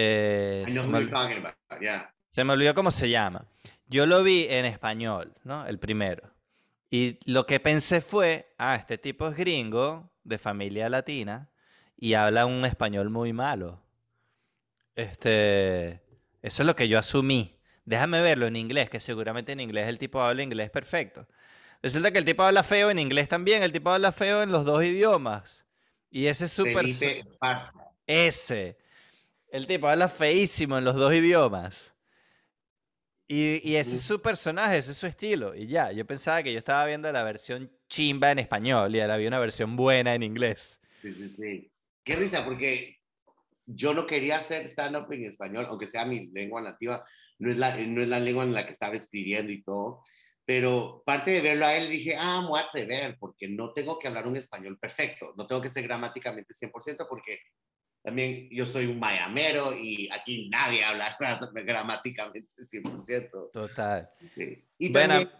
Eh, 0.00 0.64
I 0.66 0.70
se, 0.70 0.78
know 0.78 0.86
me 0.86 0.92
who 0.92 0.96
ol- 0.96 1.02
you're 1.08 1.14
talking 1.16 1.38
about, 1.38 1.54
yeah. 1.80 2.14
se 2.30 2.44
me 2.44 2.52
olvidó 2.52 2.72
cómo 2.74 2.90
se 2.92 3.10
llama. 3.10 3.44
Yo 3.88 4.06
lo 4.06 4.22
vi 4.22 4.46
en 4.48 4.64
español, 4.64 5.34
¿no? 5.44 5.66
El 5.66 5.78
primero. 5.78 6.30
Y 6.90 7.18
lo 7.30 7.46
que 7.46 7.58
pensé 7.58 8.00
fue, 8.00 8.54
ah, 8.58 8.76
este 8.76 8.96
tipo 8.96 9.26
es 9.28 9.36
gringo, 9.36 10.10
de 10.22 10.38
familia 10.38 10.88
latina, 10.88 11.50
y 11.96 12.14
habla 12.14 12.46
un 12.46 12.64
español 12.64 13.10
muy 13.10 13.32
malo. 13.32 13.82
Este, 14.94 16.00
eso 16.42 16.62
es 16.62 16.66
lo 16.66 16.76
que 16.76 16.88
yo 16.88 16.98
asumí. 16.98 17.58
Déjame 17.84 18.20
verlo 18.20 18.46
en 18.46 18.56
inglés, 18.56 18.90
que 18.90 19.00
seguramente 19.00 19.52
en 19.52 19.60
inglés 19.60 19.88
el 19.88 19.98
tipo 19.98 20.20
habla 20.20 20.42
inglés 20.42 20.70
perfecto. 20.70 21.26
Resulta 21.82 22.10
que 22.10 22.18
el 22.18 22.24
tipo 22.24 22.42
habla 22.42 22.62
feo 22.62 22.90
en 22.90 22.98
inglés 22.98 23.28
también, 23.28 23.62
el 23.62 23.72
tipo 23.72 23.90
habla 23.90 24.12
feo 24.12 24.42
en 24.42 24.52
los 24.52 24.64
dos 24.64 24.84
idiomas. 24.84 25.66
Y 26.10 26.26
ese 26.26 26.44
es 26.46 26.52
súper... 26.52 26.84
Ese. 28.06 28.78
El 29.50 29.66
tipo 29.66 29.88
habla 29.88 30.08
feísimo 30.08 30.78
en 30.78 30.84
los 30.84 30.94
dos 30.96 31.14
idiomas. 31.14 31.94
Y, 33.26 33.60
y 33.68 33.76
ese 33.76 33.96
es 33.96 34.02
su 34.02 34.22
personaje, 34.22 34.78
ese 34.78 34.92
es 34.92 34.96
su 34.96 35.06
estilo. 35.06 35.54
Y 35.54 35.66
ya, 35.66 35.92
yo 35.92 36.06
pensaba 36.06 36.42
que 36.42 36.52
yo 36.52 36.58
estaba 36.58 36.86
viendo 36.86 37.10
la 37.12 37.22
versión 37.22 37.70
chimba 37.88 38.30
en 38.30 38.38
español 38.38 38.94
y 38.94 39.00
ahora 39.00 39.14
había 39.14 39.28
una 39.28 39.38
versión 39.38 39.76
buena 39.76 40.14
en 40.14 40.22
inglés. 40.22 40.80
Sí, 41.02 41.12
sí, 41.12 41.28
sí. 41.28 41.72
Qué 42.02 42.16
risa, 42.16 42.44
porque 42.44 42.98
yo 43.66 43.92
no 43.92 44.06
quería 44.06 44.36
hacer 44.36 44.64
stand-up 44.66 45.12
en 45.12 45.24
español, 45.24 45.66
aunque 45.68 45.86
sea 45.86 46.06
mi 46.06 46.30
lengua 46.30 46.62
nativa, 46.62 47.04
no 47.38 47.50
es, 47.50 47.58
la, 47.58 47.76
no 47.76 48.02
es 48.02 48.08
la 48.08 48.18
lengua 48.18 48.44
en 48.44 48.54
la 48.54 48.64
que 48.64 48.72
estaba 48.72 48.94
escribiendo 48.94 49.52
y 49.52 49.62
todo, 49.62 50.02
pero 50.44 51.02
parte 51.04 51.32
de 51.32 51.42
verlo 51.42 51.66
a 51.66 51.76
él 51.76 51.90
dije, 51.90 52.16
ah, 52.18 52.40
me 52.40 52.48
voy 52.48 52.60
a 52.60 52.64
atrever, 52.64 53.16
porque 53.20 53.48
no 53.48 53.74
tengo 53.74 53.98
que 53.98 54.08
hablar 54.08 54.26
un 54.26 54.36
español 54.36 54.78
perfecto, 54.78 55.34
no 55.36 55.46
tengo 55.46 55.60
que 55.60 55.68
ser 55.68 55.84
gramáticamente 55.84 56.54
100%, 56.54 57.06
porque 57.08 57.40
también 58.08 58.48
yo 58.50 58.64
soy 58.64 58.86
un 58.86 58.98
mayamero 58.98 59.74
y 59.76 60.08
aquí 60.10 60.48
nadie 60.48 60.82
habla 60.82 61.14
gramáticamente 61.52 62.48
100%. 62.56 63.50
Total. 63.52 64.08
Sí. 64.34 64.64
Y 64.78 64.90
Bueno, 64.90 65.14
también, 65.18 65.30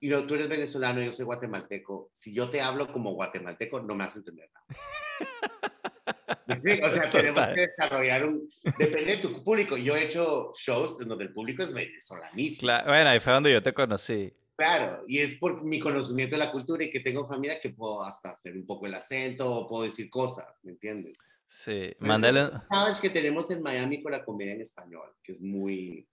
you 0.00 0.08
know, 0.08 0.26
tú 0.26 0.34
eres 0.34 0.48
venezolano, 0.48 1.02
yo 1.02 1.12
soy 1.12 1.26
guatemalteco. 1.26 2.08
Si 2.14 2.32
yo 2.32 2.48
te 2.48 2.62
hablo 2.62 2.90
como 2.90 3.12
guatemalteco, 3.12 3.80
no 3.80 3.94
me 3.94 4.06
vas 4.06 4.14
a 4.14 4.18
entender 4.20 4.48
nada. 4.54 4.66
¿Me 6.46 6.54
explico? 6.54 6.86
O 6.86 6.90
sea, 6.90 7.10
tenemos 7.10 7.34
Total. 7.40 7.54
que 7.54 7.60
desarrollar 7.60 8.24
un... 8.26 8.50
Depende 8.78 9.04
de 9.04 9.16
tu 9.18 9.44
público. 9.44 9.76
Yo 9.76 9.94
he 9.94 10.04
hecho 10.04 10.50
shows 10.58 10.96
donde 11.06 11.24
el 11.24 11.32
público 11.34 11.62
es 11.62 11.74
venezolanísimo. 11.74 12.72
Cla- 12.72 12.86
bueno, 12.86 13.10
ahí 13.10 13.20
fue 13.20 13.34
donde 13.34 13.52
yo 13.52 13.62
te 13.62 13.74
conocí. 13.74 14.32
Claro, 14.56 15.02
y 15.06 15.18
es 15.18 15.34
por 15.36 15.62
mi 15.62 15.78
conocimiento 15.78 16.36
de 16.36 16.44
la 16.46 16.50
cultura 16.50 16.82
y 16.84 16.90
que 16.90 17.00
tengo 17.00 17.28
familia 17.28 17.60
que 17.60 17.68
puedo 17.68 18.02
hasta 18.02 18.30
hacer 18.30 18.54
un 18.56 18.64
poco 18.64 18.86
el 18.86 18.94
acento 18.94 19.54
o 19.54 19.68
puedo 19.68 19.82
decir 19.82 20.08
cosas, 20.08 20.58
¿me 20.64 20.72
entiendes? 20.72 21.18
Sí, 21.48 21.94
mándale. 21.98 22.40
es 22.42 22.52
challenge 22.70 23.00
que 23.00 23.10
tenemos 23.10 23.50
en 23.50 23.62
Miami 23.62 24.02
con 24.02 24.12
la 24.12 24.24
comedia 24.24 24.52
en 24.52 24.60
español, 24.60 25.14
que 25.22 25.32
es 25.32 25.40
muy... 25.40 26.06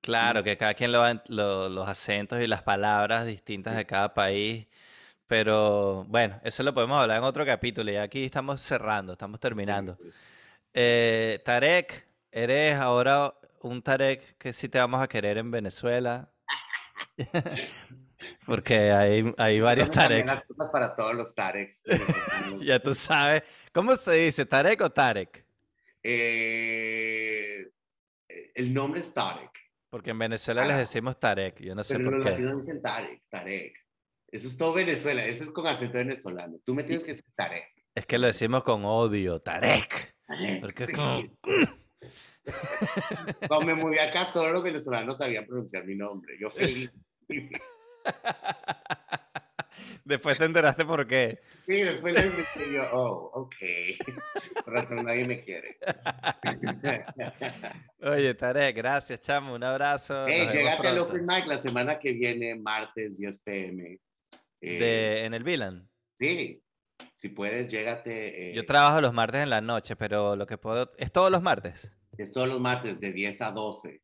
Claro, 0.00 0.42
que 0.42 0.56
cada 0.56 0.74
quien 0.74 0.90
lo 0.92 1.02
lo- 1.28 1.68
los 1.68 1.88
acentos 1.88 2.40
y 2.40 2.46
las 2.46 2.62
palabras 2.62 3.26
distintas 3.26 3.76
de 3.76 3.86
cada 3.86 4.14
país. 4.14 4.66
Pero 5.26 6.04
bueno, 6.08 6.40
eso 6.44 6.62
lo 6.62 6.74
podemos 6.74 7.00
hablar 7.00 7.18
en 7.18 7.24
otro 7.24 7.46
capítulo. 7.46 7.90
Y 7.90 7.96
aquí 7.96 8.24
estamos 8.24 8.60
cerrando, 8.60 9.12
estamos 9.12 9.38
terminando. 9.40 9.96
Eh, 10.74 11.40
Tarek, 11.44 12.06
eres 12.30 12.74
ahora 12.76 13.32
un 13.60 13.80
Tarek 13.82 14.36
que 14.38 14.52
sí 14.52 14.68
te 14.68 14.78
vamos 14.78 15.00
a 15.02 15.08
querer 15.08 15.38
en 15.38 15.50
Venezuela. 15.50 16.28
Porque 18.46 18.90
hay, 18.90 19.32
hay 19.38 19.60
varios 19.60 19.90
Tareks. 19.90 20.26
las 20.26 20.44
cosas 20.44 20.70
para 20.70 20.94
todos 20.96 21.14
los 21.14 21.34
Tareks. 21.34 21.82
Ya 22.64 22.78
tú 22.80 22.94
sabes. 22.94 23.42
¿Cómo 23.72 23.96
se 23.96 24.12
dice? 24.12 24.46
¿Tarek 24.46 24.80
o 24.82 24.90
Tarek? 24.90 25.44
Eh, 26.02 27.68
el 28.54 28.74
nombre 28.74 29.00
es 29.00 29.12
Tarek, 29.14 29.50
Porque 29.90 30.10
en 30.10 30.18
Venezuela 30.18 30.64
les 30.64 30.76
decimos 30.78 31.18
Tarek. 31.18 31.60
Yo 31.60 31.74
no 31.74 31.84
sé 31.84 31.94
pero 31.96 32.10
por 32.10 32.14
los 32.18 32.24
qué. 32.24 32.30
latinos 32.32 32.64
dicen 32.66 32.82
Tarek, 32.82 33.22
Tarek. 33.28 33.74
Eso 34.28 34.48
es 34.48 34.56
todo 34.56 34.72
Venezuela, 34.74 35.24
eso 35.26 35.44
es 35.44 35.50
con 35.50 35.66
acento 35.66 35.98
venezolano. 35.98 36.58
Tú 36.64 36.74
me 36.74 36.82
tienes 36.84 37.04
que 37.04 37.12
decir 37.12 37.26
Tarek. 37.34 37.66
Es 37.94 38.06
que 38.06 38.18
lo 38.18 38.26
decimos 38.26 38.64
con 38.64 38.84
odio, 38.84 39.38
Tarek. 39.40 40.16
Tarek, 40.26 40.60
Porque 40.60 40.84
es 40.84 40.90
sí. 40.90 40.96
como... 40.96 41.22
Cuando 43.46 43.66
me 43.66 43.74
mudé 43.74 44.00
acá, 44.00 44.24
solo 44.24 44.52
los 44.52 44.62
venezolanos 44.62 45.18
sabían 45.18 45.46
pronunciar 45.46 45.84
mi 45.84 45.94
nombre. 45.94 46.36
Yo 46.40 46.50
feliz. 46.50 46.90
Después 50.04 50.36
te 50.36 50.44
enteraste 50.44 50.84
por 50.84 51.06
qué. 51.06 51.40
Sí, 51.66 51.80
después 51.80 52.12
les 52.12 52.36
dije 52.36 52.72
yo, 52.74 52.82
oh, 52.92 53.30
ok. 53.34 53.54
Por 54.64 54.74
razón 54.74 55.04
nadie 55.04 55.24
me 55.26 55.42
quiere. 55.44 55.78
Oye, 58.02 58.34
Tarek, 58.34 58.76
gracias, 58.76 59.20
chamo. 59.20 59.54
Un 59.54 59.64
abrazo. 59.64 60.26
Hey, 60.26 60.48
llégate 60.52 60.88
al. 60.88 60.98
Open 60.98 61.24
Mic 61.24 61.46
la 61.46 61.58
semana 61.58 61.98
que 61.98 62.12
viene, 62.12 62.54
martes, 62.56 63.16
10 63.16 63.42
pm. 63.42 63.98
Eh, 64.60 64.78
De, 64.78 65.24
en 65.24 65.34
el 65.34 65.44
Vilan. 65.44 65.88
Sí, 66.14 66.62
si 67.14 67.28
puedes, 67.28 67.68
llégate. 67.68 68.50
eh, 68.50 68.54
Yo 68.54 68.64
trabajo 68.66 69.00
los 69.00 69.12
martes 69.12 69.42
en 69.42 69.50
la 69.50 69.60
noche, 69.60 69.96
pero 69.96 70.36
lo 70.36 70.46
que 70.46 70.58
puedo... 70.58 70.92
¿Es 70.98 71.12
todos 71.12 71.30
los 71.30 71.42
martes? 71.42 71.92
es 72.18 72.30
todos 72.32 72.48
los 72.48 72.60
martes 72.60 73.00
de 73.00 73.12
10 73.12 73.40
a 73.40 73.50
12. 73.52 74.02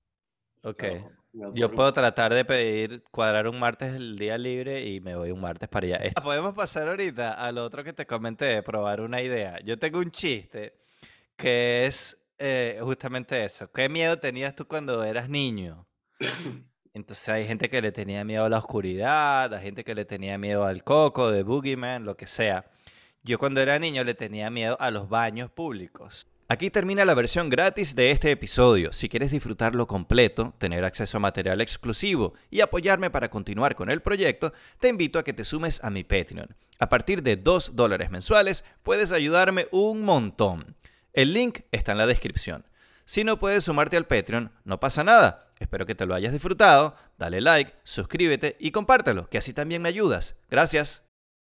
Ok. 0.63 0.83
So, 0.85 1.11
Yo 1.33 1.71
puedo 1.71 1.93
tratar 1.93 2.33
de 2.33 2.45
pedir, 2.45 3.05
cuadrar 3.11 3.49
un 3.49 3.59
martes 3.59 3.95
el 3.95 4.17
día 4.17 4.39
libre 4.39 4.87
y 4.87 5.01
me 5.01 5.15
voy 5.15 5.31
un 5.31 5.41
martes 5.41 5.69
para 5.69 5.87
allá. 5.87 6.11
Podemos 6.23 6.55
pasar 6.55 6.89
ahorita 6.89 7.35
al 7.35 7.59
otro 7.59 7.85
que 7.85 7.93
te 7.93 8.07
comenté, 8.07 8.63
probar 8.63 9.01
una 9.01 9.21
idea. 9.21 9.59
Yo 9.65 9.79
tengo 9.79 9.99
un 9.99 10.11
chiste 10.11 10.75
que 11.37 11.87
es 11.87 12.17
eh, 12.39 12.79
justamente 12.83 13.45
eso. 13.45 13.71
¿Qué 13.71 13.89
miedo 13.89 14.19
tenías 14.19 14.55
tú 14.55 14.67
cuando 14.67 15.05
eras 15.05 15.29
niño? 15.29 15.87
Entonces 16.95 17.29
hay 17.29 17.47
gente 17.47 17.69
que 17.69 17.83
le 17.83 17.93
tenía 17.93 18.25
miedo 18.25 18.45
a 18.45 18.49
la 18.49 18.59
oscuridad, 18.59 19.53
hay 19.55 19.63
gente 19.63 19.85
que 19.85 19.95
le 19.95 20.05
tenía 20.05 20.39
miedo 20.39 20.65
al 20.65 20.83
coco, 20.83 21.31
de 21.31 21.43
Boogeyman, 21.43 22.05
lo 22.05 22.17
que 22.17 22.27
sea. 22.27 22.65
Yo 23.23 23.39
cuando 23.39 23.61
era 23.61 23.79
niño 23.79 24.03
le 24.03 24.15
tenía 24.15 24.51
miedo 24.51 24.77
a 24.81 24.91
los 24.91 25.09
baños 25.09 25.51
públicos. 25.51 26.27
Aquí 26.51 26.71
termina 26.71 27.05
la 27.05 27.13
versión 27.13 27.51
gratis 27.51 27.95
de 27.95 28.11
este 28.11 28.31
episodio. 28.31 28.91
Si 28.95 29.11
quieres 29.11 29.31
disfrutarlo 29.33 29.87
completo, 29.87 30.55
tener 30.57 30.83
acceso 30.83 31.19
a 31.19 31.21
material 31.21 31.61
exclusivo 31.61 32.33
y 32.51 32.63
apoyarme 32.63 33.11
para 33.11 33.29
continuar 33.29 33.75
con 33.75 33.91
el 33.91 34.01
proyecto, 34.01 34.55
te 34.81 34.89
invito 34.89 35.19
a 35.19 35.25
que 35.25 35.35
te 35.35 35.45
sumes 35.45 35.85
a 35.85 35.91
mi 35.91 36.05
Patreon. 36.05 36.57
A 36.79 36.89
partir 36.89 37.23
de 37.23 37.37
2 37.37 37.77
dólares 37.77 38.11
mensuales 38.11 38.65
puedes 38.83 39.13
ayudarme 39.13 39.69
un 39.73 40.01
montón. 40.01 40.75
El 41.13 41.35
link 41.35 41.61
está 41.71 41.93
en 41.93 41.99
la 41.99 42.07
descripción. 42.07 42.65
Si 43.05 43.25
no 43.25 43.39
puedes 43.39 43.65
sumarte 43.65 43.99
al 43.99 44.07
Patreon, 44.07 44.51
no 44.65 44.81
pasa 44.81 45.05
nada. 45.05 45.53
Espero 45.59 45.85
que 45.85 45.95
te 45.95 46.07
lo 46.07 46.15
hayas 46.15 46.33
disfrutado. 46.33 46.97
Dale 47.19 47.43
like, 47.43 47.75
suscríbete 47.85 48.57
y 48.59 48.71
compártelo, 48.71 49.29
que 49.29 49.37
así 49.37 49.53
también 49.53 49.83
me 49.83 49.91
ayudas. 49.91 50.35
Gracias. 50.49 51.08